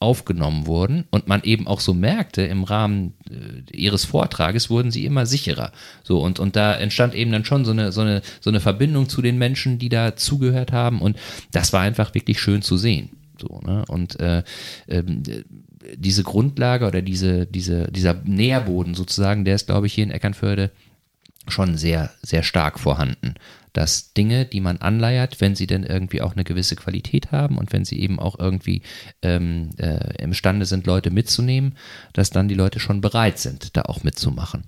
aufgenommen 0.00 0.66
wurden 0.66 1.06
und 1.10 1.26
man 1.26 1.42
eben 1.42 1.66
auch 1.66 1.80
so 1.80 1.92
merkte, 1.92 2.42
im 2.42 2.62
Rahmen 2.62 3.14
äh, 3.28 3.76
ihres 3.76 4.04
Vortrages 4.04 4.70
wurden 4.70 4.92
sie 4.92 5.04
immer 5.04 5.26
sicherer. 5.26 5.72
So, 6.04 6.20
und, 6.20 6.38
und 6.38 6.54
da 6.54 6.74
entstand 6.74 7.14
eben 7.14 7.32
dann 7.32 7.44
schon 7.44 7.64
so 7.64 7.72
eine, 7.72 7.90
so, 7.90 8.02
eine, 8.02 8.22
so 8.40 8.50
eine 8.50 8.60
Verbindung 8.60 9.08
zu 9.08 9.22
den 9.22 9.38
Menschen, 9.38 9.78
die 9.78 9.88
da 9.88 10.14
zugehört 10.14 10.70
haben. 10.70 11.00
Und 11.00 11.16
das 11.50 11.72
war 11.72 11.80
einfach 11.80 12.14
wirklich 12.14 12.40
schön 12.40 12.62
zu 12.62 12.76
sehen. 12.76 13.10
So, 13.40 13.60
ne? 13.64 13.84
Und 13.88 14.20
äh, 14.20 14.44
äh, 14.86 15.02
diese 15.96 16.22
Grundlage 16.22 16.86
oder 16.86 17.02
diese, 17.02 17.46
diese, 17.46 17.90
dieser 17.90 18.14
Nährboden 18.24 18.94
sozusagen, 18.94 19.44
der 19.44 19.56
ist, 19.56 19.66
glaube 19.66 19.88
ich, 19.88 19.94
hier 19.94 20.04
in 20.04 20.10
Eckernförde 20.10 20.70
schon 21.48 21.76
sehr, 21.76 22.10
sehr 22.22 22.42
stark 22.44 22.78
vorhanden 22.78 23.34
dass 23.72 24.12
Dinge, 24.12 24.46
die 24.46 24.60
man 24.60 24.78
anleiert, 24.78 25.40
wenn 25.40 25.54
sie 25.54 25.66
denn 25.66 25.84
irgendwie 25.84 26.22
auch 26.22 26.32
eine 26.32 26.44
gewisse 26.44 26.76
Qualität 26.76 27.32
haben 27.32 27.58
und 27.58 27.72
wenn 27.72 27.84
sie 27.84 28.00
eben 28.00 28.18
auch 28.18 28.38
irgendwie 28.38 28.82
ähm, 29.22 29.70
äh, 29.78 30.22
imstande 30.22 30.66
sind, 30.66 30.86
Leute 30.86 31.10
mitzunehmen, 31.10 31.76
dass 32.12 32.30
dann 32.30 32.48
die 32.48 32.54
Leute 32.54 32.80
schon 32.80 33.00
bereit 33.00 33.38
sind, 33.38 33.76
da 33.76 33.82
auch 33.82 34.02
mitzumachen. 34.02 34.64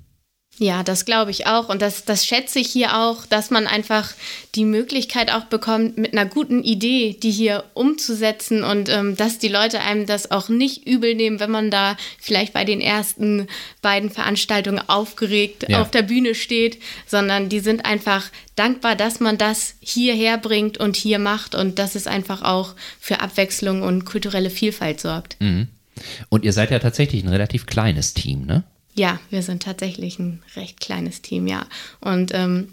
Ja, 0.62 0.82
das 0.82 1.06
glaube 1.06 1.30
ich 1.30 1.46
auch. 1.46 1.70
Und 1.70 1.80
das, 1.80 2.04
das 2.04 2.26
schätze 2.26 2.58
ich 2.58 2.66
hier 2.66 2.98
auch, 2.98 3.24
dass 3.24 3.48
man 3.48 3.66
einfach 3.66 4.12
die 4.54 4.66
Möglichkeit 4.66 5.32
auch 5.32 5.44
bekommt, 5.44 5.96
mit 5.96 6.12
einer 6.12 6.26
guten 6.26 6.62
Idee, 6.62 7.16
die 7.18 7.30
hier 7.30 7.64
umzusetzen 7.72 8.62
und 8.62 8.90
ähm, 8.90 9.16
dass 9.16 9.38
die 9.38 9.48
Leute 9.48 9.80
einem 9.80 10.04
das 10.04 10.30
auch 10.30 10.50
nicht 10.50 10.86
übel 10.86 11.14
nehmen, 11.14 11.40
wenn 11.40 11.50
man 11.50 11.70
da 11.70 11.96
vielleicht 12.18 12.52
bei 12.52 12.66
den 12.66 12.82
ersten 12.82 13.46
beiden 13.80 14.11
Veranstaltungen 14.11 14.86
aufgeregt 14.86 15.64
ja. 15.66 15.80
auf 15.80 15.90
der 15.90 16.02
Bühne 16.02 16.34
steht, 16.34 16.78
sondern 17.06 17.48
die 17.48 17.61
sind 17.61 17.86
einfach 17.86 18.26
dankbar, 18.54 18.96
dass 18.96 19.18
man 19.18 19.38
das 19.38 19.76
hierher 19.80 20.36
bringt 20.36 20.76
und 20.76 20.94
hier 20.94 21.18
macht 21.18 21.54
und 21.54 21.78
dass 21.78 21.94
es 21.94 22.06
einfach 22.06 22.42
auch 22.42 22.74
für 23.00 23.22
Abwechslung 23.22 23.80
und 23.80 24.04
kulturelle 24.04 24.50
Vielfalt 24.50 25.00
sorgt. 25.00 25.38
Mhm. 25.40 25.68
Und 26.28 26.44
ihr 26.44 26.52
seid 26.52 26.70
ja 26.70 26.80
tatsächlich 26.80 27.24
ein 27.24 27.30
relativ 27.30 27.64
kleines 27.64 28.12
Team, 28.12 28.44
ne? 28.44 28.62
Ja, 29.01 29.18
wir 29.30 29.42
sind 29.42 29.62
tatsächlich 29.62 30.18
ein 30.18 30.42
recht 30.57 30.78
kleines 30.78 31.22
Team, 31.22 31.46
ja. 31.46 31.64
Und 32.01 32.32
ähm, 32.34 32.68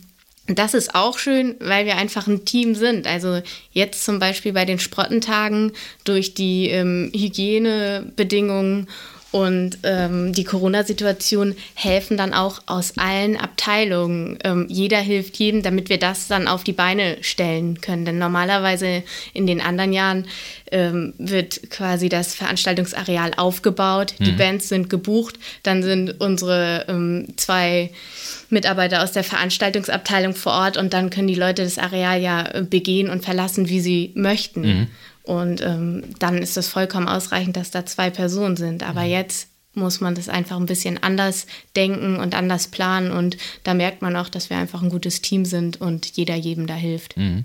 das 0.45 0.73
ist 0.73 0.93
auch 0.93 1.19
schön, 1.19 1.55
weil 1.61 1.85
wir 1.85 1.95
einfach 1.95 2.27
ein 2.27 2.43
Team 2.43 2.75
sind. 2.75 3.07
Also 3.07 3.41
jetzt 3.71 4.03
zum 4.03 4.19
Beispiel 4.19 4.51
bei 4.51 4.65
den 4.65 4.77
Sprottentagen 4.77 5.71
durch 6.03 6.33
die 6.33 6.67
ähm, 6.67 7.11
Hygienebedingungen 7.15 8.89
und 9.31 9.79
ähm, 9.83 10.31
die 10.33 10.45
Corona-Situation 10.45 11.55
helfen 11.73 12.15
dann 12.15 12.33
auch 12.33 12.61
aus 12.65 12.93
allen 12.97 13.35
Abteilungen. 13.35 14.39
Ähm, 14.43 14.67
jeder 14.69 14.99
hilft 14.99 15.37
jedem, 15.37 15.63
damit 15.63 15.89
wir 15.89 15.99
das 15.99 16.27
dann 16.27 16.47
auf 16.47 16.63
die 16.63 16.73
Beine 16.73 17.17
stellen 17.21 17.81
können. 17.81 18.05
Denn 18.05 18.19
normalerweise 18.19 19.03
in 19.33 19.45
den 19.45 19.59
anderen 19.59 19.91
Jahren 19.91 20.27
ähm, 20.71 21.13
wird 21.17 21.69
quasi 21.69 22.07
das 22.07 22.35
Veranstaltungsareal 22.35 23.33
aufgebaut, 23.35 24.13
mhm. 24.17 24.23
die 24.23 24.31
Bands 24.31 24.69
sind 24.69 24.89
gebucht, 24.89 25.37
dann 25.63 25.83
sind 25.83 26.21
unsere 26.21 26.85
ähm, 26.87 27.27
zwei 27.35 27.91
Mitarbeiter 28.49 29.03
aus 29.03 29.11
der 29.11 29.23
Veranstaltungsabteilung 29.23 30.35
vor 30.35 30.53
Ort 30.53 30.77
und 30.77 30.93
dann 30.93 31.09
können 31.09 31.27
die 31.27 31.35
Leute 31.35 31.63
das 31.63 31.77
Areal 31.77 32.21
ja 32.21 32.45
äh, 32.45 32.63
begehen 32.63 33.09
und 33.09 33.25
verlassen, 33.25 33.67
wie 33.69 33.81
sie 33.81 34.11
möchten. 34.15 34.61
Mhm. 34.61 34.87
Und 35.27 35.61
ähm, 35.61 36.03
dann 36.19 36.37
ist 36.37 36.55
es 36.55 36.69
vollkommen 36.69 37.09
ausreichend, 37.09 37.57
dass 37.57 37.69
da 37.69 37.85
zwei 37.85 38.09
Personen 38.09 38.55
sind. 38.55 38.81
Aber 38.81 39.01
mhm. 39.01 39.09
jetzt 39.09 39.49
muss 39.73 39.99
man 39.99 40.15
das 40.15 40.29
einfach 40.29 40.57
ein 40.57 40.65
bisschen 40.65 41.03
anders 41.03 41.47
denken 41.75 42.17
und 42.17 42.33
anders 42.33 42.67
planen. 42.69 43.11
Und 43.11 43.37
da 43.63 43.73
merkt 43.73 44.01
man 44.01 44.15
auch, 44.15 44.29
dass 44.29 44.49
wir 44.49 44.57
einfach 44.57 44.81
ein 44.81 44.89
gutes 44.89 45.21
Team 45.21 45.43
sind 45.43 45.81
und 45.81 46.05
jeder 46.17 46.35
jedem 46.35 46.65
da 46.65 46.75
hilft. 46.75 47.17
Mhm. 47.17 47.43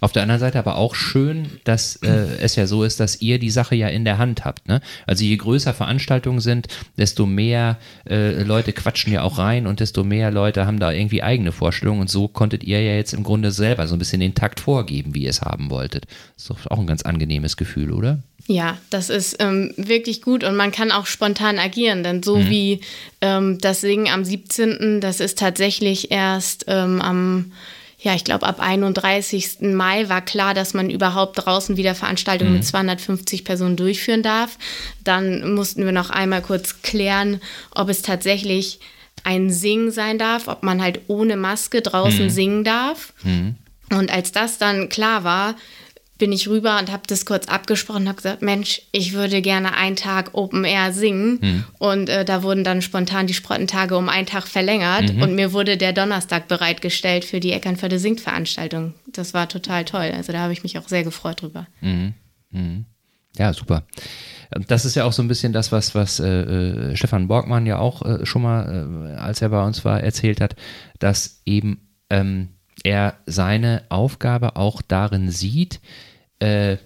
Auf 0.00 0.12
der 0.12 0.22
anderen 0.22 0.40
Seite 0.40 0.58
aber 0.58 0.76
auch 0.76 0.94
schön, 0.94 1.48
dass 1.64 1.96
äh, 1.96 2.38
es 2.40 2.56
ja 2.56 2.66
so 2.66 2.84
ist, 2.84 3.00
dass 3.00 3.20
ihr 3.20 3.38
die 3.38 3.50
Sache 3.50 3.74
ja 3.74 3.88
in 3.88 4.04
der 4.04 4.18
Hand 4.18 4.44
habt. 4.44 4.68
Ne? 4.68 4.80
Also 5.06 5.24
je 5.24 5.36
größer 5.36 5.74
Veranstaltungen 5.74 6.40
sind, 6.40 6.68
desto 6.96 7.26
mehr 7.26 7.78
äh, 8.08 8.42
Leute 8.42 8.72
quatschen 8.72 9.12
ja 9.12 9.22
auch 9.22 9.38
rein 9.38 9.66
und 9.66 9.80
desto 9.80 10.04
mehr 10.04 10.30
Leute 10.30 10.66
haben 10.66 10.78
da 10.78 10.92
irgendwie 10.92 11.22
eigene 11.22 11.52
Vorstellungen. 11.52 12.00
Und 12.00 12.10
so 12.10 12.28
konntet 12.28 12.64
ihr 12.64 12.82
ja 12.82 12.94
jetzt 12.94 13.12
im 13.12 13.22
Grunde 13.22 13.50
selber 13.50 13.86
so 13.86 13.94
ein 13.96 13.98
bisschen 13.98 14.20
den 14.20 14.34
Takt 14.34 14.60
vorgeben, 14.60 15.14
wie 15.14 15.24
ihr 15.24 15.30
es 15.30 15.42
haben 15.42 15.70
wolltet. 15.70 16.06
Das 16.34 16.44
ist 16.44 16.50
doch 16.50 16.70
auch 16.70 16.78
ein 16.78 16.86
ganz 16.86 17.02
angenehmes 17.02 17.56
Gefühl, 17.56 17.92
oder? 17.92 18.18
Ja, 18.48 18.76
das 18.90 19.08
ist 19.08 19.36
ähm, 19.40 19.72
wirklich 19.76 20.20
gut 20.20 20.42
und 20.42 20.56
man 20.56 20.72
kann 20.72 20.90
auch 20.90 21.06
spontan 21.06 21.58
agieren, 21.58 22.02
denn 22.02 22.22
so 22.22 22.38
mhm. 22.38 22.50
wie 22.50 22.80
ähm, 23.20 23.58
das 23.58 23.80
Singen 23.80 24.08
am 24.08 24.24
17., 24.24 25.00
das 25.00 25.20
ist 25.20 25.38
tatsächlich 25.38 26.10
erst 26.10 26.64
ähm, 26.66 27.00
am 27.00 27.52
ja, 28.02 28.16
ich 28.16 28.24
glaube, 28.24 28.46
ab 28.46 28.58
31. 28.58 29.60
Mai 29.60 30.08
war 30.08 30.22
klar, 30.22 30.54
dass 30.54 30.74
man 30.74 30.90
überhaupt 30.90 31.46
draußen 31.46 31.76
wieder 31.76 31.94
Veranstaltungen 31.94 32.50
mhm. 32.50 32.56
mit 32.58 32.66
250 32.66 33.44
Personen 33.44 33.76
durchführen 33.76 34.24
darf. 34.24 34.58
Dann 35.04 35.54
mussten 35.54 35.84
wir 35.84 35.92
noch 35.92 36.10
einmal 36.10 36.42
kurz 36.42 36.82
klären, 36.82 37.40
ob 37.70 37.88
es 37.88 38.02
tatsächlich 38.02 38.80
ein 39.22 39.50
Singen 39.50 39.92
sein 39.92 40.18
darf, 40.18 40.48
ob 40.48 40.64
man 40.64 40.82
halt 40.82 41.02
ohne 41.06 41.36
Maske 41.36 41.80
draußen 41.80 42.24
mhm. 42.24 42.30
singen 42.30 42.64
darf. 42.64 43.12
Mhm. 43.22 43.54
Und 43.92 44.10
als 44.10 44.32
das 44.32 44.58
dann 44.58 44.88
klar 44.88 45.22
war, 45.22 45.54
bin 46.22 46.30
ich 46.30 46.48
rüber 46.48 46.78
und 46.78 46.92
habe 46.92 47.02
das 47.08 47.26
kurz 47.26 47.48
abgesprochen 47.48 48.02
und 48.02 48.08
habe 48.08 48.18
gesagt, 48.18 48.42
Mensch, 48.42 48.80
ich 48.92 49.12
würde 49.12 49.42
gerne 49.42 49.74
einen 49.74 49.96
Tag 49.96 50.34
Open 50.34 50.62
Air 50.62 50.92
singen. 50.92 51.40
Mhm. 51.42 51.64
Und 51.80 52.08
äh, 52.08 52.24
da 52.24 52.44
wurden 52.44 52.62
dann 52.62 52.80
spontan 52.80 53.26
die 53.26 53.34
Sprottentage 53.34 53.96
um 53.96 54.08
einen 54.08 54.28
Tag 54.28 54.46
verlängert 54.46 55.12
mhm. 55.12 55.20
und 55.20 55.34
mir 55.34 55.52
wurde 55.52 55.76
der 55.76 55.92
Donnerstag 55.92 56.46
bereitgestellt 56.46 57.24
für 57.24 57.40
die 57.40 57.50
Eckernförde 57.50 57.98
Singt 57.98 58.20
Veranstaltung. 58.20 58.94
Das 59.12 59.34
war 59.34 59.48
total 59.48 59.84
toll. 59.84 60.12
Also 60.14 60.30
da 60.30 60.38
habe 60.38 60.52
ich 60.52 60.62
mich 60.62 60.78
auch 60.78 60.86
sehr 60.86 61.02
gefreut 61.02 61.42
drüber. 61.42 61.66
Mhm. 61.80 62.14
mhm. 62.52 62.84
Ja, 63.36 63.52
super. 63.52 63.82
Das 64.68 64.84
ist 64.84 64.94
ja 64.94 65.04
auch 65.04 65.12
so 65.12 65.22
ein 65.22 65.28
bisschen 65.28 65.52
das, 65.52 65.72
was, 65.72 65.96
was 65.96 66.20
äh, 66.20 66.28
äh 66.28 66.96
Stefan 66.96 67.26
Borgmann 67.26 67.66
ja 67.66 67.78
auch 67.78 68.02
äh, 68.02 68.24
schon 68.24 68.42
mal, 68.42 69.16
äh, 69.16 69.18
als 69.18 69.42
er 69.42 69.48
bei 69.48 69.64
uns 69.64 69.84
war, 69.84 70.00
erzählt 70.00 70.40
hat, 70.40 70.54
dass 71.00 71.42
eben 71.46 71.88
ähm, 72.10 72.50
er 72.84 73.14
seine 73.26 73.82
Aufgabe 73.88 74.54
auch 74.54 74.82
darin 74.82 75.32
sieht, 75.32 75.80
äh, 76.42 76.76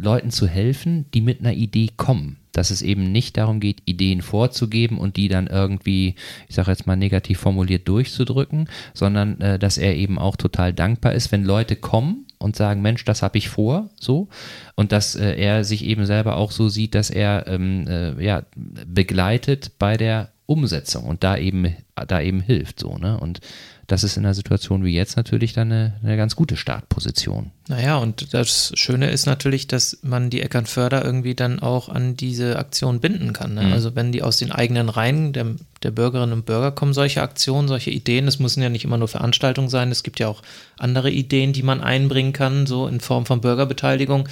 Leuten 0.00 0.30
zu 0.30 0.46
helfen, 0.46 1.06
die 1.12 1.20
mit 1.20 1.40
einer 1.40 1.54
Idee 1.54 1.90
kommen. 1.96 2.38
Dass 2.52 2.70
es 2.70 2.82
eben 2.82 3.12
nicht 3.12 3.36
darum 3.36 3.60
geht, 3.60 3.82
Ideen 3.84 4.22
vorzugeben 4.22 4.98
und 4.98 5.16
die 5.16 5.28
dann 5.28 5.46
irgendwie, 5.46 6.14
ich 6.48 6.54
sage 6.54 6.70
jetzt 6.70 6.86
mal 6.86 6.96
negativ 6.96 7.38
formuliert, 7.38 7.86
durchzudrücken, 7.86 8.68
sondern 8.94 9.40
äh, 9.40 9.58
dass 9.58 9.78
er 9.78 9.94
eben 9.94 10.18
auch 10.18 10.36
total 10.36 10.72
dankbar 10.72 11.12
ist, 11.14 11.30
wenn 11.30 11.44
Leute 11.44 11.76
kommen 11.76 12.26
und 12.38 12.56
sagen, 12.56 12.82
Mensch, 12.82 13.04
das 13.04 13.22
habe 13.22 13.38
ich 13.38 13.48
vor, 13.48 13.90
so. 14.00 14.28
Und 14.76 14.92
dass 14.92 15.14
äh, 15.14 15.34
er 15.36 15.64
sich 15.64 15.84
eben 15.84 16.06
selber 16.06 16.36
auch 16.36 16.50
so 16.50 16.68
sieht, 16.68 16.94
dass 16.94 17.10
er 17.10 17.46
ähm, 17.46 17.86
äh, 17.86 18.24
ja, 18.24 18.42
begleitet 18.54 19.72
bei 19.78 19.96
der 19.96 20.30
Umsetzung 20.46 21.04
und 21.04 21.22
da 21.24 21.36
eben, 21.36 21.76
da 21.94 22.20
eben 22.20 22.40
hilft, 22.40 22.80
so, 22.80 22.96
ne? 22.96 23.18
Und 23.20 23.40
das 23.88 24.04
ist 24.04 24.18
in 24.18 24.24
einer 24.24 24.34
Situation 24.34 24.84
wie 24.84 24.92
jetzt 24.92 25.16
natürlich 25.16 25.54
dann 25.54 25.72
eine, 25.72 25.94
eine 26.02 26.18
ganz 26.18 26.36
gute 26.36 26.58
Startposition. 26.58 27.52
Naja, 27.68 27.96
und 27.96 28.34
das 28.34 28.70
Schöne 28.74 29.10
ist 29.10 29.24
natürlich, 29.24 29.66
dass 29.66 29.98
man 30.02 30.28
die 30.28 30.42
Eckernförder 30.42 31.02
irgendwie 31.02 31.34
dann 31.34 31.58
auch 31.60 31.88
an 31.88 32.14
diese 32.14 32.58
Aktion 32.58 33.00
binden 33.00 33.32
kann. 33.32 33.54
Ne? 33.54 33.62
Mhm. 33.62 33.72
Also 33.72 33.96
wenn 33.96 34.12
die 34.12 34.22
aus 34.22 34.36
den 34.36 34.52
eigenen 34.52 34.90
Reihen 34.90 35.32
der, 35.32 35.46
der 35.82 35.90
Bürgerinnen 35.90 36.34
und 36.34 36.44
Bürger 36.44 36.70
kommen, 36.70 36.92
solche 36.92 37.22
Aktionen, 37.22 37.66
solche 37.66 37.90
Ideen, 37.90 38.28
es 38.28 38.38
müssen 38.38 38.62
ja 38.62 38.68
nicht 38.68 38.84
immer 38.84 38.98
nur 38.98 39.08
Veranstaltungen 39.08 39.70
sein, 39.70 39.90
es 39.90 40.02
gibt 40.02 40.20
ja 40.20 40.28
auch 40.28 40.42
andere 40.78 41.10
Ideen, 41.10 41.54
die 41.54 41.62
man 41.62 41.80
einbringen 41.80 42.34
kann, 42.34 42.66
so 42.66 42.86
in 42.86 43.00
Form 43.00 43.24
von 43.24 43.40
Bürgerbeteiligung 43.40 44.28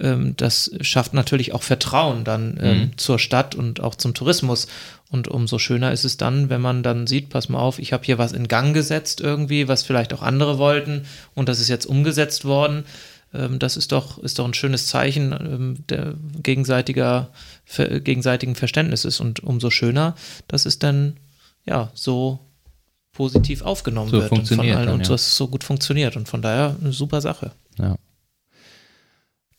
ähm, 0.00 0.34
das 0.36 0.70
schafft 0.80 1.12
natürlich 1.12 1.52
auch 1.54 1.62
Vertrauen 1.62 2.22
dann 2.24 2.58
ähm, 2.62 2.78
mhm. 2.78 2.98
zur 2.98 3.18
Stadt 3.18 3.54
und 3.54 3.80
auch 3.80 3.96
zum 3.96 4.14
Tourismus. 4.14 4.68
Und 5.10 5.28
umso 5.28 5.58
schöner 5.58 5.92
ist 5.92 6.04
es 6.04 6.18
dann, 6.18 6.50
wenn 6.50 6.60
man 6.60 6.82
dann 6.82 7.06
sieht, 7.06 7.30
pass 7.30 7.48
mal 7.48 7.60
auf, 7.60 7.78
ich 7.78 7.92
habe 7.92 8.04
hier 8.04 8.18
was 8.18 8.32
in 8.32 8.46
Gang 8.46 8.74
gesetzt 8.74 9.20
irgendwie, 9.20 9.66
was 9.66 9.82
vielleicht 9.82 10.12
auch 10.12 10.22
andere 10.22 10.58
wollten 10.58 11.06
und 11.34 11.48
das 11.48 11.60
ist 11.60 11.68
jetzt 11.68 11.86
umgesetzt 11.86 12.44
worden. 12.44 12.84
Ähm, 13.32 13.58
das 13.58 13.76
ist 13.76 13.92
doch, 13.92 14.18
ist 14.18 14.38
doch 14.38 14.44
ein 14.44 14.54
schönes 14.54 14.86
Zeichen 14.86 15.32
ähm, 15.32 15.76
der 15.88 16.14
gegenseitiger, 16.42 17.30
gegenseitigen 17.76 18.54
Verständnisses 18.54 19.20
und 19.20 19.42
umso 19.42 19.70
schöner, 19.70 20.14
dass 20.46 20.66
es 20.66 20.78
dann 20.78 21.16
ja 21.64 21.90
so 21.94 22.40
positiv 23.12 23.62
aufgenommen 23.62 24.10
so 24.10 24.18
wird 24.18 24.48
von 24.48 24.60
allen 24.60 24.72
dann, 24.72 24.88
und 24.90 25.00
ja. 25.00 25.08
dass 25.08 25.26
es 25.26 25.36
so 25.36 25.48
gut 25.48 25.64
funktioniert 25.64 26.16
und 26.16 26.28
von 26.28 26.42
daher 26.42 26.76
eine 26.80 26.92
super 26.92 27.20
Sache. 27.20 27.52
Ja. 27.78 27.96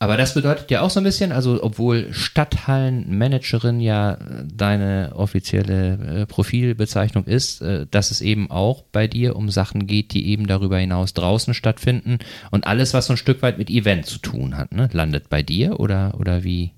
Aber 0.01 0.15
das 0.15 0.33
bedeutet 0.33 0.71
ja 0.71 0.79
auch 0.79 0.89
so 0.89 1.01
ein 1.01 1.03
bisschen, 1.03 1.33
also 1.33 1.61
obwohl 1.61 2.13
Stadthallenmanagerin 2.13 3.81
ja 3.81 4.17
deine 4.45 5.11
offizielle 5.13 6.21
äh, 6.21 6.25
Profilbezeichnung 6.25 7.25
ist, 7.25 7.61
äh, 7.61 7.85
dass 7.91 8.09
es 8.09 8.21
eben 8.21 8.49
auch 8.49 8.83
bei 8.93 9.07
dir 9.07 9.35
um 9.35 9.49
Sachen 9.49 9.87
geht, 9.87 10.13
die 10.13 10.29
eben 10.29 10.47
darüber 10.47 10.77
hinaus 10.77 11.13
draußen 11.13 11.53
stattfinden 11.53 12.19
und 12.49 12.65
alles, 12.65 12.93
was 12.93 13.07
so 13.07 13.13
ein 13.13 13.17
Stück 13.17 13.41
weit 13.41 13.57
mit 13.57 13.69
Event 13.69 14.05
zu 14.05 14.19
tun 14.19 14.55
hat, 14.55 14.71
ne, 14.71 14.89
landet 14.93 15.29
bei 15.29 15.43
dir 15.43 15.81
oder, 15.81 16.15
oder 16.17 16.45
wie? 16.45 16.71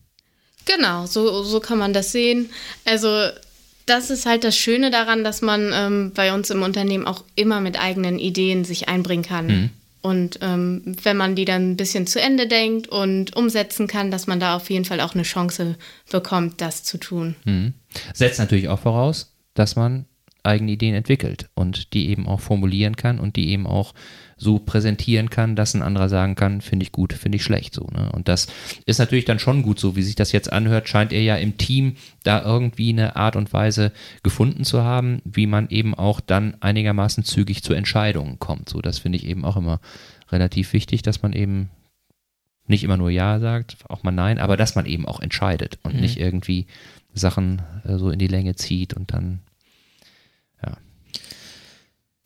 Genau, 0.66 1.06
so, 1.06 1.44
so 1.44 1.60
kann 1.60 1.78
man 1.78 1.94
das 1.94 2.12
sehen. 2.12 2.50
Also 2.86 3.28
das 3.86 4.10
ist 4.10 4.26
halt 4.26 4.44
das 4.44 4.58
Schöne 4.58 4.90
daran, 4.90 5.24
dass 5.24 5.44
man 5.44 5.72
ähm, 5.74 6.12
bei 6.16 6.34
uns 6.34 6.50
im 6.50 6.64
Unternehmen 6.64 7.06
auch 7.06 7.24
immer 7.36 7.62
mit 7.62 7.80
eigenen 7.80 8.18
Ideen 8.18 8.66
sich 8.66 8.90
einbringen 8.90 9.24
kann. 9.24 9.46
Mhm. 9.46 9.70
Und 10.02 10.40
ähm, 10.42 10.82
wenn 11.04 11.18
man 11.18 11.36
die 11.36 11.46
dann 11.46 11.72
ein 11.72 11.78
bisschen 11.78 12.08
zu 12.08 12.20
Ende 12.20 12.48
denkt 12.48 12.88
und 12.88 13.36
umsetzen 13.36 13.88
kann, 13.88 14.10
dass 14.10 14.28
man 14.28 14.40
da 14.40 14.56
auf 14.56 14.70
jeden 14.70 14.86
Fall 14.86 15.00
auch 15.00 15.14
eine 15.14 15.24
Chance 15.24 15.76
bekommt, 16.12 16.60
das 16.60 16.84
zu 16.84 16.98
tun. 16.98 17.36
Mhm. 17.46 17.74
Setzt 18.14 18.40
natürlich 18.40 18.68
auch 18.68 18.80
voraus, 18.80 19.36
dass 19.54 19.76
man 19.76 20.06
eigene 20.44 20.72
Ideen 20.72 20.96
entwickelt 20.96 21.50
und 21.54 21.94
die 21.94 22.10
eben 22.10 22.28
auch 22.28 22.40
formulieren 22.40 22.96
kann 22.96 23.20
und 23.20 23.36
die 23.36 23.50
eben 23.50 23.68
auch 23.68 23.94
so 24.42 24.58
präsentieren 24.58 25.30
kann, 25.30 25.56
dass 25.56 25.76
ein 25.76 25.84
anderer 25.84 26.10
sagen 26.10 26.34
kann, 26.34 26.62
finde 26.62 26.84
ich 26.84 26.92
gut, 26.92 27.14
finde 27.14 27.36
ich 27.36 27.44
schlecht 27.44 27.76
so. 27.76 27.88
Ne? 27.94 28.12
Und 28.12 28.28
das 28.28 28.48
ist 28.88 28.98
natürlich 28.98 29.26
dann 29.26 29.38
schon 29.38 29.62
gut 29.62 29.80
so, 29.80 29.96
wie 29.96 30.02
sich 30.02 30.16
das 30.16 30.32
jetzt 30.32 30.52
anhört, 30.52 30.90
scheint 30.90 31.14
er 31.14 31.22
ja 31.22 31.36
im 31.36 31.60
Team 31.60 31.96
da 32.24 32.42
irgendwie 32.44 32.90
eine 32.90 33.16
Art 33.16 33.36
und 33.36 33.54
Weise 33.54 33.92
gefunden 34.24 34.64
zu 34.64 34.82
haben, 34.82 35.22
wie 35.26 35.46
man 35.46 35.70
eben 35.70 35.94
auch 35.94 36.20
dann 36.20 36.58
einigermaßen 36.60 37.24
zügig 37.24 37.62
zu 37.62 37.74
Entscheidungen 37.74 38.40
kommt. 38.40 38.68
So, 38.68 38.82
das 38.82 38.98
finde 38.98 39.20
ich 39.20 39.28
eben 39.28 39.46
auch 39.46 39.58
immer 39.58 39.80
relativ 40.32 40.74
wichtig, 40.74 41.04
dass 41.04 41.22
man 41.22 41.34
eben 41.34 41.70
nicht 42.66 42.84
immer 42.84 42.98
nur 42.98 43.12
Ja 43.12 43.40
sagt, 43.40 43.78
auch 43.90 44.02
mal 44.02 44.12
Nein, 44.12 44.40
aber 44.40 44.58
dass 44.58 44.74
man 44.74 44.88
eben 44.88 45.06
auch 45.06 45.20
entscheidet 45.20 45.78
und 45.84 45.94
mhm. 45.94 46.02
nicht 46.02 46.20
irgendwie 46.20 46.66
Sachen 47.14 47.62
äh, 47.84 47.98
so 48.00 48.10
in 48.10 48.18
die 48.18 48.28
Länge 48.28 48.56
zieht 48.56 48.96
und 48.96 49.14
dann 49.14 49.42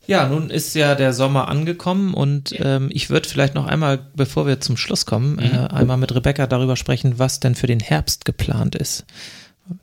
ja, 0.06 0.28
nun 0.28 0.50
ist 0.50 0.74
ja 0.74 0.94
der 0.94 1.12
Sommer 1.12 1.48
angekommen 1.48 2.14
und 2.14 2.54
ähm, 2.58 2.88
ich 2.92 3.10
würde 3.10 3.28
vielleicht 3.28 3.54
noch 3.54 3.66
einmal, 3.66 3.98
bevor 4.14 4.46
wir 4.46 4.60
zum 4.60 4.76
Schluss 4.76 5.06
kommen, 5.06 5.38
äh, 5.38 5.48
mhm. 5.48 5.66
einmal 5.66 5.96
mit 5.96 6.14
Rebecca 6.14 6.46
darüber 6.46 6.76
sprechen, 6.76 7.18
was 7.18 7.40
denn 7.40 7.54
für 7.54 7.66
den 7.66 7.80
Herbst 7.80 8.24
geplant 8.24 8.74
ist. 8.74 9.04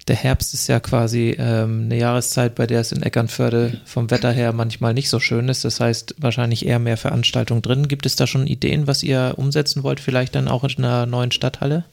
Der 0.07 0.15
Herbst 0.15 0.53
ist 0.53 0.67
ja 0.67 0.79
quasi 0.79 1.35
ähm, 1.37 1.83
eine 1.85 1.97
Jahreszeit, 1.97 2.55
bei 2.55 2.65
der 2.67 2.79
es 2.79 2.93
in 2.93 3.03
Eckernförde 3.03 3.81
vom 3.83 4.09
Wetter 4.11 4.31
her 4.31 4.53
manchmal 4.53 4.93
nicht 4.93 5.09
so 5.09 5.19
schön 5.19 5.49
ist. 5.49 5.65
Das 5.65 5.81
heißt, 5.81 6.15
wahrscheinlich 6.19 6.65
eher 6.65 6.79
mehr 6.79 6.95
Veranstaltungen 6.95 7.61
drin. 7.61 7.89
Gibt 7.89 8.05
es 8.05 8.15
da 8.15 8.25
schon 8.25 8.47
Ideen, 8.47 8.87
was 8.87 9.03
ihr 9.03 9.33
umsetzen 9.35 9.83
wollt, 9.83 9.99
vielleicht 9.99 10.35
dann 10.35 10.47
auch 10.47 10.63
in 10.63 10.85
einer 10.85 11.05
neuen 11.05 11.31
Stadthalle? 11.31 11.83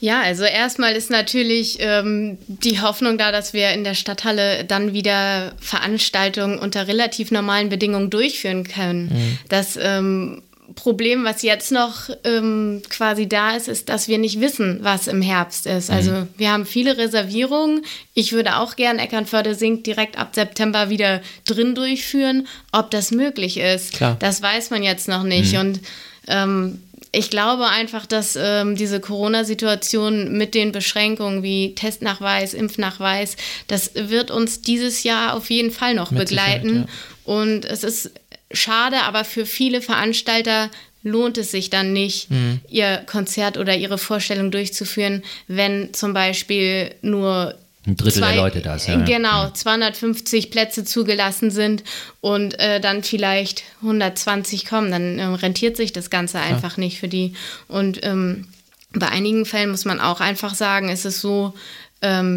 Ja, 0.00 0.20
also 0.20 0.44
erstmal 0.44 0.94
ist 0.94 1.10
natürlich 1.10 1.78
ähm, 1.80 2.36
die 2.46 2.80
Hoffnung 2.80 3.16
da, 3.16 3.32
dass 3.32 3.52
wir 3.54 3.70
in 3.70 3.84
der 3.84 3.94
Stadthalle 3.94 4.64
dann 4.64 4.92
wieder 4.92 5.52
Veranstaltungen 5.60 6.58
unter 6.58 6.88
relativ 6.88 7.30
normalen 7.30 7.68
Bedingungen 7.68 8.10
durchführen 8.10 8.64
können. 8.64 9.06
Mhm. 9.06 9.38
Das 9.48 9.78
ähm, 9.80 10.42
Problem, 10.74 11.24
was 11.24 11.42
jetzt 11.42 11.72
noch 11.72 12.08
ähm, 12.24 12.82
quasi 12.88 13.28
da 13.28 13.54
ist, 13.54 13.68
ist, 13.68 13.88
dass 13.88 14.08
wir 14.08 14.18
nicht 14.18 14.40
wissen, 14.40 14.78
was 14.82 15.08
im 15.08 15.22
Herbst 15.22 15.66
ist. 15.66 15.90
Also 15.90 16.10
mhm. 16.10 16.28
wir 16.36 16.50
haben 16.50 16.66
viele 16.66 16.96
Reservierungen. 16.96 17.84
Ich 18.14 18.32
würde 18.32 18.56
auch 18.56 18.74
gern 18.74 18.98
Eckernförde 18.98 19.54
Sink 19.54 19.84
direkt 19.84 20.18
ab 20.18 20.34
September 20.34 20.88
wieder 20.88 21.20
drin 21.44 21.74
durchführen. 21.74 22.46
Ob 22.72 22.90
das 22.90 23.10
möglich 23.10 23.58
ist, 23.58 23.92
Klar. 23.92 24.16
das 24.18 24.42
weiß 24.42 24.70
man 24.70 24.82
jetzt 24.82 25.06
noch 25.06 25.22
nicht. 25.22 25.52
Mhm. 25.52 25.58
Und 25.60 25.80
ähm, 26.28 26.82
ich 27.12 27.30
glaube 27.30 27.66
einfach, 27.68 28.06
dass 28.06 28.36
ähm, 28.40 28.76
diese 28.76 29.00
Corona-Situation 29.00 30.36
mit 30.36 30.54
den 30.54 30.72
Beschränkungen 30.72 31.42
wie 31.42 31.74
Testnachweis, 31.74 32.54
Impfnachweis, 32.54 33.36
das 33.66 33.92
wird 33.94 34.30
uns 34.30 34.62
dieses 34.62 35.02
Jahr 35.02 35.34
auf 35.34 35.50
jeden 35.50 35.70
Fall 35.70 35.94
noch 35.94 36.10
mit 36.10 36.28
begleiten. 36.28 36.86
Ja. 36.86 37.32
Und 37.34 37.64
es 37.64 37.84
ist 37.84 38.10
schade, 38.52 39.02
aber 39.02 39.24
für 39.24 39.46
viele 39.46 39.80
Veranstalter 39.80 40.70
lohnt 41.02 41.38
es 41.38 41.50
sich 41.50 41.70
dann 41.70 41.92
nicht, 41.92 42.30
mhm. 42.30 42.60
ihr 42.68 43.02
Konzert 43.06 43.58
oder 43.58 43.76
ihre 43.76 43.98
Vorstellung 43.98 44.50
durchzuführen, 44.50 45.22
wenn 45.46 45.92
zum 45.92 46.14
Beispiel 46.14 46.94
nur 47.02 47.54
ein 47.86 47.96
Drittel 47.96 48.22
zwei, 48.22 48.32
der 48.32 48.42
Leute 48.42 48.60
da 48.60 48.76
ist. 48.76 48.88
Ja. 48.88 48.96
Genau, 48.96 49.50
250 49.50 50.50
Plätze 50.50 50.84
zugelassen 50.84 51.50
sind 51.50 51.84
und 52.20 52.58
äh, 52.58 52.80
dann 52.80 53.02
vielleicht 53.02 53.62
120 53.82 54.64
kommen, 54.64 54.90
dann 54.90 55.18
äh, 55.18 55.24
rentiert 55.24 55.76
sich 55.76 55.92
das 55.92 56.10
Ganze 56.10 56.40
einfach 56.40 56.76
ja. 56.76 56.84
nicht 56.84 56.98
für 56.98 57.08
die. 57.08 57.34
Und 57.68 58.00
ähm, 58.02 58.46
bei 58.92 59.08
einigen 59.08 59.44
Fällen 59.44 59.70
muss 59.70 59.84
man 59.84 60.00
auch 60.00 60.20
einfach 60.20 60.54
sagen, 60.54 60.88
ist 60.88 61.04
es 61.04 61.20
so, 61.20 61.54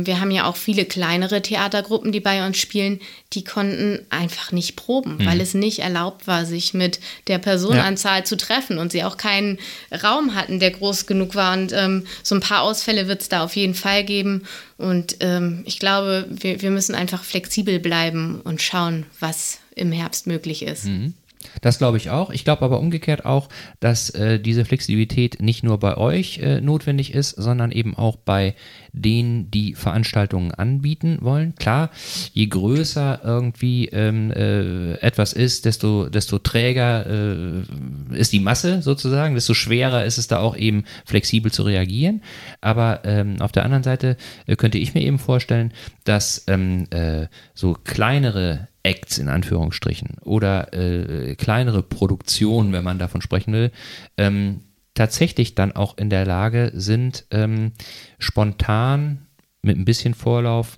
wir 0.05 0.19
haben 0.21 0.31
ja 0.31 0.45
auch 0.45 0.55
viele 0.55 0.85
kleinere 0.85 1.41
Theatergruppen, 1.41 2.11
die 2.11 2.19
bei 2.19 2.45
uns 2.45 2.57
spielen, 2.57 2.99
die 3.33 3.43
konnten 3.43 3.99
einfach 4.09 4.51
nicht 4.51 4.75
proben, 4.75 5.17
mhm. 5.17 5.25
weil 5.25 5.41
es 5.41 5.53
nicht 5.53 5.79
erlaubt 5.79 6.27
war, 6.27 6.45
sich 6.45 6.73
mit 6.73 6.99
der 7.27 7.37
Personenanzahl 7.37 8.19
ja. 8.19 8.25
zu 8.25 8.37
treffen 8.37 8.77
und 8.77 8.91
sie 8.91 9.03
auch 9.03 9.17
keinen 9.17 9.59
Raum 10.03 10.35
hatten, 10.35 10.59
der 10.59 10.71
groß 10.71 11.05
genug 11.05 11.35
war. 11.35 11.53
Und 11.53 11.73
ähm, 11.73 12.05
so 12.23 12.35
ein 12.35 12.41
paar 12.41 12.61
Ausfälle 12.61 13.07
wird 13.07 13.21
es 13.21 13.29
da 13.29 13.43
auf 13.43 13.55
jeden 13.55 13.75
Fall 13.75 14.03
geben. 14.03 14.43
Und 14.77 15.17
ähm, 15.19 15.63
ich 15.65 15.79
glaube, 15.79 16.27
wir, 16.29 16.61
wir 16.61 16.71
müssen 16.71 16.95
einfach 16.95 17.23
flexibel 17.23 17.79
bleiben 17.79 18.41
und 18.41 18.61
schauen, 18.61 19.05
was 19.19 19.59
im 19.75 19.91
Herbst 19.91 20.27
möglich 20.27 20.63
ist. 20.63 20.85
Mhm. 20.85 21.13
Das 21.61 21.77
glaube 21.77 21.97
ich 21.97 22.09
auch. 22.09 22.29
Ich 22.29 22.43
glaube 22.43 22.63
aber 22.63 22.79
umgekehrt 22.79 23.25
auch, 23.25 23.49
dass 23.79 24.09
äh, 24.11 24.39
diese 24.39 24.65
Flexibilität 24.65 25.41
nicht 25.41 25.63
nur 25.63 25.79
bei 25.79 25.97
euch 25.97 26.39
äh, 26.39 26.61
notwendig 26.61 27.13
ist, 27.13 27.31
sondern 27.31 27.71
eben 27.71 27.95
auch 27.95 28.15
bei 28.15 28.55
denen, 28.91 29.51
die 29.51 29.75
Veranstaltungen 29.75 30.51
anbieten 30.51 31.19
wollen. 31.21 31.55
Klar, 31.55 31.91
je 32.33 32.47
größer 32.47 33.21
irgendwie 33.23 33.87
ähm, 33.87 34.31
äh, 34.31 34.93
etwas 34.95 35.33
ist, 35.33 35.65
desto, 35.65 36.09
desto 36.09 36.39
träger 36.39 37.05
äh, 37.05 38.17
ist 38.17 38.33
die 38.33 38.39
Masse 38.39 38.81
sozusagen, 38.81 39.35
desto 39.35 39.53
schwerer 39.53 40.05
ist 40.05 40.17
es 40.17 40.27
da 40.27 40.39
auch 40.39 40.55
eben 40.55 40.85
flexibel 41.05 41.51
zu 41.51 41.63
reagieren. 41.63 42.21
Aber 42.61 43.01
ähm, 43.05 43.41
auf 43.41 43.51
der 43.51 43.65
anderen 43.65 43.83
Seite 43.83 44.17
äh, 44.45 44.55
könnte 44.55 44.77
ich 44.77 44.93
mir 44.93 45.01
eben 45.01 45.19
vorstellen, 45.19 45.71
dass 46.03 46.43
ähm, 46.47 46.85
äh, 46.91 47.27
so 47.53 47.77
kleinere 47.83 48.67
Acts 48.87 49.17
in 49.17 49.27
Anführungsstrichen 49.27 50.17
oder 50.23 50.73
äh, 50.73 51.35
kleinere 51.35 51.83
Produktionen, 51.83 52.71
wenn 52.71 52.85
man 52.85 52.99
davon 52.99 53.21
sprechen 53.21 53.51
will, 53.51 53.71
ähm, 54.17 54.61
tatsächlich 54.93 55.55
dann 55.55 55.73
auch 55.73 55.97
in 55.97 56.09
der 56.09 56.25
Lage 56.25 56.71
sind, 56.73 57.25
ähm, 57.31 57.73
spontan 58.17 59.27
mit 59.61 59.77
ein 59.77 59.83
bisschen 59.83 60.13
Vorlauf 60.13 60.77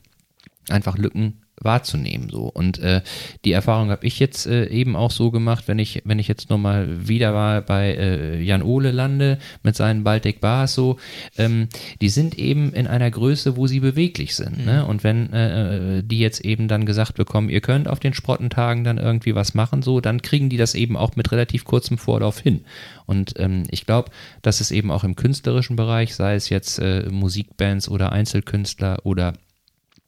einfach 0.70 0.98
Lücken 0.98 1.39
wahrzunehmen. 1.62 2.30
So. 2.30 2.44
Und 2.44 2.80
äh, 2.80 3.02
die 3.46 3.52
Erfahrung 3.52 3.90
habe 3.90 4.06
ich 4.06 4.20
jetzt 4.20 4.48
äh, 4.48 4.66
eben 4.68 4.96
auch 4.96 5.12
so 5.12 5.32
gemacht, 5.32 5.68
wenn 5.68 5.80
ich, 5.80 6.02
wenn 6.06 6.20
ich 6.20 6.28
jetzt 6.28 6.50
nochmal 6.50 7.08
wieder 7.08 7.32
mal 7.34 7.62
bei 7.62 7.96
äh, 7.96 8.42
Jan 8.42 8.64
Ole 8.64 8.92
lande 8.92 9.40
mit 9.64 9.76
seinen 9.76 10.04
Baltic 10.04 10.42
Bars 10.42 10.74
so, 10.74 10.98
ähm, 11.38 11.68
die 12.02 12.10
sind 12.10 12.38
eben 12.38 12.74
in 12.74 12.88
einer 12.88 13.12
Größe, 13.12 13.58
wo 13.58 13.68
sie 13.68 13.80
beweglich 13.80 14.36
sind. 14.36 14.58
Ne? 14.58 14.64
Mhm. 14.64 14.80
Ne? 14.80 14.86
Und 14.86 15.04
wenn 15.04 15.34
äh, 15.34 15.98
äh, 15.98 16.04
die 16.04 16.20
jetzt 16.20 16.42
eben 16.42 16.68
dann 16.68 16.86
gesagt 16.86 17.16
bekommen, 17.16 17.50
ihr 17.50 17.62
könnt 17.62 17.88
auf 17.88 18.00
den 18.00 18.14
Sprottentagen 18.14 18.84
dann 18.84 18.98
irgendwie 18.98 19.36
was 19.36 19.54
machen, 19.54 19.82
so, 19.82 20.02
dann 20.02 20.22
kriegen 20.22 20.50
die 20.50 20.58
das 20.58 20.76
eben 20.76 20.98
auch 20.98 21.16
mit 21.16 21.32
relativ 21.32 21.66
kurzem 21.66 21.98
Vorlauf 21.98 22.40
hin. 22.40 22.62
Und 23.06 23.34
ähm, 23.38 23.64
ich 23.72 23.86
glaube, 23.86 24.12
dass 24.42 24.62
es 24.62 24.72
eben 24.72 24.92
auch 24.92 25.04
im 25.04 25.16
künstlerischen 25.16 25.76
Bereich, 25.76 26.16
sei 26.16 26.36
es 26.36 26.50
jetzt 26.50 26.80
äh, 26.80 27.10
Musikbands 27.10 27.90
oder 27.90 28.12
Einzelkünstler 28.12 29.00
oder 29.04 29.34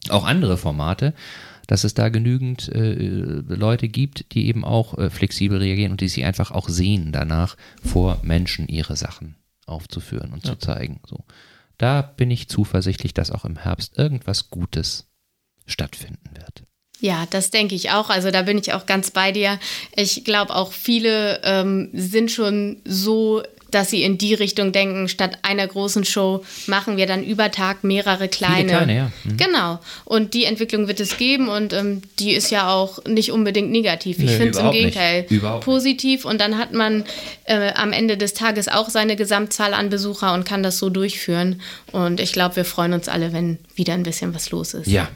auch 0.10 0.26
andere 0.26 0.58
Formate, 0.58 1.14
dass 1.68 1.84
es 1.84 1.94
da 1.94 2.10
genügend 2.10 2.68
äh, 2.70 2.94
Leute 2.94 3.88
gibt, 3.88 4.34
die 4.34 4.48
eben 4.48 4.66
auch 4.66 4.98
äh, 4.98 5.10
flexibel 5.10 5.60
reagieren 5.60 5.92
und 5.92 6.02
die 6.02 6.10
sich 6.10 6.26
einfach 6.26 6.52
auch 6.52 6.68
sehen 6.68 7.12
danach, 7.12 7.56
vor 7.84 8.20
Menschen 8.24 8.68
ihre 8.68 8.96
Sachen 8.96 9.36
aufzuführen 9.66 10.34
und 10.34 10.46
ja. 10.46 10.52
zu 10.52 10.60
zeigen. 10.60 11.00
So. 11.08 11.24
Da 11.78 12.02
bin 12.02 12.30
ich 12.30 12.50
zuversichtlich, 12.50 13.14
dass 13.14 13.32
auch 13.32 13.46
im 13.46 13.58
Herbst 13.58 13.98
irgendwas 13.98 14.50
Gutes 14.50 15.08
stattfinden 15.66 16.30
wird. 16.36 16.64
Ja, 17.00 17.26
das 17.30 17.50
denke 17.50 17.74
ich 17.74 17.90
auch. 17.92 18.10
Also 18.10 18.30
da 18.30 18.44
bin 18.44 18.58
ich 18.58 18.74
auch 18.74 18.86
ganz 18.86 19.10
bei 19.10 19.32
dir. 19.32 19.60
Ich 19.96 20.24
glaube 20.24 20.54
auch 20.56 20.72
viele 20.72 21.42
ähm, 21.44 21.90
sind 21.94 22.30
schon 22.30 22.82
so 22.86 23.42
dass 23.72 23.90
sie 23.90 24.04
in 24.04 24.18
die 24.18 24.34
Richtung 24.34 24.72
denken, 24.72 25.08
statt 25.08 25.40
einer 25.42 25.66
großen 25.68 26.06
Show 26.06 26.44
machen 26.68 26.98
wir 26.98 27.08
dann 27.08 27.24
über 27.24 27.52
Tag 27.52 27.84
mehrere 27.84 28.28
kleine. 28.28 28.70
kleine 28.70 28.96
ja. 28.96 29.12
Mhm. 29.24 29.38
Genau. 29.38 29.80
Und 30.06 30.34
die 30.34 30.46
Entwicklung 30.46 30.88
wird 30.88 31.00
es 31.00 31.18
geben 31.18 31.50
und 31.50 31.74
ähm, 31.74 32.02
die 32.20 32.34
ist 32.34 32.52
ja 32.52 32.72
auch 32.72 33.04
nicht 33.06 33.32
unbedingt 33.32 33.72
negativ. 33.72 34.20
Ich 34.20 34.32
finde 34.32 34.50
es 34.50 34.58
im 34.58 34.72
Gegenteil 34.72 35.24
positiv 35.62 36.26
und 36.26 36.40
dann 36.40 36.58
hat 36.58 36.74
man 36.74 37.04
äh, 37.46 37.74
am 37.74 37.94
Ende 37.94 38.18
des 38.18 38.34
Tages 38.34 38.68
auch 38.68 38.90
seine 38.90 39.16
Gesamtzahl 39.16 39.74
an 39.74 39.90
Besucher 39.90 40.34
und 40.34 40.46
kann 40.46 40.64
das 40.64 40.78
so 40.78 40.90
durchführen. 40.90 41.62
Und 41.92 42.20
ich 42.20 42.34
glaube, 42.34 42.58
wir 42.58 42.66
freuen 42.66 42.94
uns 42.94 43.08
alle, 43.08 43.34
wenn 43.34 43.58
wieder 43.76 43.94
ein 43.94 44.04
bisschen 44.04 44.34
was 44.34 44.52
los 44.52 44.74
ist. 44.74 44.88
Ja, 44.88 45.10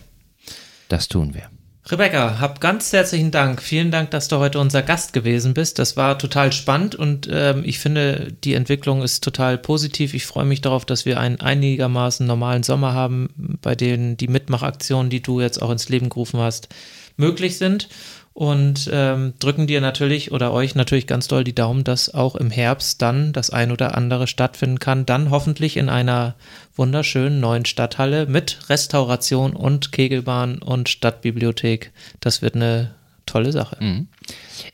das 0.89 1.07
tun 1.07 1.33
wir. 1.33 1.49
Rebecca, 1.87 2.39
hab 2.39 2.61
ganz 2.61 2.91
herzlichen 2.93 3.29
Dank. 3.29 3.61
Vielen 3.61 3.91
Dank, 3.91 4.09
dass 4.09 4.27
du 4.27 4.37
heute 4.37 4.57
unser 4.57 4.81
Gast 4.81 5.13
gewesen 5.13 5.53
bist. 5.53 5.77
Das 5.77 5.95
war 5.95 6.17
total 6.17 6.51
spannend 6.51 6.95
und 6.95 7.29
ähm, 7.31 7.61
ich 7.63 7.77
finde, 7.77 8.33
die 8.43 8.55
Entwicklung 8.55 9.03
ist 9.03 9.23
total 9.23 9.59
positiv. 9.59 10.15
Ich 10.15 10.25
freue 10.25 10.45
mich 10.45 10.61
darauf, 10.61 10.85
dass 10.85 11.05
wir 11.05 11.19
einen 11.19 11.39
einigermaßen 11.39 12.25
normalen 12.25 12.63
Sommer 12.63 12.93
haben, 12.93 13.59
bei 13.61 13.75
denen 13.75 14.17
die 14.17 14.27
Mitmachaktionen, 14.27 15.11
die 15.11 15.21
du 15.21 15.41
jetzt 15.41 15.61
auch 15.61 15.69
ins 15.69 15.87
Leben 15.87 16.09
gerufen 16.09 16.39
hast, 16.39 16.69
möglich 17.17 17.59
sind 17.59 17.87
und 18.35 18.89
ähm, 18.91 19.33
drücken 19.39 19.65
dir 19.65 19.79
natürlich 19.79 20.33
oder 20.33 20.51
euch 20.51 20.75
natürlich 20.75 21.07
ganz 21.07 21.29
doll 21.29 21.45
die 21.45 21.55
Daumen, 21.55 21.85
dass 21.85 22.13
auch 22.13 22.35
im 22.35 22.51
Herbst 22.51 23.01
dann 23.01 23.31
das 23.31 23.49
ein 23.49 23.71
oder 23.71 23.95
andere 23.95 24.27
stattfinden 24.27 24.79
kann. 24.79 25.05
Dann 25.05 25.29
hoffentlich 25.29 25.77
in 25.77 25.87
einer 25.87 26.35
wunderschönen 26.75 27.39
neuen 27.39 27.63
Stadthalle 27.63 28.25
mit 28.25 28.69
Restauration 28.69 29.53
und 29.53 29.93
Kegelbahn 29.93 30.57
und 30.57 30.89
Stadtbibliothek. 30.89 31.93
Das 32.19 32.41
wird 32.41 32.55
eine 32.55 32.93
tolle 33.25 33.53
Sache. 33.53 33.77
Mhm. 33.79 34.09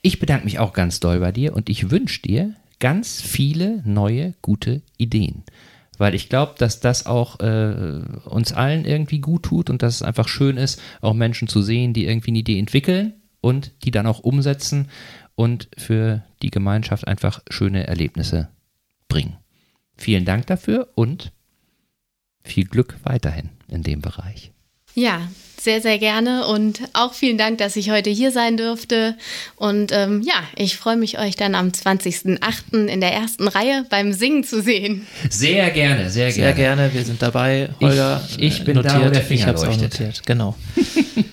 Ich 0.02 0.18
bedanke 0.18 0.46
mich 0.46 0.58
auch 0.58 0.74
ganz 0.74 1.00
doll 1.00 1.20
bei 1.20 1.32
dir 1.32 1.56
und 1.56 1.70
ich 1.70 1.92
wünsche 1.92 2.24
dir 2.24 2.56
ganz 2.80 3.22
viele 3.22 3.84
neue 3.86 4.34
gute 4.42 4.82
Ideen 4.98 5.44
weil 5.98 6.16
ich 6.16 6.30
glaube, 6.30 6.56
dass 6.58 6.80
das 6.80 7.06
auch 7.06 7.40
äh, 7.42 8.02
uns 8.26 8.54
allen 8.54 8.86
irgendwie 8.86 9.20
gut 9.20 9.44
tut 9.44 9.70
und 9.70 9.84
dass 9.84 9.98
es 9.98 10.02
einfach 10.02 10.28
schön 10.28 10.58
ist, 10.58 10.82
auch 11.00 11.14
Menschen 11.14 11.48
zu 11.48 11.62
sehen, 11.62 11.94
die 11.94 12.08
irgendwie 12.08 12.32
eine 12.32 12.40
Idee 12.40 12.58
entwickeln 12.58 13.14
und 13.42 13.72
die 13.84 13.92
dann 13.92 14.08
auch 14.08 14.20
umsetzen 14.20 14.90
und 15.36 15.70
für 15.78 16.24
die 16.42 16.52
Gemeinschaft 16.52 17.08
einfach 17.08 17.42
schöne 17.50 17.88
Erlebnisse 17.88 18.50
bringen. 19.08 19.38
Vielen 19.98 20.26
Dank 20.26 20.48
dafür 20.48 20.90
und 20.96 21.32
viel 22.44 22.66
Glück 22.66 22.96
weiterhin 23.04 23.50
in 23.68 23.84
dem 23.84 24.02
Bereich. 24.02 24.52
Ja, 24.94 25.22
sehr, 25.60 25.80
sehr 25.80 26.00
gerne 26.00 26.48
und 26.48 26.82
auch 26.94 27.14
vielen 27.14 27.38
Dank, 27.38 27.60
dass 27.60 27.76
ich 27.76 27.92
heute 27.92 28.10
hier 28.10 28.32
sein 28.32 28.58
durfte. 28.58 29.16
Und 29.56 29.92
ähm, 29.94 30.22
ja, 30.26 30.44
ich 30.56 30.76
freue 30.76 30.98
mich, 30.98 31.20
euch 31.20 31.36
dann 31.36 31.56
am 31.56 31.70
20.08. 31.70 32.88
in 32.88 33.00
der 33.00 33.14
ersten 33.14 33.48
Reihe 33.48 33.86
beim 33.90 34.12
Singen 34.12 34.44
zu 34.44 34.62
sehen. 34.62 35.06
Sehr 35.30 35.70
gerne, 35.70 36.10
sehr 36.10 36.32
gerne. 36.32 36.34
Sehr 36.34 36.54
gerne, 36.54 36.94
wir 36.94 37.06
sind 37.06 37.22
dabei. 37.22 37.70
Holger, 37.80 38.28
ich, 38.38 38.60
ich 38.60 38.66
bin 38.66 38.76
notiert. 38.76 38.96
da, 38.96 39.06
wo 39.06 39.10
der 39.12 39.22
Finger 39.22 39.42
ich 39.42 39.48
habe 39.48 39.60
auch 39.60 39.78
notiert, 39.78 40.26
genau. 40.26 40.58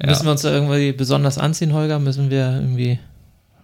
Ja. 0.00 0.08
Müssen 0.08 0.24
wir 0.24 0.32
uns 0.32 0.42
da 0.42 0.52
irgendwie 0.52 0.92
besonders 0.92 1.38
anziehen, 1.38 1.72
Holger? 1.72 1.98
Müssen 1.98 2.30
wir 2.30 2.60
irgendwie 2.60 2.98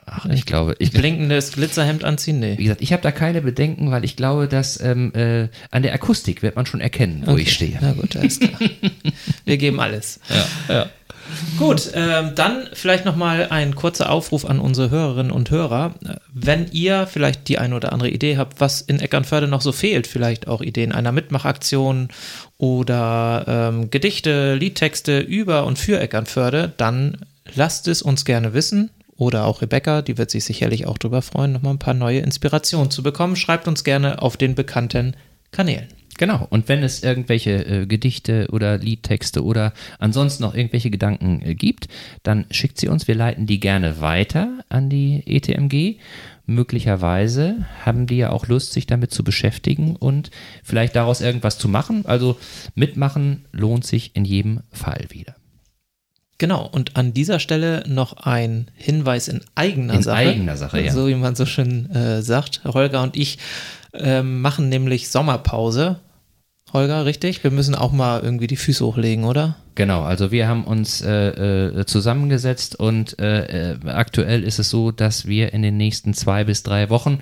Ach, 0.05 0.27
ich 0.27 0.47
glaube. 0.47 0.75
Ich, 0.79 0.91
blinkendes 0.93 1.53
Glitzerhemd 1.53 2.05
anziehen? 2.05 2.41
Nee. 2.41 2.59
Wie 2.59 2.65
gesagt, 2.65 2.83
ich 2.83 2.93
habe 2.93 3.03
da 3.03 3.13
keine 3.13 3.41
Bedenken, 3.41 3.91
weil 3.91 4.05
ich 4.05 4.17
glaube, 4.17 4.49
dass 4.49 4.81
ähm, 4.81 5.13
äh, 5.15 5.49
an 5.71 5.83
der 5.83 5.95
Akustik 5.95 6.43
wird 6.43 6.57
man 6.57 6.67
schon 6.67 6.81
erkennen, 6.81 7.23
wo 7.25 7.33
okay. 7.33 7.43
ich 7.43 7.53
stehe. 7.53 7.79
Na 7.81 7.93
gut, 7.93 8.17
alles 8.17 8.41
klar. 8.41 8.59
Wir 9.45 9.57
geben 9.59 9.81
alles. 9.81 10.21
Ja. 10.69 10.75
ja. 10.75 10.87
Gut, 11.59 11.91
ähm, 11.95 12.33
dann 12.35 12.69
vielleicht 12.73 13.05
nochmal 13.05 13.49
ein 13.51 13.75
kurzer 13.75 14.11
Aufruf 14.11 14.45
an 14.45 14.59
unsere 14.59 14.91
Hörerinnen 14.91 15.33
und 15.33 15.51
Hörer. 15.51 15.95
Wenn 16.33 16.67
ihr 16.73 17.07
vielleicht 17.07 17.49
die 17.49 17.59
eine 17.59 17.77
oder 17.77 17.93
andere 17.93 18.11
Idee 18.11 18.37
habt, 18.37 18.61
was 18.61 18.81
in 18.81 19.01
Eckernförde 19.01 19.49
noch 19.49 19.61
so 19.61 19.73
fehlt, 19.73 20.07
vielleicht 20.07 20.49
auch 20.49 20.61
Ideen 20.61 20.93
einer 20.93 21.13
Mitmachaktion 21.13 22.09
oder 22.59 23.45
ähm, 23.47 23.91
Gedichte, 23.91 24.55
Liedtexte 24.55 25.21
über 25.21 25.65
und 25.67 25.79
für 25.79 26.01
Eckernförde, 26.01 26.73
dann 26.77 27.19
lasst 27.55 27.89
es 27.89 28.03
uns 28.03 28.25
gerne 28.25 28.55
wissen. 28.55 28.91
Oder 29.17 29.45
auch 29.45 29.63
Rebecca, 29.63 30.03
die 30.03 30.19
wird 30.19 30.31
sich 30.31 30.45
sicherlich 30.45 30.87
auch 30.87 30.99
darüber 30.99 31.23
freuen, 31.23 31.53
nochmal 31.53 31.75
ein 31.75 31.79
paar 31.79 31.95
neue 31.95 32.21
Inspirationen 32.21 32.91
zu 32.91 33.03
bekommen. 33.03 33.37
Schreibt 33.37 33.69
uns 33.69 33.85
gerne 33.85 34.21
auf 34.21 34.37
den 34.37 34.55
bekannten 34.55 35.15
Kanälen. 35.53 35.87
Genau, 36.19 36.47
und 36.51 36.69
wenn 36.69 36.83
es 36.83 37.03
irgendwelche 37.03 37.65
äh, 37.65 37.87
Gedichte 37.87 38.49
oder 38.53 38.77
Liedtexte 38.79 39.43
oder 39.43 39.73
ansonsten 39.99 40.43
noch 40.43 40.55
irgendwelche 40.55 40.91
Gedanken 40.91 41.41
äh, 41.43 41.55
gibt, 41.55 41.89
dann 42.23 42.45
schickt 42.51 42.79
sie 42.79 42.89
uns. 42.89 43.09
Wir 43.09 43.15
leiten 43.15 43.47
die 43.47 43.61
gerne 43.61 44.01
weiter 44.01 44.59
an 44.69 44.91
die 44.91 45.23
ETMG. 45.27 45.99
Möglicherweise 46.45 47.67
haben 47.85 48.07
die 48.07 48.19
ja 48.19 48.31
auch 48.31 48.47
Lust, 48.47 48.73
sich 48.73 48.87
damit 48.87 49.13
zu 49.13 49.25
beschäftigen 49.25 49.97
und 49.97 50.31
vielleicht 50.63 50.97
daraus 50.97 51.21
irgendwas 51.21 51.57
zu 51.57 51.69
machen. 51.69 52.05
Also 52.05 52.39
mitmachen 52.75 53.47
lohnt 53.53 53.87
sich 53.87 54.15
in 54.15 54.25
jedem 54.25 54.61
Fall 54.71 55.07
wieder. 55.09 55.37
Genau, 56.39 56.67
und 56.67 56.97
an 56.97 57.15
dieser 57.15 57.39
Stelle 57.39 57.85
noch 57.87 58.15
ein 58.15 58.67
Hinweis 58.75 59.29
in 59.29 59.43
eigener 59.55 59.95
in 59.95 60.03
Sache. 60.03 60.23
In 60.25 60.29
eigener 60.29 60.57
Sache, 60.57 60.81
ja. 60.81 60.93
So 60.93 61.07
wie 61.07 61.15
man 61.15 61.37
so 61.37 61.47
schön 61.47 61.89
äh, 61.91 62.21
sagt. 62.21 62.63
Holger 62.65 63.03
und 63.03 63.17
ich 63.17 63.39
ähm, 63.95 64.41
machen 64.41 64.69
nämlich 64.69 65.11
Sommerpause. 65.11 66.01
Holger, 66.73 67.05
richtig? 67.05 67.45
Wir 67.45 67.51
müssen 67.51 67.75
auch 67.75 67.93
mal 67.93 68.23
irgendwie 68.23 68.47
die 68.47 68.57
Füße 68.57 68.85
hochlegen, 68.85 69.25
oder? 69.25 69.57
Genau, 69.75 70.03
also 70.03 70.31
wir 70.31 70.49
haben 70.49 70.65
uns 70.65 71.03
äh, 71.03 71.29
äh, 71.29 71.87
zusammengesetzt 71.87 72.79
und 72.79 73.19
äh, 73.19 73.73
äh, 73.73 73.79
aktuell 73.87 74.43
ist 74.43 74.59
es 74.59 74.71
so, 74.71 74.91
dass 74.91 75.27
wir 75.27 75.53
in 75.53 75.63
den 75.63 75.77
nächsten 75.77 76.15
zwei 76.15 76.45
bis 76.45 76.63
drei 76.63 76.89
Wochen 76.89 77.21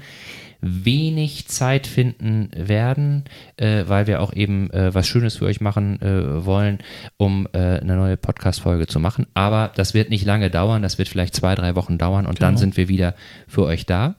wenig 0.61 1.49
Zeit 1.49 1.87
finden 1.87 2.51
werden, 2.55 3.25
äh, 3.57 3.85
weil 3.87 4.07
wir 4.07 4.21
auch 4.21 4.33
eben 4.35 4.69
was 4.71 5.09
Schönes 5.09 5.37
für 5.37 5.47
euch 5.47 5.61
machen 5.63 5.99
wollen, 6.03 6.81
um 7.17 7.49
eine 7.53 7.97
neue 7.97 8.19
Podcast-Folge 8.19 8.87
zu 8.87 9.01
machen. 9.01 9.27
Aber 9.33 9.73
das 9.75 9.95
wird 9.95 10.11
nicht 10.11 10.27
lange 10.27 10.51
dauern, 10.51 10.83
das 10.83 10.99
wird 10.99 11.09
vielleicht 11.09 11.35
zwei, 11.35 11.55
drei 11.55 11.77
Wochen 11.77 11.97
dauern 11.97 12.27
und 12.27 12.39
genau. 12.39 12.49
dann 12.49 12.57
sind 12.59 12.77
wir 12.77 12.89
wieder 12.89 13.15
für 13.49 13.65
euch 13.65 13.87
da. 13.87 14.17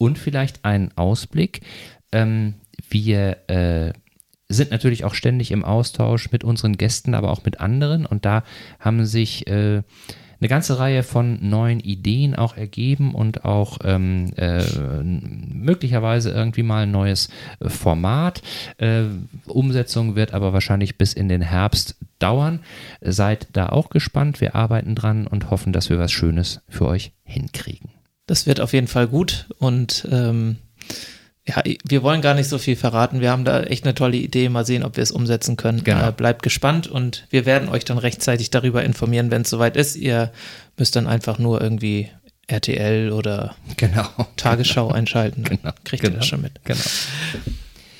Und 0.00 0.18
vielleicht 0.18 0.64
ein 0.64 0.96
Ausblick. 0.96 1.60
Ähm, 2.10 2.54
wir 2.88 3.36
äh, 3.50 3.92
sind 4.48 4.70
natürlich 4.70 5.04
auch 5.04 5.12
ständig 5.12 5.50
im 5.50 5.62
Austausch 5.62 6.32
mit 6.32 6.42
unseren 6.42 6.78
Gästen, 6.78 7.14
aber 7.14 7.30
auch 7.30 7.44
mit 7.44 7.60
anderen. 7.60 8.06
Und 8.06 8.24
da 8.24 8.42
haben 8.78 9.04
sich 9.04 9.46
äh, 9.46 9.82
eine 10.40 10.48
ganze 10.48 10.78
Reihe 10.78 11.02
von 11.02 11.38
neuen 11.46 11.80
Ideen 11.80 12.34
auch 12.34 12.56
ergeben 12.56 13.14
und 13.14 13.44
auch 13.44 13.76
ähm, 13.84 14.32
äh, 14.36 14.64
möglicherweise 15.02 16.30
irgendwie 16.30 16.62
mal 16.62 16.84
ein 16.84 16.90
neues 16.90 17.28
Format. 17.60 18.40
Äh, 18.78 19.02
Umsetzung 19.48 20.16
wird 20.16 20.32
aber 20.32 20.54
wahrscheinlich 20.54 20.96
bis 20.96 21.12
in 21.12 21.28
den 21.28 21.42
Herbst 21.42 21.96
dauern. 22.18 22.60
Seid 23.02 23.48
da 23.52 23.68
auch 23.68 23.90
gespannt. 23.90 24.40
Wir 24.40 24.54
arbeiten 24.54 24.94
dran 24.94 25.26
und 25.26 25.50
hoffen, 25.50 25.74
dass 25.74 25.90
wir 25.90 25.98
was 25.98 26.10
Schönes 26.10 26.62
für 26.70 26.86
euch 26.86 27.12
hinkriegen. 27.22 27.99
Das 28.30 28.46
wird 28.46 28.60
auf 28.60 28.72
jeden 28.74 28.86
Fall 28.86 29.08
gut 29.08 29.46
und 29.58 30.06
ähm, 30.08 30.58
ja, 31.48 31.64
wir 31.84 32.04
wollen 32.04 32.20
gar 32.20 32.34
nicht 32.34 32.46
so 32.46 32.58
viel 32.58 32.76
verraten. 32.76 33.20
Wir 33.20 33.32
haben 33.32 33.44
da 33.44 33.64
echt 33.64 33.82
eine 33.82 33.92
tolle 33.96 34.18
Idee. 34.18 34.48
Mal 34.48 34.64
sehen, 34.64 34.84
ob 34.84 34.96
wir 34.96 35.02
es 35.02 35.10
umsetzen 35.10 35.56
können. 35.56 35.82
Genau. 35.82 36.10
Äh, 36.10 36.12
bleibt 36.12 36.44
gespannt 36.44 36.86
und 36.86 37.26
wir 37.30 37.44
werden 37.44 37.68
euch 37.68 37.84
dann 37.84 37.98
rechtzeitig 37.98 38.50
darüber 38.50 38.84
informieren, 38.84 39.32
wenn 39.32 39.42
es 39.42 39.50
soweit 39.50 39.76
ist. 39.76 39.96
Ihr 39.96 40.30
müsst 40.76 40.94
dann 40.94 41.08
einfach 41.08 41.40
nur 41.40 41.60
irgendwie 41.60 42.08
RTL 42.46 43.10
oder 43.10 43.56
genau. 43.76 44.06
Tagesschau 44.36 44.92
einschalten. 44.92 45.42
Genau. 45.42 45.72
Kriegt 45.82 46.04
genau. 46.04 46.14
ihr 46.14 46.18
das 46.18 46.26
schon 46.28 46.42
mit. 46.42 46.52
Genau. 46.62 46.78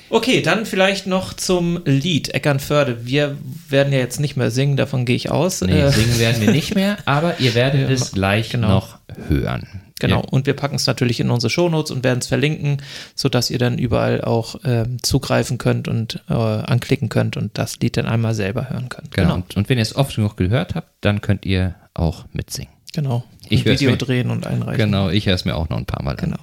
Okay, 0.09 0.41
dann 0.41 0.65
vielleicht 0.65 1.07
noch 1.07 1.33
zum 1.33 1.81
Lied 1.83 2.33
Eckernförde. 2.33 3.05
Wir 3.05 3.37
werden 3.67 3.91
ja 3.91 3.99
jetzt 3.99 4.21
nicht 4.21 4.37
mehr 4.37 4.49
singen, 4.49 4.77
davon 4.77 5.03
gehe 5.03 5.17
ich 5.17 5.29
aus. 5.29 5.59
Nee, 5.59 5.81
äh, 5.81 5.91
singen 5.91 6.19
werden 6.19 6.41
wir 6.41 6.51
nicht 6.51 6.73
mehr, 6.73 6.95
aber 7.03 7.41
ihr 7.41 7.53
werdet 7.53 7.89
es 7.89 8.13
gleich 8.13 8.49
genau. 8.49 8.69
noch 8.69 8.97
hören. 9.27 9.67
Genau, 10.01 10.21
ja. 10.21 10.29
und 10.31 10.47
wir 10.47 10.55
packen 10.55 10.75
es 10.75 10.87
natürlich 10.87 11.19
in 11.19 11.29
unsere 11.29 11.51
Shownotes 11.51 11.91
und 11.91 12.03
werden 12.03 12.19
es 12.19 12.27
verlinken, 12.27 12.77
sodass 13.13 13.51
ihr 13.51 13.59
dann 13.59 13.77
überall 13.77 14.21
auch 14.21 14.63
äh, 14.63 14.85
zugreifen 15.03 15.59
könnt 15.59 15.87
und 15.87 16.23
äh, 16.27 16.33
anklicken 16.33 17.07
könnt 17.07 17.37
und 17.37 17.55
das 17.57 17.79
Lied 17.79 17.97
dann 17.97 18.07
einmal 18.07 18.33
selber 18.33 18.71
hören 18.71 18.89
könnt. 18.89 19.11
Genau, 19.11 19.35
genau. 19.35 19.45
und 19.55 19.69
wenn 19.69 19.77
ihr 19.77 19.83
es 19.83 19.95
oft 19.95 20.15
genug 20.15 20.37
gehört 20.37 20.73
habt, 20.73 20.89
dann 21.01 21.21
könnt 21.21 21.45
ihr 21.45 21.75
auch 21.93 22.25
mitsingen. 22.33 22.73
Genau, 22.93 23.23
ich 23.47 23.63
Video 23.63 23.91
mir, 23.91 23.97
drehen 23.97 24.31
und 24.31 24.47
einreichen. 24.47 24.85
Genau, 24.85 25.09
ich 25.09 25.27
höre 25.27 25.35
es 25.35 25.45
mir 25.45 25.55
auch 25.55 25.69
noch 25.69 25.77
ein 25.77 25.85
paar 25.85 26.03
Mal 26.03 26.15
Genau. 26.15 26.37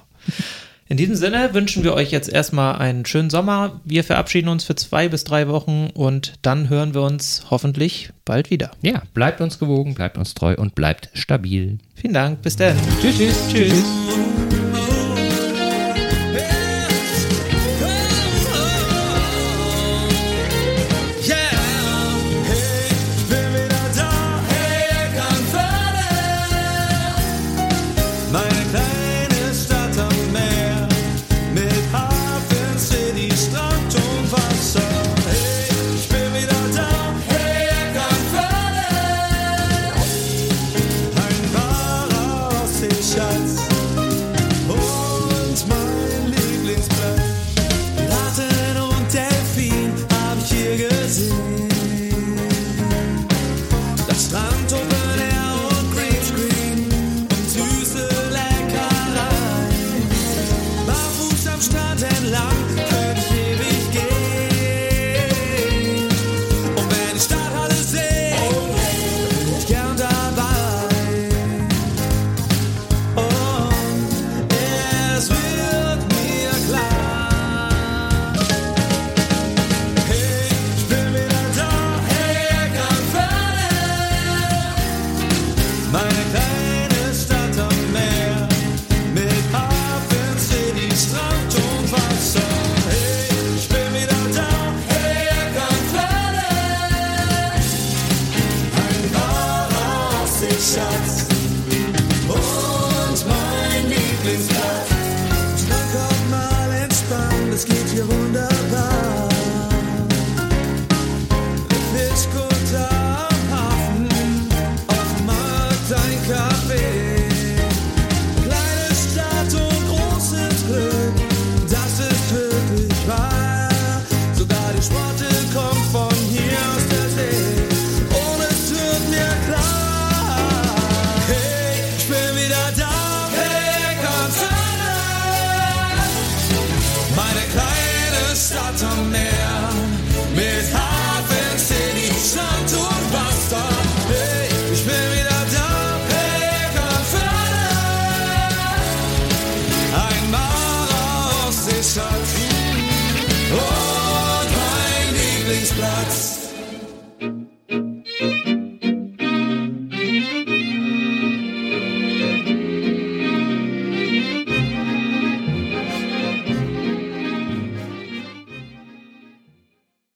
In 0.91 0.97
diesem 0.97 1.15
Sinne 1.15 1.53
wünschen 1.53 1.83
wir 1.83 1.93
euch 1.93 2.09
jetzt 2.09 2.29
erstmal 2.29 2.77
einen 2.77 3.05
schönen 3.05 3.29
Sommer. 3.29 3.79
Wir 3.85 4.03
verabschieden 4.03 4.49
uns 4.49 4.63
für 4.63 4.73
zwei 4.75 5.07
bis 5.07 5.23
drei 5.23 5.47
Wochen 5.47 5.91
und 5.93 6.33
dann 6.41 6.67
hören 6.67 6.95
wir 6.95 7.03
uns 7.03 7.43
hoffentlich 7.51 8.09
bald 8.25 8.49
wieder. 8.49 8.71
Ja, 8.81 9.03
bleibt 9.13 9.39
uns 9.39 9.59
gewogen, 9.59 9.93
bleibt 9.93 10.17
uns 10.17 10.33
treu 10.33 10.55
und 10.55 10.73
bleibt 10.73 11.11
stabil. 11.13 11.77
Vielen 11.93 12.15
Dank, 12.15 12.41
bis 12.41 12.55
dann. 12.55 12.75
Tschüss, 13.01 13.19
tschüss. 13.19 13.53
Tschüss. 13.53 13.83
Let's 14.49 14.58